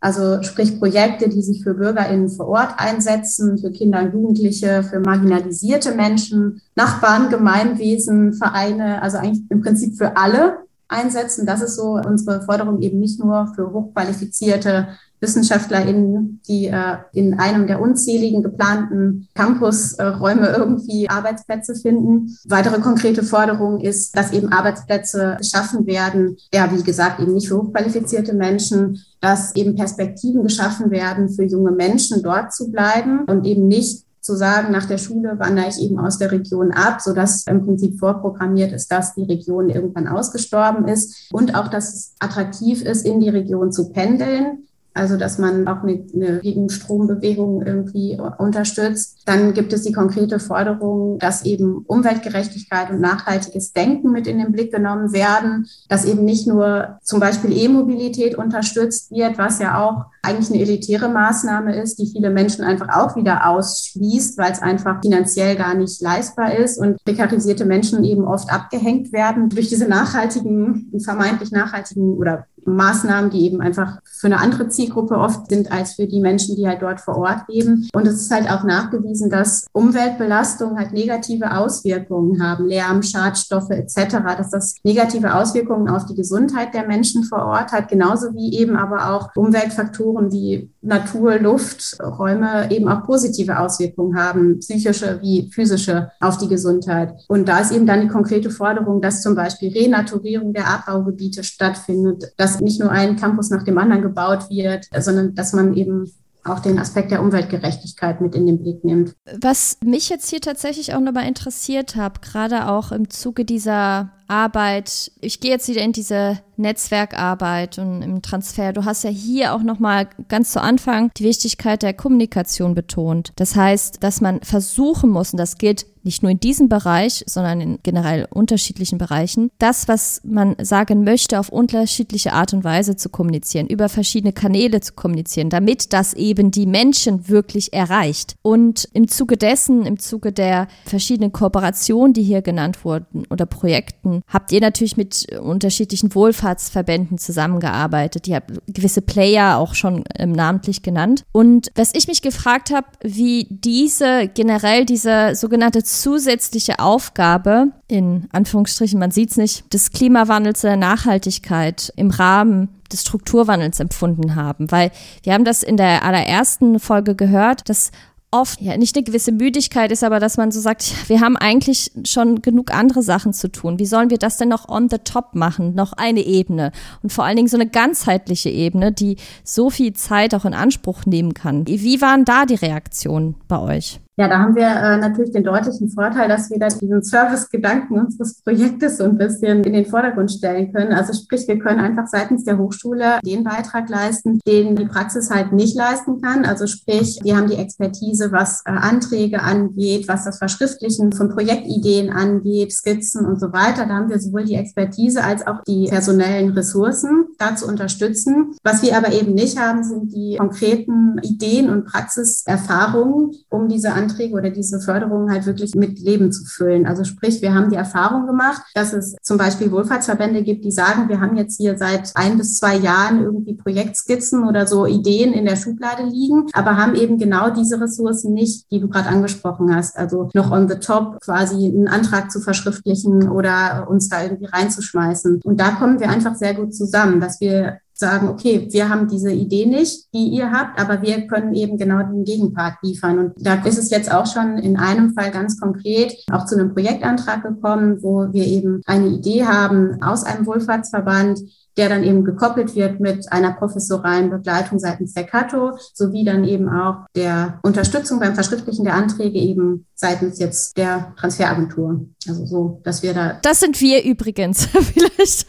also 0.00 0.42
sprich 0.42 0.78
Projekte, 0.78 1.28
die 1.28 1.42
sich 1.42 1.62
für 1.62 1.74
BürgerInnen 1.74 2.28
vor 2.28 2.48
Ort 2.48 2.74
einsetzen, 2.78 3.58
für 3.58 3.72
Kinder 3.72 4.02
und 4.02 4.12
Jugendliche, 4.12 4.84
für 4.84 5.00
marginalisierte 5.00 5.92
Menschen, 5.94 6.62
Nachbarn, 6.76 7.30
Gemeinwesen, 7.30 8.34
Vereine, 8.34 9.02
also 9.02 9.18
eigentlich 9.18 9.42
im 9.50 9.60
Prinzip 9.60 9.96
für 9.96 10.16
alle 10.16 10.58
einsetzen. 10.86 11.46
Das 11.46 11.62
ist 11.62 11.76
so 11.76 11.94
unsere 11.94 12.42
Forderung 12.42 12.80
eben 12.80 13.00
nicht 13.00 13.18
nur 13.18 13.52
für 13.54 13.72
hochqualifizierte 13.72 14.88
WissenschaftlerInnen, 15.20 16.40
die 16.48 16.66
äh, 16.66 16.96
in 17.12 17.38
einem 17.38 17.66
der 17.66 17.80
unzähligen 17.80 18.42
geplanten 18.42 19.28
Campusräume 19.34 20.48
irgendwie 20.48 21.08
Arbeitsplätze 21.08 21.74
finden. 21.74 22.36
Weitere 22.46 22.80
konkrete 22.80 23.22
Forderung 23.22 23.80
ist, 23.80 24.16
dass 24.16 24.32
eben 24.32 24.52
Arbeitsplätze 24.52 25.36
geschaffen 25.38 25.86
werden, 25.86 26.36
ja, 26.52 26.70
wie 26.72 26.82
gesagt, 26.82 27.20
eben 27.20 27.34
nicht 27.34 27.48
für 27.48 27.58
hochqualifizierte 27.58 28.34
Menschen, 28.34 29.02
dass 29.20 29.54
eben 29.56 29.74
Perspektiven 29.74 30.42
geschaffen 30.42 30.90
werden 30.90 31.28
für 31.28 31.44
junge 31.44 31.72
Menschen, 31.72 32.22
dort 32.22 32.52
zu 32.52 32.70
bleiben 32.70 33.24
und 33.26 33.44
eben 33.44 33.66
nicht 33.66 34.04
zu 34.20 34.36
sagen, 34.36 34.72
nach 34.72 34.84
der 34.84 34.98
Schule 34.98 35.38
wandere 35.38 35.68
ich 35.68 35.80
eben 35.80 35.98
aus 35.98 36.18
der 36.18 36.30
Region 36.30 36.70
ab, 36.70 37.00
sodass 37.00 37.46
im 37.46 37.64
Prinzip 37.64 37.98
vorprogrammiert 37.98 38.72
ist, 38.72 38.92
dass 38.92 39.14
die 39.14 39.24
Region 39.24 39.70
irgendwann 39.70 40.06
ausgestorben 40.06 40.86
ist 40.86 41.32
und 41.32 41.54
auch, 41.54 41.68
dass 41.68 41.94
es 41.94 42.14
attraktiv 42.18 42.82
ist, 42.82 43.06
in 43.06 43.20
die 43.20 43.30
Region 43.30 43.72
zu 43.72 43.90
pendeln 43.90 44.67
also 44.94 45.16
dass 45.16 45.38
man 45.38 45.68
auch 45.68 45.82
eine, 45.82 46.04
eine 46.14 46.40
Gegenstrombewegung 46.40 47.62
irgendwie 47.64 48.18
unterstützt. 48.38 49.22
Dann 49.26 49.54
gibt 49.54 49.72
es 49.72 49.82
die 49.82 49.92
konkrete 49.92 50.40
Forderung, 50.40 51.18
dass 51.18 51.44
eben 51.44 51.84
Umweltgerechtigkeit 51.86 52.90
und 52.90 53.00
nachhaltiges 53.00 53.72
Denken 53.72 54.10
mit 54.10 54.26
in 54.26 54.38
den 54.38 54.52
Blick 54.52 54.72
genommen 54.72 55.12
werden, 55.12 55.66
dass 55.88 56.04
eben 56.04 56.24
nicht 56.24 56.46
nur 56.46 56.98
zum 57.02 57.20
Beispiel 57.20 57.56
E-Mobilität 57.56 58.36
unterstützt 58.36 59.10
wird, 59.10 59.38
was 59.38 59.60
ja 59.60 59.82
auch 59.82 60.06
eigentlich 60.22 60.50
eine 60.50 60.60
elitäre 60.60 61.08
Maßnahme 61.08 61.80
ist, 61.80 61.98
die 61.98 62.10
viele 62.10 62.30
Menschen 62.30 62.64
einfach 62.64 62.88
auch 62.94 63.16
wieder 63.16 63.48
ausschließt, 63.48 64.36
weil 64.38 64.52
es 64.52 64.60
einfach 64.60 65.00
finanziell 65.00 65.56
gar 65.56 65.74
nicht 65.74 66.02
leistbar 66.02 66.54
ist 66.54 66.78
und 66.78 67.02
prekarisierte 67.04 67.64
Menschen 67.64 68.04
eben 68.04 68.24
oft 68.24 68.50
abgehängt 68.52 69.12
werden 69.12 69.48
durch 69.48 69.68
diese 69.68 69.86
nachhaltigen, 69.86 70.92
vermeintlich 71.02 71.52
nachhaltigen 71.52 72.14
oder 72.14 72.46
Maßnahmen, 72.76 73.30
die 73.30 73.44
eben 73.44 73.60
einfach 73.60 73.98
für 74.04 74.26
eine 74.26 74.40
andere 74.40 74.68
Zielgruppe 74.68 75.16
oft 75.16 75.50
sind 75.50 75.70
als 75.72 75.94
für 75.94 76.06
die 76.06 76.20
Menschen, 76.20 76.56
die 76.56 76.66
halt 76.66 76.82
dort 76.82 77.00
vor 77.00 77.16
Ort 77.16 77.48
leben. 77.48 77.88
Und 77.92 78.06
es 78.06 78.22
ist 78.22 78.30
halt 78.30 78.50
auch 78.50 78.64
nachgewiesen, 78.64 79.30
dass 79.30 79.66
Umweltbelastungen 79.72 80.78
halt 80.78 80.92
negative 80.92 81.56
Auswirkungen 81.56 82.42
haben, 82.42 82.66
Lärm, 82.66 83.02
Schadstoffe 83.02 83.70
etc., 83.70 84.18
dass 84.36 84.50
das 84.50 84.76
negative 84.84 85.34
Auswirkungen 85.34 85.88
auf 85.88 86.06
die 86.06 86.14
Gesundheit 86.14 86.74
der 86.74 86.86
Menschen 86.86 87.24
vor 87.24 87.44
Ort 87.44 87.72
hat, 87.72 87.88
genauso 87.88 88.34
wie 88.34 88.58
eben 88.58 88.76
aber 88.76 89.10
auch 89.10 89.30
Umweltfaktoren 89.36 90.32
wie 90.32 90.70
Natur, 90.80 91.38
Luft, 91.38 91.98
Räume 92.00 92.70
eben 92.70 92.88
auch 92.88 93.04
positive 93.04 93.58
Auswirkungen 93.58 94.16
haben, 94.16 94.58
psychische 94.60 95.18
wie 95.20 95.50
physische 95.52 96.10
auf 96.20 96.38
die 96.38 96.48
Gesundheit. 96.48 97.14
Und 97.28 97.48
da 97.48 97.60
ist 97.60 97.72
eben 97.72 97.86
dann 97.86 98.00
die 98.00 98.08
konkrete 98.08 98.50
Forderung, 98.50 99.00
dass 99.00 99.22
zum 99.22 99.34
Beispiel 99.34 99.72
Renaturierung 99.72 100.52
der 100.52 100.68
Abbaugebiete 100.68 101.42
stattfindet, 101.44 102.32
dass 102.36 102.57
nicht 102.60 102.80
nur 102.80 102.90
ein 102.90 103.16
Campus 103.16 103.50
nach 103.50 103.62
dem 103.62 103.78
anderen 103.78 104.02
gebaut 104.02 104.50
wird, 104.50 104.86
sondern 104.98 105.34
dass 105.34 105.52
man 105.52 105.74
eben 105.74 106.10
auch 106.44 106.60
den 106.60 106.78
Aspekt 106.78 107.10
der 107.10 107.20
Umweltgerechtigkeit 107.20 108.20
mit 108.20 108.34
in 108.34 108.46
den 108.46 108.62
Blick 108.62 108.84
nimmt. 108.84 109.14
Was 109.40 109.78
mich 109.84 110.08
jetzt 110.08 110.30
hier 110.30 110.40
tatsächlich 110.40 110.94
auch 110.94 111.00
nochmal 111.00 111.26
interessiert 111.26 111.96
hat, 111.96 112.22
gerade 112.22 112.68
auch 112.68 112.92
im 112.92 113.10
Zuge 113.10 113.44
dieser 113.44 114.12
Arbeit, 114.28 115.10
ich 115.20 115.40
gehe 115.40 115.50
jetzt 115.50 115.68
wieder 115.68 115.82
in 115.82 115.92
diese 115.92 116.40
Netzwerkarbeit 116.56 117.78
und 117.78 118.02
im 118.02 118.20
Transfer. 118.20 118.72
Du 118.72 118.84
hast 118.84 119.04
ja 119.04 119.10
hier 119.10 119.54
auch 119.54 119.62
noch 119.62 119.78
mal 119.78 120.08
ganz 120.28 120.52
zu 120.52 120.60
Anfang 120.60 121.10
die 121.16 121.24
Wichtigkeit 121.24 121.82
der 121.82 121.94
Kommunikation 121.94 122.74
betont. 122.74 123.32
Das 123.36 123.56
heißt, 123.56 124.02
dass 124.02 124.20
man 124.20 124.40
versuchen 124.42 125.10
muss, 125.10 125.32
und 125.32 125.38
das 125.38 125.56
gilt 125.56 125.86
nicht 126.02 126.22
nur 126.22 126.32
in 126.32 126.40
diesem 126.40 126.68
Bereich, 126.68 127.22
sondern 127.26 127.60
in 127.60 127.78
generell 127.82 128.26
unterschiedlichen 128.30 128.98
Bereichen, 128.98 129.50
das, 129.58 129.88
was 129.88 130.22
man 130.24 130.56
sagen 130.60 131.04
möchte, 131.04 131.38
auf 131.38 131.50
unterschiedliche 131.50 132.32
Art 132.32 132.54
und 132.54 132.64
Weise 132.64 132.96
zu 132.96 133.10
kommunizieren, 133.10 133.66
über 133.66 133.88
verschiedene 133.88 134.32
Kanäle 134.32 134.80
zu 134.80 134.94
kommunizieren, 134.94 135.50
damit 135.50 135.92
das 135.92 136.14
eben 136.14 136.50
die 136.50 136.66
Menschen 136.66 137.28
wirklich 137.28 137.72
erreicht. 137.72 138.36
Und 138.42 138.88
im 138.94 139.08
Zuge 139.08 139.36
dessen, 139.36 139.84
im 139.84 139.98
Zuge 139.98 140.32
der 140.32 140.68
verschiedenen 140.86 141.32
Kooperationen, 141.32 142.14
die 142.14 142.22
hier 142.22 142.42
genannt 142.42 142.84
wurden 142.84 143.26
oder 143.28 143.44
Projekten, 143.44 144.17
habt 144.26 144.52
ihr 144.52 144.60
natürlich 144.60 144.96
mit 144.96 145.26
unterschiedlichen 145.38 146.14
Wohlfahrtsverbänden 146.14 147.18
zusammengearbeitet. 147.18 148.26
Ihr 148.26 148.36
habt 148.36 148.52
gewisse 148.66 149.02
Player 149.02 149.58
auch 149.58 149.74
schon 149.74 150.04
ähm, 150.16 150.32
namentlich 150.32 150.82
genannt. 150.82 151.24
Und 151.32 151.70
was 151.74 151.94
ich 151.94 152.08
mich 152.08 152.22
gefragt 152.22 152.70
habe, 152.70 152.86
wie 153.02 153.46
diese 153.50 154.28
generell 154.32 154.84
diese 154.84 155.34
sogenannte 155.34 155.82
zusätzliche 155.82 156.78
Aufgabe 156.78 157.72
in 157.88 158.28
Anführungsstrichen, 158.32 158.98
man 158.98 159.10
sieht 159.10 159.30
es 159.30 159.36
nicht, 159.38 159.72
des 159.72 159.92
Klimawandels 159.92 160.60
der 160.60 160.76
Nachhaltigkeit 160.76 161.90
im 161.96 162.10
Rahmen 162.10 162.68
des 162.92 163.02
Strukturwandels 163.02 163.80
empfunden 163.80 164.34
haben. 164.34 164.70
Weil 164.70 164.90
wir 165.22 165.34
haben 165.34 165.44
das 165.44 165.62
in 165.62 165.76
der 165.76 166.04
allerersten 166.04 166.80
Folge 166.80 167.14
gehört, 167.14 167.68
dass 167.68 167.90
oft 168.30 168.60
ja 168.60 168.76
nicht 168.76 168.96
eine 168.96 169.04
gewisse 169.04 169.32
Müdigkeit 169.32 169.90
ist, 169.90 170.04
aber 170.04 170.20
dass 170.20 170.36
man 170.36 170.50
so 170.50 170.60
sagt, 170.60 171.08
wir 171.08 171.20
haben 171.20 171.36
eigentlich 171.36 171.90
schon 172.04 172.42
genug 172.42 172.72
andere 172.72 173.02
Sachen 173.02 173.32
zu 173.32 173.50
tun. 173.50 173.78
Wie 173.78 173.86
sollen 173.86 174.10
wir 174.10 174.18
das 174.18 174.36
denn 174.36 174.48
noch 174.48 174.68
on 174.68 174.88
the 174.90 174.98
top 174.98 175.34
machen? 175.34 175.74
Noch 175.74 175.92
eine 175.94 176.20
Ebene 176.20 176.72
und 177.02 177.12
vor 177.12 177.24
allen 177.24 177.36
Dingen 177.36 177.48
so 177.48 177.56
eine 177.56 177.68
ganzheitliche 177.68 178.50
Ebene, 178.50 178.92
die 178.92 179.16
so 179.44 179.70
viel 179.70 179.94
Zeit 179.94 180.34
auch 180.34 180.44
in 180.44 180.54
Anspruch 180.54 181.06
nehmen 181.06 181.34
kann. 181.34 181.66
Wie 181.66 182.00
waren 182.00 182.24
da 182.24 182.44
die 182.44 182.54
Reaktionen 182.54 183.36
bei 183.48 183.58
euch? 183.58 184.00
Ja, 184.18 184.26
da 184.26 184.40
haben 184.40 184.56
wir 184.56 184.66
äh, 184.66 184.96
natürlich 184.96 185.30
den 185.30 185.44
deutlichen 185.44 185.90
Vorteil, 185.90 186.28
dass 186.28 186.50
wir 186.50 186.58
da 186.58 186.66
diesen 186.66 187.04
Service-Gedanken 187.04 188.00
unseres 188.00 188.42
Projektes 188.42 188.98
so 188.98 189.04
ein 189.04 189.16
bisschen 189.16 189.62
in 189.62 189.72
den 189.72 189.86
Vordergrund 189.86 190.32
stellen 190.32 190.72
können. 190.72 190.92
Also 190.92 191.12
sprich, 191.12 191.46
wir 191.46 191.60
können 191.60 191.78
einfach 191.78 192.08
seitens 192.08 192.42
der 192.42 192.58
Hochschule 192.58 193.20
den 193.24 193.44
Beitrag 193.44 193.88
leisten, 193.88 194.40
den 194.44 194.74
die 194.74 194.86
Praxis 194.86 195.30
halt 195.30 195.52
nicht 195.52 195.76
leisten 195.76 196.20
kann. 196.20 196.44
Also 196.44 196.66
sprich, 196.66 197.20
wir 197.22 197.36
haben 197.36 197.46
die 197.46 197.58
Expertise, 197.58 198.32
was 198.32 198.62
äh, 198.66 198.70
Anträge 198.70 199.40
angeht, 199.40 200.08
was 200.08 200.24
das 200.24 200.38
Verschriftlichen 200.38 201.12
von 201.12 201.28
Projektideen 201.28 202.10
angeht, 202.10 202.72
Skizzen 202.72 203.24
und 203.24 203.38
so 203.38 203.52
weiter. 203.52 203.86
Da 203.86 203.94
haben 203.94 204.08
wir 204.08 204.18
sowohl 204.18 204.46
die 204.46 204.56
Expertise 204.56 205.22
als 205.22 205.46
auch 205.46 205.62
die 205.62 205.86
personellen 205.86 206.50
Ressourcen 206.50 207.27
dazu 207.38 207.66
unterstützen. 207.66 208.56
Was 208.62 208.82
wir 208.82 208.96
aber 208.96 209.12
eben 209.12 209.34
nicht 209.34 209.58
haben, 209.58 209.84
sind 209.84 210.12
die 210.12 210.36
konkreten 210.38 211.18
Ideen 211.22 211.70
und 211.70 211.86
Praxiserfahrungen, 211.86 213.32
um 213.48 213.68
diese 213.68 213.92
Anträge 213.92 214.18
Anträge 214.18 214.34
oder 214.34 214.50
diese 214.50 214.80
Förderungen 214.80 215.30
halt 215.30 215.46
wirklich 215.46 215.74
mit 215.74 215.98
Leben 216.00 216.32
zu 216.32 216.44
füllen. 216.44 216.86
Also 216.86 217.04
sprich, 217.04 217.42
wir 217.42 217.54
haben 217.54 217.70
die 217.70 217.76
Erfahrung 217.76 218.26
gemacht, 218.26 218.62
dass 218.74 218.92
es 218.92 219.16
zum 219.22 219.38
Beispiel 219.38 219.70
Wohlfahrtsverbände 219.70 220.42
gibt, 220.42 220.64
die 220.64 220.72
sagen, 220.72 221.08
wir 221.08 221.20
haben 221.20 221.36
jetzt 221.36 221.56
hier 221.56 221.76
seit 221.78 222.12
ein 222.14 222.38
bis 222.38 222.58
zwei 222.58 222.76
Jahren 222.76 223.22
irgendwie 223.22 223.54
Projektskizzen 223.54 224.46
oder 224.46 224.66
so 224.66 224.86
Ideen 224.86 225.32
in 225.32 225.44
der 225.44 225.56
Schublade 225.56 226.04
liegen, 226.04 226.46
aber 226.52 226.76
haben 226.76 226.94
eben 226.94 227.18
genau 227.18 227.50
diese 227.50 227.80
Ressourcen 227.80 228.32
nicht, 228.32 228.70
die 228.70 228.80
du 228.80 228.88
gerade 228.88 229.08
angesprochen 229.08 229.74
hast. 229.74 229.96
Also 229.96 230.30
noch 230.34 230.50
on 230.50 230.68
the 230.68 230.76
top 230.76 231.20
quasi 231.20 231.66
einen 231.66 231.88
Antrag 231.88 232.30
zu 232.30 232.40
verschriftlichen 232.40 233.28
oder 233.28 233.86
uns 233.88 234.08
da 234.08 234.22
irgendwie 234.22 234.46
reinzuschmeißen. 234.46 235.40
Und 235.44 235.60
da 235.60 235.72
kommen 235.72 236.00
wir 236.00 236.08
einfach 236.08 236.34
sehr 236.34 236.54
gut 236.54 236.74
zusammen, 236.74 237.20
dass 237.28 237.40
wir 237.40 237.80
sagen, 237.92 238.28
okay, 238.28 238.68
wir 238.70 238.88
haben 238.88 239.08
diese 239.08 239.32
Idee 239.32 239.66
nicht, 239.66 240.14
die 240.14 240.28
ihr 240.28 240.52
habt, 240.52 240.80
aber 240.80 241.02
wir 241.02 241.26
können 241.26 241.52
eben 241.54 241.76
genau 241.76 241.98
den 241.98 242.24
Gegenpart 242.24 242.76
liefern. 242.82 243.18
Und 243.18 243.32
da 243.36 243.54
ist 243.64 243.76
es 243.76 243.90
jetzt 243.90 244.12
auch 244.12 244.26
schon 244.26 244.56
in 244.56 244.76
einem 244.76 245.14
Fall 245.14 245.30
ganz 245.32 245.60
konkret 245.60 246.14
auch 246.30 246.46
zu 246.46 246.54
einem 246.54 246.72
Projektantrag 246.72 247.42
gekommen, 247.42 248.02
wo 248.02 248.32
wir 248.32 248.46
eben 248.46 248.82
eine 248.86 249.08
Idee 249.08 249.44
haben 249.44 250.00
aus 250.00 250.22
einem 250.24 250.46
Wohlfahrtsverband, 250.46 251.40
der 251.78 251.88
dann 251.88 252.02
eben 252.02 252.24
gekoppelt 252.24 252.74
wird 252.74 253.00
mit 253.00 253.32
einer 253.32 253.52
professoralen 253.52 254.30
Begleitung 254.30 254.78
seitens 254.78 255.14
der 255.14 255.24
Kato, 255.24 255.78
sowie 255.94 256.24
dann 256.24 256.44
eben 256.44 256.68
auch 256.68 257.06
der 257.14 257.60
Unterstützung 257.62 258.18
beim 258.18 258.34
Verschriftlichen 258.34 258.84
der 258.84 258.94
Anträge 258.94 259.38
eben 259.38 259.86
seitens 259.94 260.38
jetzt 260.38 260.76
der 260.76 261.12
Transferagentur. 261.16 262.06
Also 262.28 262.46
so, 262.46 262.80
dass 262.84 263.02
wir 263.02 263.14
da. 263.14 263.38
Das 263.42 263.60
sind 263.60 263.80
wir 263.80 264.04
übrigens, 264.04 264.66
vielleicht. 264.66 265.46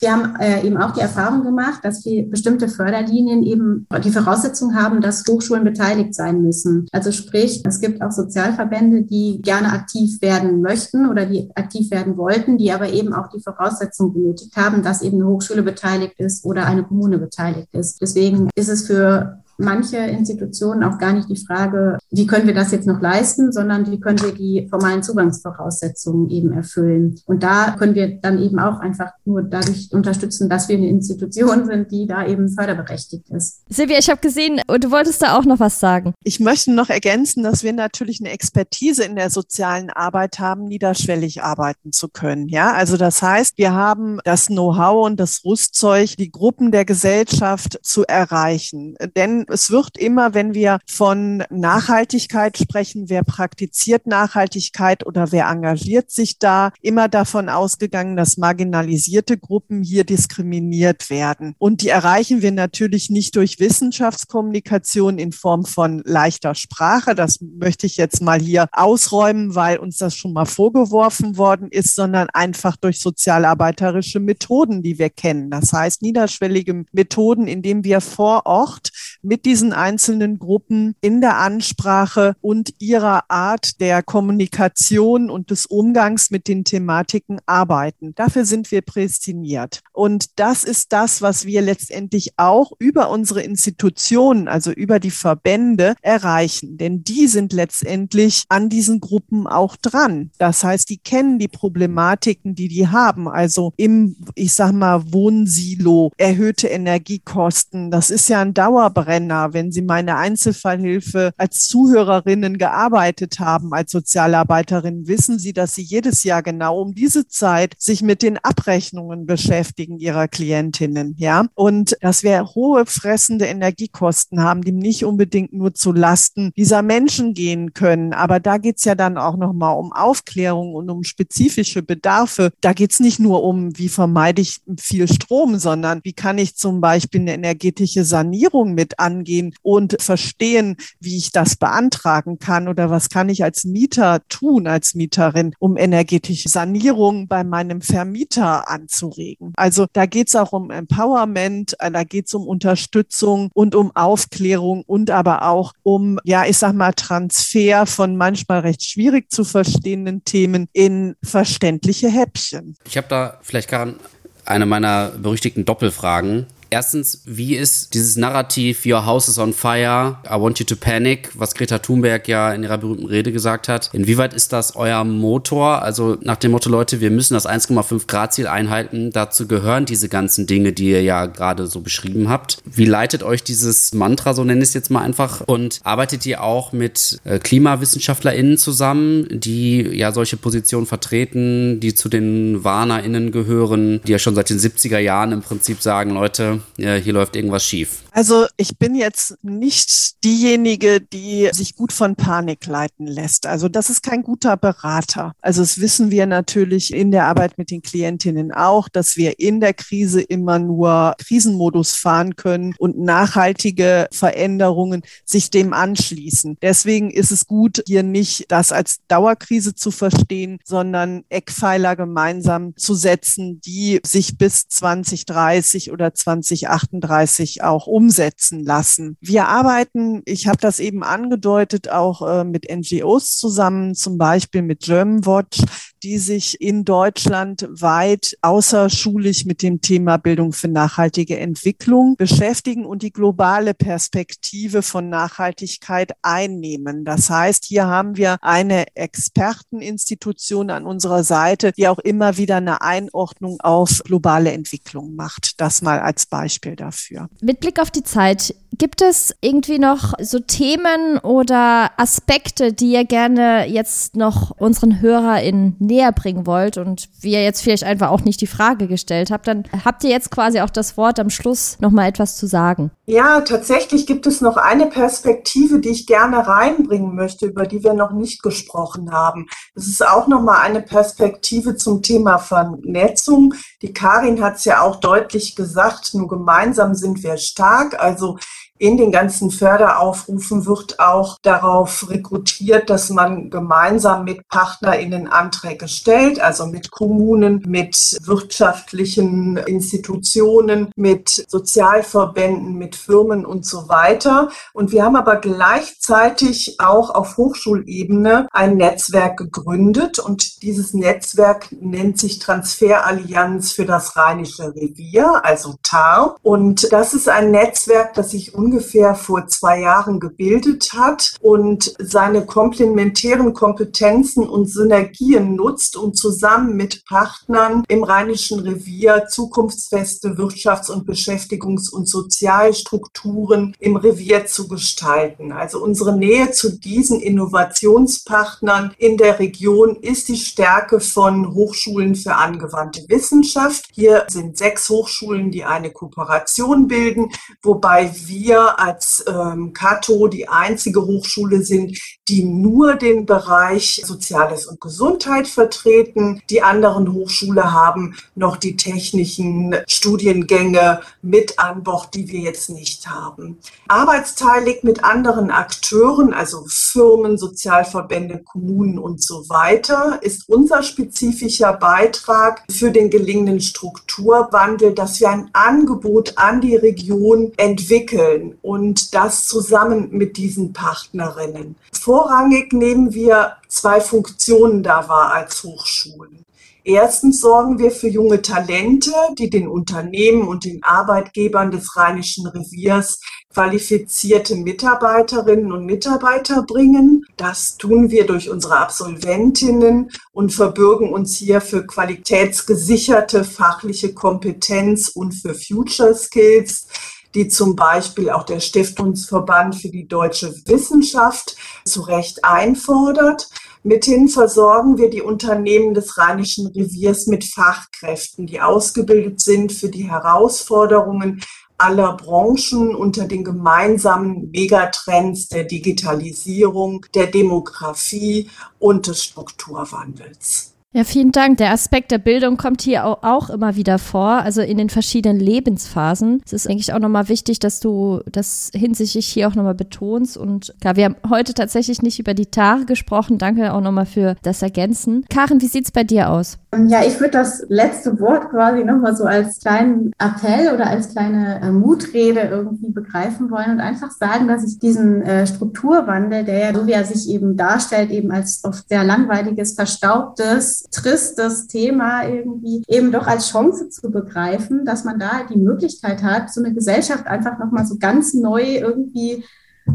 wir 0.00 0.12
haben 0.12 0.36
äh, 0.40 0.66
eben 0.66 0.76
auch 0.76 0.92
die 0.92 1.00
Erfahrung 1.00 1.44
gemacht, 1.44 1.80
dass 1.84 2.04
wir 2.04 2.28
bestimmte 2.28 2.68
Förderlinien 2.68 3.44
eben 3.44 3.86
die 4.04 4.10
Voraussetzung 4.10 4.74
haben, 4.74 5.00
dass 5.00 5.24
Hochschulen 5.28 5.62
beteiligt 5.62 6.14
sein 6.14 6.42
müssen. 6.42 6.86
Also 6.90 7.12
sprich, 7.12 7.62
es 7.64 7.80
gibt 7.80 8.02
auch 8.02 8.10
Sozialverbände, 8.10 9.02
die 9.02 9.40
gerne 9.42 9.72
aktiv 9.72 10.20
werden 10.20 10.60
möchten 10.60 11.08
oder 11.08 11.26
die 11.26 11.50
aktiv 11.54 11.90
werden 11.90 12.16
wollten, 12.16 12.58
die 12.58 12.72
aber 12.72 12.88
eben 12.92 13.12
auch 13.12 13.28
die 13.28 13.40
Voraussetzung 13.40 14.12
benötigt 14.12 14.56
haben, 14.56 14.82
dass 14.82 15.02
eben 15.02 15.07
eine 15.14 15.26
Hochschule 15.26 15.62
beteiligt 15.62 16.14
ist 16.18 16.44
oder 16.44 16.66
eine 16.66 16.84
Kommune 16.84 17.18
beteiligt 17.18 17.68
ist. 17.72 18.00
Deswegen 18.00 18.48
ist 18.54 18.68
es 18.68 18.86
für 18.86 19.42
manche 19.58 19.96
Institutionen 19.98 20.84
auch 20.84 20.98
gar 20.98 21.12
nicht 21.12 21.28
die 21.28 21.36
Frage, 21.36 21.98
wie 22.10 22.26
können 22.26 22.46
wir 22.46 22.54
das 22.54 22.70
jetzt 22.70 22.86
noch 22.86 23.00
leisten, 23.00 23.52
sondern 23.52 23.90
wie 23.90 24.00
können 24.00 24.20
wir 24.22 24.32
die 24.32 24.66
formalen 24.70 25.02
Zugangsvoraussetzungen 25.02 26.30
eben 26.30 26.52
erfüllen. 26.52 27.16
Und 27.26 27.42
da 27.42 27.76
können 27.78 27.94
wir 27.94 28.20
dann 28.20 28.38
eben 28.38 28.58
auch 28.58 28.80
einfach 28.80 29.12
nur 29.24 29.42
dadurch 29.42 29.88
unterstützen, 29.92 30.48
dass 30.48 30.68
wir 30.68 30.76
eine 30.76 30.88
Institution 30.88 31.66
sind, 31.66 31.90
die 31.90 32.06
da 32.06 32.26
eben 32.26 32.48
förderberechtigt 32.48 33.28
ist. 33.30 33.62
Silvia, 33.68 33.98
ich 33.98 34.08
habe 34.08 34.20
gesehen, 34.20 34.60
du 34.66 34.90
wolltest 34.90 35.22
da 35.22 35.36
auch 35.36 35.44
noch 35.44 35.60
was 35.60 35.80
sagen. 35.80 36.14
Ich 36.22 36.40
möchte 36.40 36.72
noch 36.72 36.88
ergänzen, 36.88 37.42
dass 37.42 37.62
wir 37.62 37.72
natürlich 37.72 38.20
eine 38.20 38.30
Expertise 38.30 39.04
in 39.04 39.16
der 39.16 39.30
sozialen 39.30 39.90
Arbeit 39.90 40.38
haben, 40.38 40.64
niederschwellig 40.64 41.42
arbeiten 41.42 41.92
zu 41.92 42.08
können. 42.08 42.48
Ja, 42.48 42.72
also 42.72 42.96
das 42.96 43.22
heißt, 43.22 43.58
wir 43.58 43.72
haben 43.72 44.20
das 44.24 44.46
Know-how 44.46 45.06
und 45.06 45.18
das 45.18 45.44
Rüstzeug, 45.44 46.16
die 46.16 46.30
Gruppen 46.30 46.70
der 46.70 46.84
Gesellschaft 46.84 47.78
zu 47.82 48.04
erreichen. 48.04 48.96
Denn 49.16 49.46
es 49.50 49.70
wird 49.70 49.98
immer, 49.98 50.34
wenn 50.34 50.54
wir 50.54 50.78
von 50.88 51.44
Nachhaltigkeit 51.50 52.58
sprechen, 52.58 53.08
wer 53.08 53.24
praktiziert 53.24 54.06
Nachhaltigkeit 54.06 55.06
oder 55.06 55.32
wer 55.32 55.46
engagiert 55.46 56.10
sich 56.10 56.38
da, 56.38 56.72
immer 56.80 57.08
davon 57.08 57.48
ausgegangen, 57.48 58.16
dass 58.16 58.36
marginalisierte 58.36 59.38
Gruppen 59.38 59.82
hier 59.82 60.04
diskriminiert 60.04 61.10
werden. 61.10 61.54
Und 61.58 61.82
die 61.82 61.88
erreichen 61.88 62.42
wir 62.42 62.52
natürlich 62.52 63.10
nicht 63.10 63.36
durch 63.36 63.58
Wissenschaftskommunikation 63.58 65.18
in 65.18 65.32
Form 65.32 65.64
von 65.64 66.02
leichter 66.04 66.54
Sprache. 66.54 67.14
Das 67.14 67.40
möchte 67.40 67.86
ich 67.86 67.96
jetzt 67.96 68.22
mal 68.22 68.40
hier 68.40 68.68
ausräumen, 68.72 69.54
weil 69.54 69.78
uns 69.78 69.98
das 69.98 70.14
schon 70.14 70.32
mal 70.32 70.46
vorgeworfen 70.46 71.36
worden 71.36 71.68
ist, 71.70 71.94
sondern 71.94 72.28
einfach 72.32 72.76
durch 72.76 73.00
sozialarbeiterische 73.00 74.20
Methoden, 74.20 74.82
die 74.82 74.98
wir 74.98 75.10
kennen. 75.10 75.50
Das 75.50 75.72
heißt, 75.72 76.02
niederschwellige 76.02 76.84
Methoden, 76.92 77.46
indem 77.46 77.84
wir 77.84 78.00
vor 78.00 78.46
Ort 78.46 78.90
mit 79.22 79.44
diesen 79.44 79.72
einzelnen 79.72 80.38
Gruppen 80.38 80.94
in 81.00 81.20
der 81.20 81.38
Ansprache 81.38 82.34
und 82.40 82.74
ihrer 82.78 83.30
Art 83.30 83.80
der 83.80 84.02
Kommunikation 84.02 85.30
und 85.30 85.50
des 85.50 85.66
Umgangs 85.66 86.30
mit 86.30 86.48
den 86.48 86.64
Thematiken 86.64 87.40
arbeiten. 87.46 88.14
Dafür 88.14 88.44
sind 88.44 88.70
wir 88.70 88.82
prädestiniert. 88.82 89.80
Und 89.92 90.38
das 90.38 90.64
ist 90.64 90.92
das, 90.92 91.22
was 91.22 91.46
wir 91.46 91.62
letztendlich 91.62 92.32
auch 92.36 92.72
über 92.78 93.10
unsere 93.10 93.42
Institutionen, 93.42 94.48
also 94.48 94.70
über 94.70 95.00
die 95.00 95.10
Verbände 95.10 95.94
erreichen. 96.02 96.78
Denn 96.78 97.02
die 97.02 97.26
sind 97.26 97.52
letztendlich 97.52 98.44
an 98.48 98.68
diesen 98.68 99.00
Gruppen 99.00 99.46
auch 99.46 99.76
dran. 99.76 100.30
Das 100.38 100.62
heißt, 100.62 100.88
die 100.88 100.98
kennen 100.98 101.38
die 101.38 101.48
Problematiken, 101.48 102.54
die 102.54 102.68
die 102.68 102.88
haben. 102.88 103.28
Also 103.28 103.72
im, 103.76 104.16
ich 104.34 104.54
sag 104.54 104.72
mal, 104.72 105.12
Wohnsilo, 105.12 106.12
erhöhte 106.16 106.68
Energiekosten. 106.68 107.90
Das 107.90 108.10
ist 108.10 108.28
ja 108.28 108.40
ein 108.40 108.54
Dauerbrenner 108.54 109.07
wenn 109.08 109.72
Sie 109.72 109.82
meine 109.82 110.16
Einzelfallhilfe 110.16 111.32
als 111.36 111.66
Zuhörerinnen 111.66 112.58
gearbeitet 112.58 113.40
haben, 113.40 113.72
als 113.72 113.90
Sozialarbeiterin, 113.90 115.08
wissen 115.08 115.38
Sie, 115.38 115.52
dass 115.52 115.74
Sie 115.74 115.82
jedes 115.82 116.24
Jahr 116.24 116.42
genau 116.42 116.80
um 116.80 116.94
diese 116.94 117.26
Zeit 117.26 117.74
sich 117.78 118.02
mit 118.02 118.22
den 118.22 118.38
Abrechnungen 118.38 119.26
beschäftigen 119.26 119.98
Ihrer 119.98 120.28
Klientinnen, 120.28 121.14
ja. 121.18 121.46
Und 121.54 121.96
dass 122.00 122.22
wir 122.22 122.54
hohe 122.54 122.86
fressende 122.86 123.46
Energiekosten 123.46 124.42
haben, 124.42 124.62
die 124.62 124.72
nicht 124.72 125.04
unbedingt 125.04 125.52
nur 125.52 125.74
zu 125.74 125.92
Lasten 125.92 126.52
dieser 126.56 126.82
Menschen 126.82 127.34
gehen 127.34 127.72
können. 127.72 128.12
Aber 128.12 128.40
da 128.40 128.58
geht's 128.58 128.84
ja 128.84 128.94
dann 128.94 129.16
auch 129.18 129.36
nochmal 129.36 129.76
um 129.76 129.92
Aufklärung 129.92 130.74
und 130.74 130.90
um 130.90 131.04
spezifische 131.04 131.82
Bedarfe. 131.82 132.50
Da 132.60 132.72
geht's 132.72 133.00
nicht 133.00 133.18
nur 133.18 133.42
um, 133.42 133.76
wie 133.78 133.88
vermeide 133.88 134.42
ich 134.42 134.60
viel 134.78 135.08
Strom, 135.08 135.58
sondern 135.58 136.00
wie 136.02 136.12
kann 136.12 136.38
ich 136.38 136.56
zum 136.56 136.80
Beispiel 136.80 137.22
eine 137.22 137.34
energetische 137.34 138.04
Sanierung 138.04 138.74
mit 138.74 138.97
angehen 138.98 139.54
und 139.62 139.96
verstehen, 140.00 140.76
wie 141.00 141.16
ich 141.16 141.32
das 141.32 141.56
beantragen 141.56 142.38
kann 142.38 142.68
oder 142.68 142.90
was 142.90 143.08
kann 143.08 143.28
ich 143.28 143.44
als 143.44 143.64
Mieter 143.64 144.20
tun, 144.28 144.66
als 144.66 144.94
Mieterin, 144.94 145.54
um 145.58 145.76
energetische 145.76 146.48
Sanierung 146.48 147.28
bei 147.28 147.44
meinem 147.44 147.80
Vermieter 147.80 148.68
anzuregen. 148.68 149.52
Also 149.56 149.86
da 149.92 150.06
geht 150.06 150.28
es 150.28 150.36
auch 150.36 150.52
um 150.52 150.70
Empowerment, 150.70 151.74
äh, 151.80 151.90
da 151.90 152.04
geht 152.04 152.26
es 152.26 152.34
um 152.34 152.46
Unterstützung 152.46 153.50
und 153.54 153.74
um 153.74 153.94
Aufklärung 153.94 154.82
und 154.86 155.10
aber 155.10 155.42
auch 155.42 155.72
um, 155.82 156.18
ja, 156.24 156.44
ich 156.46 156.58
sag 156.58 156.74
mal, 156.74 156.92
Transfer 156.92 157.86
von 157.86 158.16
manchmal 158.16 158.60
recht 158.60 158.84
schwierig 158.84 159.30
zu 159.30 159.44
verstehenden 159.44 160.24
Themen 160.24 160.68
in 160.72 161.16
verständliche 161.22 162.08
Häppchen. 162.08 162.76
Ich 162.86 162.96
habe 162.96 163.08
da 163.08 163.38
vielleicht 163.42 163.68
gerade 163.68 163.96
eine 164.44 164.66
meiner 164.66 165.10
berüchtigten 165.10 165.64
Doppelfragen. 165.64 166.46
Erstens, 166.70 167.22
wie 167.24 167.56
ist 167.56 167.94
dieses 167.94 168.16
Narrativ 168.16 168.84
Your 168.84 169.06
House 169.06 169.28
is 169.28 169.38
on 169.38 169.54
Fire, 169.54 170.18
I 170.26 170.34
want 170.34 170.58
you 170.58 170.66
to 170.66 170.76
panic, 170.76 171.30
was 171.34 171.54
Greta 171.54 171.78
Thunberg 171.78 172.28
ja 172.28 172.52
in 172.52 172.62
ihrer 172.62 172.76
berühmten 172.76 173.06
Rede 173.06 173.32
gesagt 173.32 173.68
hat? 173.68 173.88
Inwieweit 173.94 174.34
ist 174.34 174.52
das 174.52 174.76
euer 174.76 175.02
Motor? 175.04 175.82
Also 175.82 176.18
nach 176.20 176.36
dem 176.36 176.50
Motto, 176.50 176.68
Leute, 176.68 177.00
wir 177.00 177.10
müssen 177.10 177.34
das 177.34 177.48
1,5 177.48 178.06
Grad 178.06 178.34
Ziel 178.34 178.46
einhalten. 178.46 179.10
Dazu 179.12 179.48
gehören 179.48 179.86
diese 179.86 180.10
ganzen 180.10 180.46
Dinge, 180.46 180.72
die 180.72 180.90
ihr 180.90 181.02
ja 181.02 181.24
gerade 181.26 181.66
so 181.66 181.80
beschrieben 181.80 182.28
habt. 182.28 182.58
Wie 182.66 182.84
leitet 182.84 183.22
euch 183.22 183.42
dieses 183.42 183.94
Mantra, 183.94 184.34
so 184.34 184.44
nenne 184.44 184.60
ich 184.60 184.68
es 184.68 184.74
jetzt 184.74 184.90
mal 184.90 185.02
einfach? 185.02 185.40
Und 185.46 185.80
arbeitet 185.84 186.26
ihr 186.26 186.42
auch 186.42 186.72
mit 186.72 187.18
äh, 187.24 187.38
KlimawissenschaftlerInnen 187.38 188.58
zusammen, 188.58 189.26
die 189.30 189.80
ja 189.80 190.12
solche 190.12 190.36
Positionen 190.36 190.86
vertreten, 190.86 191.80
die 191.80 191.94
zu 191.94 192.10
den 192.10 192.62
WarnerInnen 192.62 193.32
gehören, 193.32 194.00
die 194.06 194.12
ja 194.12 194.18
schon 194.18 194.34
seit 194.34 194.50
den 194.50 194.58
70er 194.58 194.98
Jahren 194.98 195.32
im 195.32 195.40
Prinzip 195.40 195.80
sagen, 195.80 196.10
Leute, 196.10 196.57
ja, 196.76 196.94
hier 196.94 197.12
läuft 197.12 197.36
irgendwas 197.36 197.64
schief. 197.64 198.04
Also 198.12 198.46
ich 198.56 198.78
bin 198.78 198.94
jetzt 198.94 199.36
nicht 199.42 200.24
diejenige, 200.24 201.00
die 201.00 201.48
sich 201.52 201.76
gut 201.76 201.92
von 201.92 202.16
Panik 202.16 202.66
leiten 202.66 203.06
lässt. 203.06 203.46
Also 203.46 203.68
das 203.68 203.90
ist 203.90 204.02
kein 204.02 204.22
guter 204.22 204.56
Berater. 204.56 205.32
Also 205.40 205.62
das 205.62 205.80
wissen 205.80 206.10
wir 206.10 206.26
natürlich 206.26 206.92
in 206.92 207.10
der 207.10 207.26
Arbeit 207.26 207.58
mit 207.58 207.70
den 207.70 207.82
Klientinnen 207.82 208.52
auch, 208.52 208.88
dass 208.88 209.16
wir 209.16 209.38
in 209.38 209.60
der 209.60 209.74
Krise 209.74 210.20
immer 210.20 210.58
nur 210.58 211.14
Krisenmodus 211.18 211.94
fahren 211.94 212.36
können 212.36 212.74
und 212.78 212.98
nachhaltige 212.98 214.08
Veränderungen 214.12 215.02
sich 215.24 215.50
dem 215.50 215.72
anschließen. 215.72 216.58
Deswegen 216.60 217.10
ist 217.10 217.30
es 217.30 217.46
gut, 217.46 217.82
hier 217.86 218.02
nicht 218.02 218.46
das 218.48 218.72
als 218.72 218.98
Dauerkrise 219.08 219.74
zu 219.74 219.90
verstehen, 219.90 220.58
sondern 220.64 221.24
Eckpfeiler 221.28 221.96
gemeinsam 221.96 222.76
zu 222.76 222.94
setzen, 222.94 223.60
die 223.60 224.00
sich 224.04 224.38
bis 224.38 224.68
2030 224.68 225.92
oder 225.92 226.14
2038 226.48 227.62
auch 227.62 227.86
umsetzen 227.86 228.64
lassen. 228.64 229.16
Wir 229.20 229.48
arbeiten, 229.48 230.22
ich 230.24 230.46
habe 230.46 230.58
das 230.58 230.80
eben 230.80 231.02
angedeutet, 231.02 231.90
auch 231.90 232.22
äh, 232.26 232.44
mit 232.44 232.66
NGOs 232.70 233.36
zusammen, 233.36 233.94
zum 233.94 234.18
Beispiel 234.18 234.62
mit 234.62 234.82
Germanwatch, 234.82 235.62
die 236.02 236.18
sich 236.18 236.60
in 236.60 236.84
Deutschland 236.84 237.68
weit 237.70 238.36
außerschulisch 238.42 239.44
mit 239.44 239.62
dem 239.62 239.80
Thema 239.80 240.16
Bildung 240.16 240.52
für 240.52 240.68
nachhaltige 240.68 241.38
Entwicklung 241.38 242.16
beschäftigen 242.16 242.86
und 242.86 243.02
die 243.02 243.12
globale 243.12 243.74
Perspektive 243.74 244.82
von 244.82 245.08
Nachhaltigkeit 245.08 246.12
einnehmen. 246.22 247.04
Das 247.04 247.30
heißt, 247.30 247.64
hier 247.64 247.86
haben 247.86 248.16
wir 248.16 248.38
eine 248.42 248.86
Experteninstitution 248.96 250.70
an 250.70 250.86
unserer 250.86 251.24
Seite, 251.24 251.72
die 251.72 251.88
auch 251.88 251.98
immer 251.98 252.36
wieder 252.36 252.56
eine 252.56 252.80
Einordnung 252.82 253.60
auf 253.60 254.02
globale 254.04 254.52
Entwicklung 254.52 255.14
macht. 255.14 255.60
Das 255.60 255.82
mal 255.82 256.00
als 256.00 256.26
Beispiel 256.26 256.37
dafür. 256.76 257.28
Mit 257.40 257.60
Blick 257.60 257.80
auf 257.80 257.90
die 257.90 258.02
Zeit, 258.02 258.54
gibt 258.76 259.02
es 259.02 259.34
irgendwie 259.40 259.78
noch 259.78 260.14
so 260.20 260.38
Themen 260.38 261.18
oder 261.18 261.90
Aspekte, 261.96 262.72
die 262.72 262.92
ihr 262.92 263.04
gerne 263.04 263.66
jetzt 263.66 264.16
noch 264.16 264.50
unseren 264.58 265.00
HörerInnen 265.00 265.76
näher 265.78 266.12
bringen 266.12 266.46
wollt 266.46 266.76
und 266.76 267.08
wie 267.20 267.32
ihr 267.32 267.42
jetzt 267.42 267.62
vielleicht 267.62 267.84
einfach 267.84 268.10
auch 268.10 268.20
nicht 268.20 268.40
die 268.40 268.46
Frage 268.46 268.86
gestellt 268.86 269.30
habt, 269.30 269.48
dann 269.48 269.64
habt 269.84 270.04
ihr 270.04 270.10
jetzt 270.10 270.30
quasi 270.30 270.60
auch 270.60 270.70
das 270.70 270.96
Wort 270.96 271.18
am 271.18 271.30
Schluss 271.30 271.78
nochmal 271.80 272.08
etwas 272.08 272.36
zu 272.36 272.46
sagen. 272.46 272.90
Ja, 273.06 273.40
tatsächlich 273.40 274.06
gibt 274.06 274.26
es 274.26 274.40
noch 274.40 274.56
eine 274.58 274.86
Perspektive, 274.86 275.80
die 275.80 275.88
ich 275.88 276.06
gerne 276.06 276.46
reinbringen 276.46 277.14
möchte, 277.14 277.46
über 277.46 277.66
die 277.66 277.82
wir 277.82 277.94
noch 277.94 278.12
nicht 278.12 278.42
gesprochen 278.42 279.12
haben. 279.12 279.46
Das 279.74 279.86
ist 279.86 280.06
auch 280.06 280.28
nochmal 280.28 280.60
eine 280.60 280.82
Perspektive 280.82 281.76
zum 281.76 282.02
Thema 282.02 282.38
Vernetzung. 282.38 283.54
Die 283.80 283.92
Karin 283.92 284.42
hat 284.42 284.56
es 284.56 284.66
ja 284.66 284.82
auch 284.82 284.96
deutlich 284.96 285.56
gesagt, 285.56 286.14
nur 286.14 286.28
gemeinsam 286.28 286.94
sind 286.94 287.22
wir 287.22 287.38
stark. 287.38 287.98
Also 287.98 288.38
in 288.78 288.96
den 288.96 289.12
ganzen 289.12 289.50
Förderaufrufen 289.50 290.66
wird 290.66 291.00
auch 291.00 291.38
darauf 291.42 292.08
rekrutiert, 292.08 292.90
dass 292.90 293.10
man 293.10 293.50
gemeinsam 293.50 294.24
mit 294.24 294.46
PartnerInnen 294.48 295.28
Anträge 295.28 295.88
stellt, 295.88 296.40
also 296.40 296.66
mit 296.66 296.90
Kommunen, 296.90 297.64
mit 297.66 298.16
wirtschaftlichen 298.22 299.56
Institutionen, 299.56 300.92
mit 300.96 301.44
Sozialverbänden, 301.48 302.74
mit 302.74 302.96
Firmen 302.96 303.44
und 303.44 303.66
so 303.66 303.88
weiter. 303.88 304.50
Und 304.72 304.92
wir 304.92 305.04
haben 305.04 305.16
aber 305.16 305.36
gleichzeitig 305.36 306.76
auch 306.78 307.10
auf 307.10 307.36
Hochschulebene 307.36 308.48
ein 308.52 308.76
Netzwerk 308.76 309.38
gegründet 309.38 310.18
und 310.18 310.62
dieses 310.62 310.94
Netzwerk 310.94 311.68
nennt 311.80 312.18
sich 312.18 312.38
Transferallianz 312.38 313.72
für 313.72 313.84
das 313.84 314.16
Rheinische 314.16 314.74
Revier, 314.74 315.40
also 315.44 315.74
TAR. 315.82 316.36
Und 316.42 316.92
das 316.92 317.14
ist 317.14 317.28
ein 317.28 317.50
Netzwerk, 317.50 318.14
das 318.14 318.28
sich 318.30 318.54
ungefähr 318.68 319.14
vor 319.14 319.46
zwei 319.46 319.80
Jahren 319.80 320.20
gebildet 320.20 320.90
hat 320.92 321.36
und 321.40 321.94
seine 321.98 322.44
komplementären 322.44 323.54
Kompetenzen 323.54 324.46
und 324.46 324.66
Synergien 324.66 325.54
nutzt, 325.54 325.96
um 325.96 326.12
zusammen 326.12 326.76
mit 326.76 327.06
Partnern 327.06 327.82
im 327.88 328.02
Rheinischen 328.04 328.60
Revier 328.60 329.24
zukunftsfeste 329.30 330.36
Wirtschafts- 330.36 330.90
und 330.90 331.08
Beschäftigungs- 331.08 331.90
und 331.90 332.10
Sozialstrukturen 332.10 333.74
im 333.78 333.96
Revier 333.96 334.44
zu 334.44 334.68
gestalten. 334.68 335.50
Also 335.52 335.82
unsere 335.82 336.14
Nähe 336.14 336.50
zu 336.50 336.78
diesen 336.78 337.20
Innovationspartnern 337.20 338.92
in 338.98 339.16
der 339.16 339.38
Region 339.38 339.96
ist 339.96 340.28
die 340.28 340.36
Stärke 340.36 341.00
von 341.00 341.54
Hochschulen 341.54 342.14
für 342.14 342.34
angewandte 342.34 343.06
Wissenschaft. 343.08 343.86
Hier 343.94 344.26
sind 344.28 344.58
sechs 344.58 344.90
Hochschulen, 344.90 345.50
die 345.50 345.64
eine 345.64 345.90
Kooperation 345.90 346.86
bilden, 346.86 347.30
wobei 347.62 348.12
wir 348.26 348.57
als 348.58 349.24
ähm, 349.28 349.72
Cato 349.72 350.28
die 350.28 350.48
einzige 350.48 351.04
Hochschule 351.04 351.62
sind, 351.62 351.98
die 352.28 352.44
nur 352.44 352.94
den 352.94 353.26
Bereich 353.26 354.02
Soziales 354.04 354.66
und 354.66 354.80
Gesundheit 354.80 355.48
vertreten. 355.48 356.42
Die 356.50 356.62
anderen 356.62 357.12
Hochschule 357.12 357.72
haben 357.72 358.16
noch 358.34 358.56
die 358.56 358.76
technischen 358.76 359.74
Studiengänge 359.86 361.00
mit 361.22 361.58
an 361.58 361.82
Bord, 361.82 362.14
die 362.14 362.28
wir 362.28 362.40
jetzt 362.40 362.70
nicht 362.70 363.08
haben. 363.08 363.58
Arbeitsteilig 363.88 364.82
mit 364.82 365.04
anderen 365.04 365.50
Akteuren, 365.50 366.32
also 366.34 366.64
Firmen, 366.68 367.38
Sozialverbände, 367.38 368.42
Kommunen 368.44 368.98
und 368.98 369.22
so 369.22 369.48
weiter, 369.48 370.18
ist 370.22 370.48
unser 370.48 370.82
spezifischer 370.82 371.72
Beitrag 371.72 372.64
für 372.70 372.90
den 372.90 373.10
gelingenden 373.10 373.60
Strukturwandel, 373.60 374.94
dass 374.94 375.20
wir 375.20 375.30
ein 375.30 375.50
Angebot 375.52 376.34
an 376.36 376.60
die 376.60 376.76
Region 376.76 377.52
entwickeln 377.56 378.47
und 378.62 379.14
das 379.14 379.46
zusammen 379.46 380.08
mit 380.10 380.36
diesen 380.36 380.72
Partnerinnen. 380.72 381.76
Vorrangig 381.92 382.72
nehmen 382.72 383.14
wir 383.14 383.56
zwei 383.68 384.00
Funktionen 384.00 384.82
da 384.82 385.08
wahr 385.08 385.32
als 385.32 385.62
Hochschulen. 385.62 386.44
Erstens 386.84 387.42
sorgen 387.42 387.78
wir 387.78 387.90
für 387.90 388.08
junge 388.08 388.40
Talente, 388.40 389.12
die 389.38 389.50
den 389.50 389.68
Unternehmen 389.68 390.48
und 390.48 390.64
den 390.64 390.82
Arbeitgebern 390.82 391.70
des 391.70 391.94
Rheinischen 391.96 392.46
Reviers 392.46 393.20
qualifizierte 393.52 394.56
Mitarbeiterinnen 394.56 395.70
und 395.70 395.84
Mitarbeiter 395.84 396.62
bringen. 396.62 397.26
Das 397.36 397.76
tun 397.76 398.10
wir 398.10 398.26
durch 398.26 398.48
unsere 398.48 398.78
Absolventinnen 398.78 400.10
und 400.32 400.52
verbürgen 400.54 401.12
uns 401.12 401.36
hier 401.36 401.60
für 401.60 401.86
qualitätsgesicherte 401.86 403.44
fachliche 403.44 404.14
Kompetenz 404.14 405.08
und 405.08 405.32
für 405.32 405.54
Future 405.54 406.14
Skills 406.14 406.86
die 407.34 407.48
zum 407.48 407.76
Beispiel 407.76 408.30
auch 408.30 408.44
der 408.44 408.60
Stiftungsverband 408.60 409.76
für 409.76 409.88
die 409.88 410.08
deutsche 410.08 410.54
Wissenschaft 410.66 411.56
zu 411.84 412.02
Recht 412.02 412.44
einfordert. 412.44 413.48
Mithin 413.82 414.28
versorgen 414.28 414.98
wir 414.98 415.10
die 415.10 415.22
Unternehmen 415.22 415.94
des 415.94 416.18
Rheinischen 416.18 416.66
Reviers 416.68 417.26
mit 417.26 417.44
Fachkräften, 417.44 418.46
die 418.46 418.60
ausgebildet 418.60 419.40
sind 419.40 419.72
für 419.72 419.88
die 419.88 420.10
Herausforderungen 420.10 421.42
aller 421.78 422.16
Branchen 422.16 422.94
unter 422.94 423.26
den 423.26 423.44
gemeinsamen 423.44 424.50
Megatrends 424.50 425.48
der 425.48 425.64
Digitalisierung, 425.64 427.06
der 427.14 427.28
Demografie 427.28 428.50
und 428.80 429.06
des 429.06 429.22
Strukturwandels. 429.22 430.74
Ja, 430.98 431.04
vielen 431.04 431.30
Dank. 431.30 431.58
Der 431.58 431.70
Aspekt 431.70 432.10
der 432.10 432.18
Bildung 432.18 432.56
kommt 432.56 432.82
hier 432.82 433.04
auch 433.04 433.50
immer 433.50 433.76
wieder 433.76 434.00
vor, 434.00 434.30
also 434.42 434.62
in 434.62 434.78
den 434.78 434.90
verschiedenen 434.90 435.38
Lebensphasen. 435.38 436.42
Es 436.44 436.52
ist 436.52 436.68
eigentlich 436.68 436.92
auch 436.92 436.98
nochmal 436.98 437.28
wichtig, 437.28 437.60
dass 437.60 437.78
du 437.78 438.18
das 438.26 438.72
hinsichtlich 438.74 439.28
hier 439.28 439.46
auch 439.46 439.54
nochmal 439.54 439.76
betonst. 439.76 440.36
Und 440.36 440.74
klar, 440.80 440.96
wir 440.96 441.04
haben 441.04 441.14
heute 441.30 441.54
tatsächlich 441.54 442.02
nicht 442.02 442.18
über 442.18 442.34
die 442.34 442.46
Tare 442.46 442.84
gesprochen. 442.84 443.38
Danke 443.38 443.74
auch 443.74 443.80
nochmal 443.80 444.06
für 444.06 444.34
das 444.42 444.60
Ergänzen. 444.60 445.24
Karin, 445.30 445.60
wie 445.60 445.68
sieht's 445.68 445.92
bei 445.92 446.02
dir 446.02 446.30
aus? 446.30 446.58
Ja, 446.88 447.04
ich 447.04 447.20
würde 447.20 447.30
das 447.30 447.64
letzte 447.68 448.18
Wort 448.18 448.50
quasi 448.50 448.82
nochmal 448.82 449.14
so 449.16 449.22
als 449.22 449.60
kleinen 449.60 450.12
Appell 450.18 450.74
oder 450.74 450.88
als 450.88 451.10
kleine 451.10 451.60
äh, 451.62 451.70
Mutrede 451.70 452.40
irgendwie 452.40 452.90
begreifen 452.90 453.52
wollen 453.52 453.70
und 453.70 453.80
einfach 453.80 454.10
sagen, 454.10 454.48
dass 454.48 454.64
ich 454.64 454.80
diesen 454.80 455.22
äh, 455.22 455.46
Strukturwandel, 455.46 456.44
der 456.44 456.58
ja 456.58 456.74
so 456.74 456.86
wie 456.88 456.92
er 456.92 457.04
sich 457.04 457.30
eben 457.30 457.56
darstellt, 457.56 458.10
eben 458.10 458.32
als 458.32 458.64
oft 458.64 458.86
sehr 458.88 459.04
langweiliges, 459.04 459.74
verstaubtes, 459.74 460.87
tristes 460.90 461.66
Thema 461.66 462.26
irgendwie 462.26 462.82
eben 462.88 463.12
doch 463.12 463.26
als 463.26 463.50
Chance 463.50 463.88
zu 463.90 464.10
begreifen, 464.10 464.84
dass 464.84 465.04
man 465.04 465.18
da 465.18 465.44
die 465.48 465.58
Möglichkeit 465.58 466.22
hat, 466.22 466.52
so 466.52 466.62
eine 466.62 466.74
Gesellschaft 466.74 467.26
einfach 467.26 467.58
nochmal 467.58 467.86
so 467.86 467.96
ganz 467.98 468.34
neu 468.34 468.62
irgendwie 468.62 469.44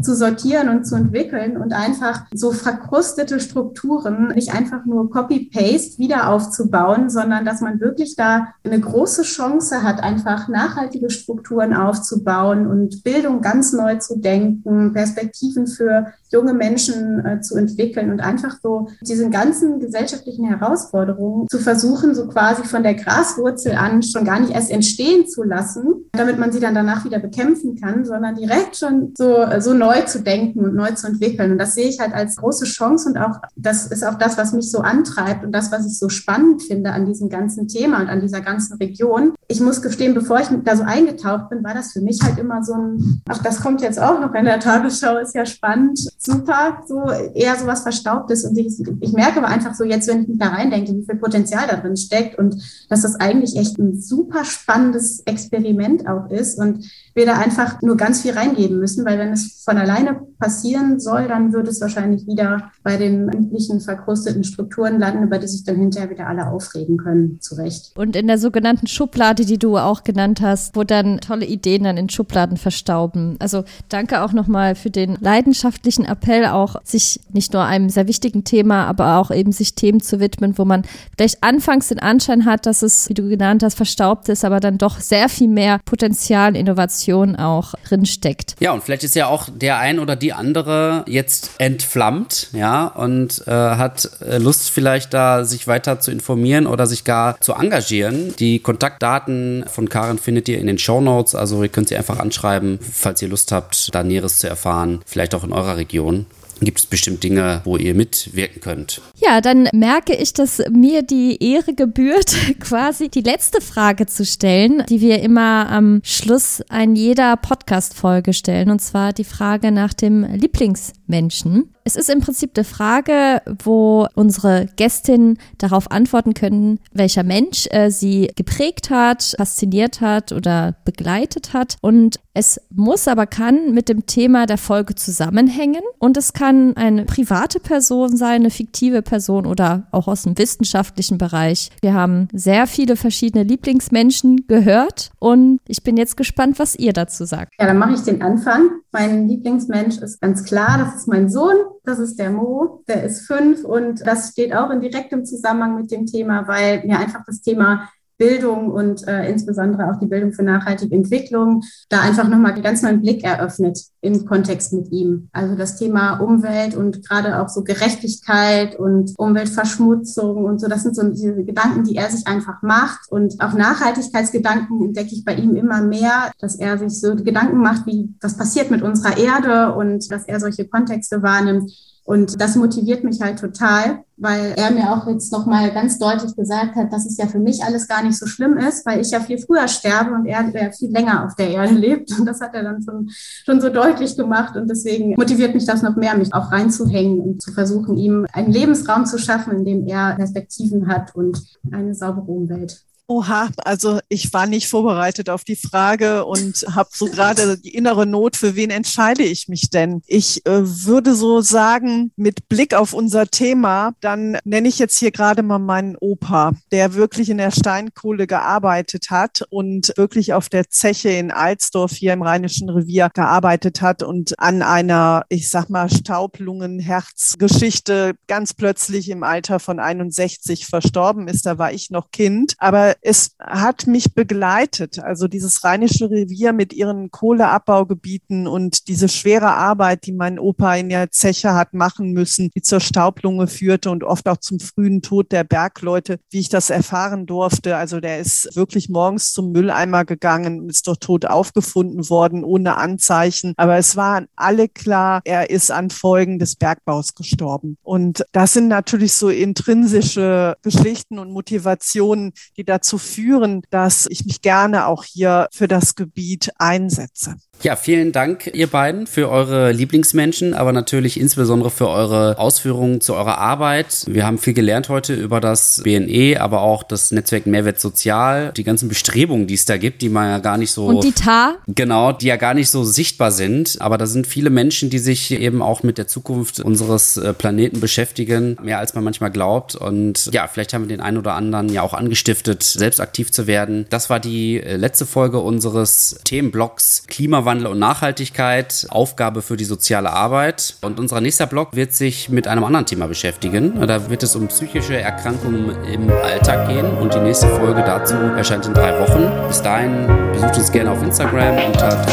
zu 0.02 0.14
sortieren 0.14 0.68
und 0.68 0.86
zu 0.86 0.96
entwickeln 0.96 1.56
und 1.56 1.72
einfach 1.72 2.24
so 2.32 2.52
verkrustete 2.52 3.40
Strukturen 3.40 4.28
nicht 4.34 4.54
einfach 4.54 4.84
nur 4.84 5.10
Copy-Paste 5.10 5.98
wieder 5.98 6.28
aufzubauen, 6.28 7.10
sondern 7.10 7.44
dass 7.44 7.60
man 7.60 7.80
wirklich 7.80 8.16
da 8.16 8.48
eine 8.64 8.80
große 8.80 9.22
Chance 9.22 9.82
hat, 9.82 10.02
einfach 10.02 10.48
nachhaltige 10.48 11.10
Strukturen 11.10 11.74
aufzubauen 11.74 12.66
und 12.66 13.04
Bildung 13.04 13.40
ganz 13.40 13.72
neu 13.72 13.96
zu 13.96 14.18
denken, 14.18 14.92
Perspektiven 14.92 15.66
für 15.66 16.06
junge 16.30 16.52
Menschen 16.52 17.24
äh, 17.24 17.40
zu 17.40 17.56
entwickeln 17.56 18.10
und 18.10 18.20
einfach 18.20 18.56
so 18.62 18.88
diesen 19.02 19.30
ganzen 19.30 19.78
gesellschaftlichen 19.78 20.46
Herausforderungen 20.46 21.46
zu 21.48 21.58
versuchen, 21.58 22.14
so 22.14 22.26
quasi 22.26 22.64
von 22.64 22.82
der 22.82 22.94
Graswurzel 22.94 23.72
an 23.76 24.02
schon 24.02 24.24
gar 24.24 24.40
nicht 24.40 24.52
erst 24.52 24.70
entstehen 24.70 25.28
zu 25.28 25.44
lassen, 25.44 26.10
damit 26.12 26.38
man 26.38 26.50
sie 26.52 26.60
dann 26.60 26.74
danach 26.74 27.04
wieder 27.04 27.20
bekämpfen 27.20 27.80
kann, 27.80 28.04
sondern 28.04 28.34
direkt 28.34 28.76
schon 28.76 29.14
so, 29.16 29.46
so 29.60 29.74
neu 29.74 29.83
zu 30.06 30.22
denken 30.22 30.60
und 30.60 30.74
neu 30.74 30.90
zu 30.92 31.06
entwickeln. 31.06 31.52
Und 31.52 31.58
das 31.58 31.74
sehe 31.74 31.88
ich 31.88 32.00
halt 32.00 32.14
als 32.14 32.36
große 32.36 32.64
Chance 32.64 33.08
und 33.08 33.18
auch, 33.18 33.40
das 33.56 33.86
ist 33.86 34.04
auch 34.04 34.14
das, 34.14 34.36
was 34.38 34.52
mich 34.52 34.70
so 34.70 34.78
antreibt 34.78 35.44
und 35.44 35.52
das, 35.52 35.70
was 35.72 35.86
ich 35.86 35.98
so 35.98 36.08
spannend 36.08 36.62
finde 36.62 36.92
an 36.92 37.06
diesem 37.06 37.28
ganzen 37.28 37.68
Thema 37.68 38.00
und 38.00 38.08
an 38.08 38.20
dieser 38.20 38.40
ganzen 38.40 38.76
Region. 38.78 39.34
Ich 39.48 39.60
muss 39.60 39.82
gestehen, 39.82 40.14
bevor 40.14 40.40
ich 40.40 40.48
da 40.64 40.76
so 40.76 40.82
eingetaucht 40.82 41.50
bin, 41.50 41.62
war 41.62 41.74
das 41.74 41.92
für 41.92 42.00
mich 42.00 42.20
halt 42.22 42.38
immer 42.38 42.62
so 42.62 42.74
ein, 42.74 43.22
ach, 43.28 43.42
das 43.42 43.60
kommt 43.60 43.82
jetzt 43.82 44.00
auch 44.00 44.20
noch 44.20 44.34
in 44.34 44.44
der 44.44 44.60
Tagesschau, 44.60 45.18
ist 45.18 45.34
ja 45.34 45.46
spannend, 45.46 45.98
super, 46.18 46.82
so 46.86 47.10
eher 47.34 47.56
so 47.56 47.66
was 47.66 47.82
Verstaubtes. 47.82 48.44
Und 48.44 48.56
ich, 48.56 48.80
ich 49.00 49.12
merke 49.12 49.38
aber 49.38 49.48
einfach 49.48 49.74
so 49.74 49.84
jetzt, 49.84 50.08
wenn 50.08 50.22
ich 50.22 50.28
mich 50.28 50.38
da 50.38 50.48
reindenke, 50.48 50.94
wie 50.94 51.04
viel 51.04 51.16
Potenzial 51.16 51.66
da 51.68 51.76
drin 51.76 51.96
steckt 51.96 52.38
und 52.38 52.56
dass 52.88 53.02
das 53.02 53.16
eigentlich 53.16 53.56
echt 53.56 53.78
ein 53.78 54.00
super 54.00 54.44
spannendes 54.44 55.20
Experiment 55.20 56.08
auch 56.08 56.30
ist 56.30 56.58
und 56.58 56.84
wir 57.14 57.26
da 57.26 57.38
einfach 57.38 57.80
nur 57.82 57.96
ganz 57.96 58.22
viel 58.22 58.32
reingeben 58.32 58.78
müssen, 58.78 59.04
weil 59.04 59.18
wenn 59.18 59.32
es 59.32 59.62
von 59.64 59.73
alleine 59.78 60.20
passieren 60.38 61.00
soll, 61.00 61.28
dann 61.28 61.52
würde 61.52 61.70
es 61.70 61.80
wahrscheinlich 61.80 62.26
wieder 62.26 62.70
bei 62.82 62.96
den 62.96 63.28
üblichen 63.28 63.80
verkrusteten 63.80 64.44
Strukturen 64.44 64.98
landen, 64.98 65.24
über 65.24 65.38
die 65.38 65.46
sich 65.46 65.64
dann 65.64 65.76
hinterher 65.76 66.10
wieder 66.10 66.26
alle 66.26 66.48
aufregen 66.48 66.96
können, 66.96 67.40
zu 67.40 67.54
Recht. 67.54 67.92
Und 67.96 68.16
in 68.16 68.26
der 68.26 68.38
sogenannten 68.38 68.86
Schublade, 68.86 69.44
die 69.44 69.58
du 69.58 69.78
auch 69.78 70.04
genannt 70.04 70.40
hast, 70.40 70.76
wo 70.76 70.84
dann 70.84 71.20
tolle 71.20 71.46
Ideen 71.46 71.84
dann 71.84 71.96
in 71.96 72.08
Schubladen 72.10 72.56
verstauben. 72.56 73.36
Also 73.38 73.64
danke 73.88 74.22
auch 74.22 74.32
nochmal 74.32 74.74
für 74.74 74.90
den 74.90 75.16
leidenschaftlichen 75.20 76.04
Appell, 76.04 76.46
auch 76.46 76.76
sich 76.84 77.20
nicht 77.32 77.52
nur 77.52 77.64
einem 77.64 77.88
sehr 77.88 78.06
wichtigen 78.06 78.44
Thema, 78.44 78.86
aber 78.86 79.18
auch 79.18 79.30
eben 79.30 79.52
sich 79.52 79.74
Themen 79.74 80.00
zu 80.00 80.20
widmen, 80.20 80.58
wo 80.58 80.64
man 80.64 80.82
vielleicht 81.16 81.42
anfangs 81.42 81.88
den 81.88 82.00
Anschein 82.00 82.44
hat, 82.44 82.66
dass 82.66 82.82
es, 82.82 83.08
wie 83.08 83.14
du 83.14 83.28
genannt 83.28 83.62
hast, 83.62 83.74
verstaubt 83.74 84.28
ist, 84.28 84.44
aber 84.44 84.60
dann 84.60 84.78
doch 84.78 85.00
sehr 85.00 85.28
viel 85.28 85.48
mehr 85.48 85.80
Potenzial, 85.84 86.56
Innovation 86.56 87.36
auch 87.36 87.74
drinsteckt. 87.88 88.56
Ja, 88.60 88.72
und 88.72 88.82
vielleicht 88.82 89.04
ist 89.04 89.14
ja 89.14 89.26
auch 89.26 89.48
der 89.54 89.78
ein 89.78 89.98
oder 89.98 90.16
die 90.16 90.32
andere 90.32 91.04
jetzt 91.06 91.52
entflammt, 91.58 92.48
ja, 92.52 92.86
und 92.86 93.42
äh, 93.46 93.50
hat 93.50 94.10
äh, 94.20 94.38
Lust 94.38 94.70
vielleicht 94.70 95.14
da 95.14 95.44
sich 95.44 95.66
weiter 95.66 96.00
zu 96.00 96.10
informieren 96.10 96.66
oder 96.66 96.86
sich 96.86 97.04
gar 97.04 97.40
zu 97.40 97.54
engagieren. 97.54 98.34
Die 98.38 98.58
Kontaktdaten 98.58 99.64
von 99.68 99.88
Karin 99.88 100.18
findet 100.18 100.48
ihr 100.48 100.58
in 100.58 100.66
den 100.66 100.78
Show 100.78 101.00
Notes, 101.00 101.34
also 101.34 101.62
ihr 101.62 101.68
könnt 101.68 101.88
sie 101.88 101.96
einfach 101.96 102.18
anschreiben, 102.18 102.78
falls 102.80 103.22
ihr 103.22 103.28
Lust 103.28 103.52
habt, 103.52 103.94
da 103.94 104.02
Näheres 104.02 104.38
zu 104.38 104.48
erfahren, 104.48 105.00
vielleicht 105.06 105.34
auch 105.34 105.44
in 105.44 105.52
eurer 105.52 105.76
Region 105.76 106.26
gibt 106.60 106.78
es 106.78 106.86
bestimmt 106.86 107.22
Dinge, 107.22 107.60
wo 107.64 107.76
ihr 107.76 107.94
mitwirken 107.94 108.60
könnt. 108.60 109.00
Ja, 109.26 109.40
dann 109.40 109.68
merke 109.72 110.14
ich, 110.14 110.34
dass 110.34 110.62
mir 110.70 111.02
die 111.02 111.42
Ehre 111.42 111.72
gebührt, 111.72 112.36
quasi 112.60 113.08
die 113.08 113.22
letzte 113.22 113.62
Frage 113.62 114.04
zu 114.04 114.24
stellen, 114.24 114.82
die 114.90 115.00
wir 115.00 115.22
immer 115.22 115.70
am 115.70 116.00
Schluss 116.04 116.62
an 116.68 116.94
jeder 116.94 117.36
Podcast-Folge 117.36 118.34
stellen, 118.34 118.70
und 118.70 118.80
zwar 118.80 119.14
die 119.14 119.24
Frage 119.24 119.72
nach 119.72 119.94
dem 119.94 120.24
Lieblingsmenschen. 120.24 121.70
Es 121.86 121.96
ist 121.96 122.08
im 122.08 122.20
Prinzip 122.20 122.52
eine 122.54 122.64
Frage, 122.64 123.42
wo 123.62 124.06
unsere 124.14 124.66
Gästinnen 124.76 125.38
darauf 125.58 125.90
antworten 125.90 126.32
können, 126.32 126.80
welcher 126.92 127.24
Mensch 127.24 127.66
äh, 127.70 127.90
sie 127.90 128.30
geprägt 128.34 128.88
hat, 128.88 129.34
fasziniert 129.36 130.00
hat 130.00 130.32
oder 130.32 130.76
begleitet 130.86 131.52
hat. 131.52 131.76
Und 131.82 132.20
es 132.32 132.58
muss 132.70 133.06
aber 133.06 133.26
kann 133.26 133.74
mit 133.74 133.90
dem 133.90 134.06
Thema 134.06 134.46
der 134.46 134.56
Folge 134.56 134.94
zusammenhängen. 134.94 135.82
Und 135.98 136.16
es 136.16 136.32
kann 136.32 136.74
eine 136.78 137.04
private 137.04 137.60
Person 137.60 138.16
sein, 138.16 138.40
eine 138.40 138.50
fiktive 138.50 139.02
Person 139.02 139.13
oder 139.46 139.86
auch 139.90 140.08
aus 140.08 140.22
dem 140.22 140.36
wissenschaftlichen 140.36 141.18
Bereich. 141.18 141.70
Wir 141.80 141.94
haben 141.94 142.28
sehr 142.32 142.66
viele 142.66 142.96
verschiedene 142.96 143.44
Lieblingsmenschen 143.44 144.46
gehört 144.46 145.10
und 145.18 145.60
ich 145.66 145.82
bin 145.82 145.96
jetzt 145.96 146.16
gespannt, 146.16 146.58
was 146.58 146.74
ihr 146.74 146.92
dazu 146.92 147.24
sagt. 147.24 147.54
Ja, 147.58 147.66
dann 147.66 147.78
mache 147.78 147.94
ich 147.94 148.02
den 148.02 148.22
Anfang. 148.22 148.70
Mein 148.92 149.28
Lieblingsmensch 149.28 149.98
ist 149.98 150.20
ganz 150.20 150.44
klar, 150.44 150.78
das 150.78 150.96
ist 150.96 151.08
mein 151.08 151.28
Sohn. 151.28 151.56
Das 151.84 151.98
ist 151.98 152.18
der 152.18 152.30
Mo, 152.30 152.82
der 152.88 153.04
ist 153.04 153.26
fünf 153.26 153.64
und 153.64 154.06
das 154.06 154.30
steht 154.30 154.54
auch 154.54 154.70
in 154.70 154.80
direktem 154.80 155.24
Zusammenhang 155.24 155.76
mit 155.76 155.90
dem 155.90 156.06
Thema, 156.06 156.48
weil 156.48 156.82
mir 156.86 156.98
einfach 156.98 157.24
das 157.26 157.42
Thema 157.42 157.90
Bildung 158.16 158.70
und 158.70 159.06
äh, 159.08 159.28
insbesondere 159.28 159.90
auch 159.90 159.98
die 159.98 160.06
Bildung 160.06 160.32
für 160.32 160.42
nachhaltige 160.42 160.94
Entwicklung 160.94 161.62
da 161.88 162.00
einfach 162.00 162.28
nochmal 162.28 162.52
einen 162.52 162.62
ganz 162.62 162.82
neuen 162.82 163.00
Blick 163.00 163.24
eröffnet 163.24 163.78
im 164.00 164.24
Kontext 164.26 164.72
mit 164.72 164.92
ihm. 164.92 165.28
Also 165.32 165.56
das 165.56 165.76
Thema 165.76 166.18
Umwelt 166.18 166.76
und 166.76 167.06
gerade 167.08 167.40
auch 167.40 167.48
so 167.48 167.64
Gerechtigkeit 167.64 168.76
und 168.78 169.14
Umweltverschmutzung 169.16 170.44
und 170.44 170.60
so, 170.60 170.68
das 170.68 170.82
sind 170.82 170.94
so 170.94 171.08
diese 171.08 171.44
Gedanken, 171.44 171.84
die 171.84 171.96
er 171.96 172.10
sich 172.10 172.26
einfach 172.26 172.62
macht. 172.62 173.10
Und 173.10 173.40
auch 173.40 173.54
Nachhaltigkeitsgedanken 173.54 174.84
entdecke 174.84 175.14
ich 175.14 175.24
bei 175.24 175.34
ihm 175.34 175.56
immer 175.56 175.82
mehr, 175.82 176.30
dass 176.38 176.56
er 176.56 176.78
sich 176.78 177.00
so 177.00 177.16
Gedanken 177.16 177.58
macht, 177.58 177.86
wie 177.86 178.14
was 178.20 178.36
passiert 178.36 178.70
mit 178.70 178.82
unserer 178.82 179.16
Erde 179.16 179.74
und 179.74 180.10
dass 180.10 180.26
er 180.26 180.38
solche 180.38 180.68
Kontexte 180.68 181.22
wahrnimmt 181.22 181.72
und 182.06 182.38
das 182.38 182.54
motiviert 182.54 183.02
mich 183.02 183.22
halt 183.22 183.38
total, 183.38 184.04
weil 184.18 184.52
er 184.56 184.70
mir 184.70 184.92
auch 184.92 185.06
jetzt 185.08 185.32
nochmal 185.32 185.72
ganz 185.72 185.98
deutlich 185.98 186.36
gesagt 186.36 186.76
hat, 186.76 186.92
dass 186.92 187.06
es 187.06 187.16
ja 187.16 187.26
für 187.26 187.38
mich 187.38 187.64
alles 187.64 187.88
gar 187.88 188.02
nicht 188.02 188.18
so 188.18 188.26
schlimm 188.26 188.58
ist, 188.58 188.84
weil 188.84 189.00
ich 189.00 189.10
ja 189.10 189.20
viel 189.20 189.38
früher 189.38 189.66
sterbe 189.68 190.14
und 190.14 190.26
er, 190.26 190.54
er 190.54 190.70
viel 190.72 190.90
länger 190.90 191.24
auf 191.24 191.34
der 191.34 191.48
Erde 191.48 191.72
lebt. 191.74 192.12
Und 192.18 192.26
das 192.26 192.42
hat 192.42 192.54
er 192.54 192.62
dann 192.62 192.82
schon, 192.82 193.08
schon 193.08 193.60
so 193.62 193.70
deutlich 193.70 194.16
gemacht. 194.16 194.54
Und 194.54 194.68
deswegen 194.68 195.14
motiviert 195.16 195.54
mich 195.54 195.64
das 195.64 195.80
noch 195.80 195.96
mehr, 195.96 196.14
mich 196.14 196.34
auch 196.34 196.52
reinzuhängen 196.52 197.20
und 197.20 197.42
zu 197.42 197.52
versuchen, 197.52 197.96
ihm 197.96 198.26
einen 198.32 198.52
Lebensraum 198.52 199.06
zu 199.06 199.18
schaffen, 199.18 199.56
in 199.56 199.64
dem 199.64 199.86
er 199.86 200.14
Perspektiven 200.16 200.88
hat 200.88 201.14
und 201.14 201.42
eine 201.72 201.94
saubere 201.94 202.30
Umwelt. 202.30 202.84
Oha, 203.06 203.50
also 203.58 204.00
ich 204.08 204.32
war 204.32 204.46
nicht 204.46 204.66
vorbereitet 204.66 205.28
auf 205.28 205.44
die 205.44 205.56
Frage 205.56 206.24
und 206.24 206.64
habe 206.74 206.88
so 206.90 207.04
gerade 207.04 207.58
die 207.58 207.74
innere 207.74 208.06
Not, 208.06 208.34
für 208.36 208.56
wen 208.56 208.70
entscheide 208.70 209.22
ich 209.22 209.46
mich 209.46 209.68
denn? 209.68 210.00
Ich 210.06 210.46
äh, 210.46 210.62
würde 210.86 211.14
so 211.14 211.42
sagen, 211.42 212.12
mit 212.16 212.48
Blick 212.48 212.72
auf 212.72 212.94
unser 212.94 213.26
Thema, 213.26 213.92
dann 214.00 214.38
nenne 214.44 214.68
ich 214.68 214.78
jetzt 214.78 214.98
hier 214.98 215.10
gerade 215.10 215.42
mal 215.42 215.58
meinen 215.58 215.96
Opa, 215.96 216.52
der 216.72 216.94
wirklich 216.94 217.28
in 217.28 217.36
der 217.36 217.50
Steinkohle 217.50 218.26
gearbeitet 218.26 219.10
hat 219.10 219.44
und 219.50 219.92
wirklich 219.96 220.32
auf 220.32 220.48
der 220.48 220.70
Zeche 220.70 221.10
in 221.10 221.30
Alsdorf 221.30 221.92
hier 221.92 222.14
im 222.14 222.22
Rheinischen 222.22 222.70
Revier 222.70 223.10
gearbeitet 223.12 223.82
hat 223.82 224.02
und 224.02 224.38
an 224.38 224.62
einer, 224.62 225.26
ich 225.28 225.50
sag 225.50 225.68
mal, 225.68 225.90
Staublungen-Herzgeschichte 225.90 228.14
ganz 228.28 228.54
plötzlich 228.54 229.10
im 229.10 229.24
Alter 229.24 229.60
von 229.60 229.78
61 229.78 230.64
verstorben 230.64 231.28
ist. 231.28 231.44
Da 231.44 231.58
war 231.58 231.70
ich 231.70 231.90
noch 231.90 232.10
Kind. 232.10 232.54
Aber 232.56 232.93
es 233.00 233.36
hat 233.38 233.86
mich 233.86 234.14
begleitet. 234.14 234.98
Also 234.98 235.28
dieses 235.28 235.64
Rheinische 235.64 236.10
Revier 236.10 236.52
mit 236.52 236.72
ihren 236.72 237.10
Kohleabbaugebieten 237.10 238.46
und 238.46 238.88
diese 238.88 239.08
schwere 239.08 239.52
Arbeit, 239.52 240.06
die 240.06 240.12
mein 240.12 240.38
Opa 240.38 240.74
in 240.76 240.88
der 240.88 241.10
Zeche 241.10 241.54
hat 241.54 241.74
machen 241.74 242.12
müssen, 242.12 242.50
die 242.54 242.62
zur 242.62 242.80
Staublunge 242.80 243.46
führte 243.46 243.90
und 243.90 244.04
oft 244.04 244.28
auch 244.28 244.38
zum 244.38 244.60
frühen 244.60 245.02
Tod 245.02 245.32
der 245.32 245.44
Bergleute, 245.44 246.18
wie 246.30 246.40
ich 246.40 246.48
das 246.48 246.70
erfahren 246.70 247.26
durfte. 247.26 247.76
Also 247.76 248.00
der 248.00 248.18
ist 248.18 248.54
wirklich 248.56 248.88
morgens 248.88 249.32
zum 249.32 249.52
Mülleimer 249.52 250.04
gegangen 250.04 250.60
und 250.60 250.70
ist 250.70 250.86
dort 250.86 251.00
tot 251.00 251.26
aufgefunden 251.26 252.08
worden, 252.10 252.44
ohne 252.44 252.76
Anzeichen. 252.76 253.54
Aber 253.56 253.76
es 253.76 253.96
waren 253.96 254.26
alle 254.36 254.68
klar, 254.68 255.20
er 255.24 255.50
ist 255.50 255.70
an 255.70 255.90
Folgen 255.90 256.38
des 256.38 256.56
Bergbaus 256.56 257.14
gestorben. 257.14 257.76
Und 257.82 258.24
das 258.32 258.52
sind 258.52 258.68
natürlich 258.68 259.14
so 259.14 259.28
intrinsische 259.28 260.56
Geschichten 260.62 261.18
und 261.18 261.30
Motivationen, 261.32 262.32
die 262.56 262.64
dazu 262.64 262.83
dazu 262.84 262.98
führen, 262.98 263.62
dass 263.70 264.06
ich 264.10 264.26
mich 264.26 264.42
gerne 264.42 264.86
auch 264.86 265.04
hier 265.04 265.48
für 265.50 265.68
das 265.68 265.94
Gebiet 265.94 266.52
einsetze. 266.58 267.36
Ja, 267.64 267.76
vielen 267.76 268.12
Dank, 268.12 268.50
ihr 268.52 268.66
beiden, 268.66 269.06
für 269.06 269.30
eure 269.30 269.72
Lieblingsmenschen, 269.72 270.52
aber 270.52 270.72
natürlich 270.72 271.18
insbesondere 271.18 271.70
für 271.70 271.88
eure 271.88 272.36
Ausführungen 272.38 273.00
zu 273.00 273.14
eurer 273.14 273.38
Arbeit. 273.38 274.04
Wir 274.06 274.26
haben 274.26 274.36
viel 274.36 274.52
gelernt 274.52 274.90
heute 274.90 275.14
über 275.14 275.40
das 275.40 275.80
BNE, 275.82 276.42
aber 276.42 276.60
auch 276.60 276.82
das 276.82 277.10
Netzwerk 277.10 277.46
Mehrwert 277.46 277.80
Sozial, 277.80 278.52
die 278.54 278.64
ganzen 278.64 278.90
Bestrebungen, 278.90 279.46
die 279.46 279.54
es 279.54 279.64
da 279.64 279.78
gibt, 279.78 280.02
die 280.02 280.10
man 280.10 280.28
ja 280.28 280.38
gar 280.40 280.58
nicht 280.58 280.72
so. 280.72 280.88
Und 280.88 281.04
die 281.04 281.12
TAR? 281.12 281.54
Genau, 281.66 282.12
die 282.12 282.26
ja 282.26 282.36
gar 282.36 282.52
nicht 282.52 282.68
so 282.68 282.84
sichtbar 282.84 283.32
sind. 283.32 283.78
Aber 283.80 283.96
da 283.96 284.04
sind 284.04 284.26
viele 284.26 284.50
Menschen, 284.50 284.90
die 284.90 284.98
sich 284.98 285.30
eben 285.30 285.62
auch 285.62 285.82
mit 285.82 285.96
der 285.96 286.06
Zukunft 286.06 286.60
unseres 286.60 287.16
äh, 287.16 287.32
Planeten 287.32 287.80
beschäftigen, 287.80 288.58
mehr 288.62 288.78
als 288.78 288.92
man 288.92 289.04
manchmal 289.04 289.30
glaubt. 289.30 289.74
Und 289.74 290.28
ja, 290.34 290.48
vielleicht 290.48 290.74
haben 290.74 290.82
wir 290.82 290.94
den 290.94 291.00
einen 291.00 291.16
oder 291.16 291.32
anderen 291.32 291.70
ja 291.70 291.80
auch 291.80 291.94
angestiftet, 291.94 292.62
selbst 292.62 293.00
aktiv 293.00 293.32
zu 293.32 293.46
werden. 293.46 293.86
Das 293.88 294.10
war 294.10 294.20
die 294.20 294.60
äh, 294.60 294.76
letzte 294.76 295.06
Folge 295.06 295.38
unseres 295.38 296.20
Themenblocks 296.24 297.04
Klimawandel 297.06 297.53
Klimawandel 297.54 297.66
und 297.66 297.78
Nachhaltigkeit, 297.78 298.86
Aufgabe 298.90 299.42
für 299.42 299.56
die 299.56 299.64
soziale 299.64 300.10
Arbeit. 300.10 300.76
Und 300.80 300.98
unser 300.98 301.20
nächster 301.20 301.46
Blog 301.46 301.68
wird 301.72 301.92
sich 301.92 302.28
mit 302.28 302.48
einem 302.48 302.64
anderen 302.64 302.86
Thema 302.86 303.06
beschäftigen. 303.06 303.86
Da 303.86 304.10
wird 304.10 304.22
es 304.22 304.34
um 304.34 304.48
psychische 304.48 304.96
Erkrankungen 304.96 305.76
im 305.84 306.10
Alltag 306.10 306.68
gehen 306.68 306.90
und 306.98 307.14
die 307.14 307.20
nächste 307.20 307.48
Folge 307.48 307.82
dazu 307.82 308.14
erscheint 308.14 308.66
in 308.66 308.74
drei 308.74 308.98
Wochen. 309.00 309.30
Bis 309.48 309.62
dahin 309.62 310.06
besucht 310.32 310.56
uns 310.56 310.72
gerne 310.72 310.90
auf 310.90 311.02
Instagram 311.02 311.56
unter 311.66 312.04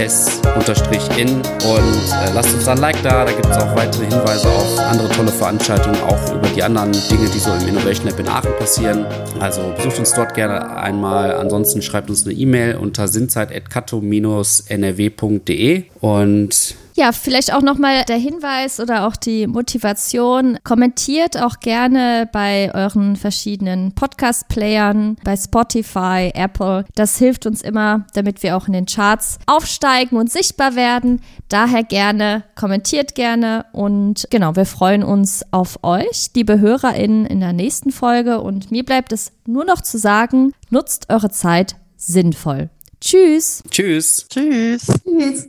transfernetzwerk.s-in 0.00 1.28
und 1.28 1.42
äh, 1.42 2.32
lasst 2.34 2.54
uns 2.54 2.66
ein 2.68 2.78
Like 2.78 3.02
da. 3.02 3.24
Da 3.24 3.32
gibt 3.32 3.46
es 3.46 3.56
auch 3.56 3.74
weitere 3.76 4.04
Hinweise 4.06 4.48
auf 4.48 4.78
andere 4.78 5.08
tolle 5.10 5.32
Veranstaltungen, 5.32 6.00
auch 6.02 6.34
über 6.34 6.48
die 6.48 6.62
anderen 6.62 6.92
Dinge, 6.92 7.28
die 7.28 7.38
so 7.38 7.52
im 7.52 7.68
Innovation 7.68 8.08
Lab 8.08 8.18
in 8.18 8.28
Aachen 8.28 8.56
passieren. 8.58 9.04
Also 9.38 9.72
besucht 9.76 9.98
uns 9.98 10.12
dort 10.12 10.34
gerne 10.34 10.76
einmal. 10.76 11.34
Ansonsten 11.34 11.82
schreibt 11.82 12.08
uns 12.10 12.26
eine 12.26 12.34
E-Mail 12.34 12.76
unter 12.76 13.08
sindzeit.kato-nrw.de 13.08 15.84
und 16.00 16.74
ja, 17.00 17.12
vielleicht 17.12 17.54
auch 17.54 17.62
nochmal 17.62 18.04
der 18.04 18.18
Hinweis 18.18 18.78
oder 18.78 19.06
auch 19.06 19.16
die 19.16 19.46
Motivation. 19.46 20.58
Kommentiert 20.64 21.40
auch 21.40 21.58
gerne 21.58 22.28
bei 22.30 22.70
euren 22.74 23.16
verschiedenen 23.16 23.92
Podcast-Playern, 23.94 25.16
bei 25.24 25.34
Spotify, 25.34 26.30
Apple. 26.34 26.84
Das 26.94 27.16
hilft 27.16 27.46
uns 27.46 27.62
immer, 27.62 28.06
damit 28.12 28.42
wir 28.42 28.54
auch 28.54 28.66
in 28.66 28.74
den 28.74 28.84
Charts 28.84 29.38
aufsteigen 29.46 30.18
und 30.18 30.30
sichtbar 30.30 30.76
werden. 30.76 31.22
Daher 31.48 31.84
gerne, 31.84 32.44
kommentiert 32.54 33.14
gerne 33.14 33.64
und 33.72 34.28
genau, 34.28 34.54
wir 34.54 34.66
freuen 34.66 35.02
uns 35.02 35.42
auf 35.52 35.78
euch, 35.82 36.30
liebe 36.34 36.60
HörerInnen, 36.60 37.24
in 37.24 37.40
der 37.40 37.54
nächsten 37.54 37.92
Folge. 37.92 38.42
Und 38.42 38.70
mir 38.70 38.84
bleibt 38.84 39.12
es 39.12 39.32
nur 39.46 39.64
noch 39.64 39.80
zu 39.80 39.96
sagen, 39.96 40.52
nutzt 40.68 41.06
eure 41.08 41.30
Zeit 41.30 41.76
sinnvoll. 41.96 42.68
Tschüss. 43.00 43.62
Tschüss. 43.70 44.26
Tschüss. 44.28 44.86
Tschüss. 45.02 45.48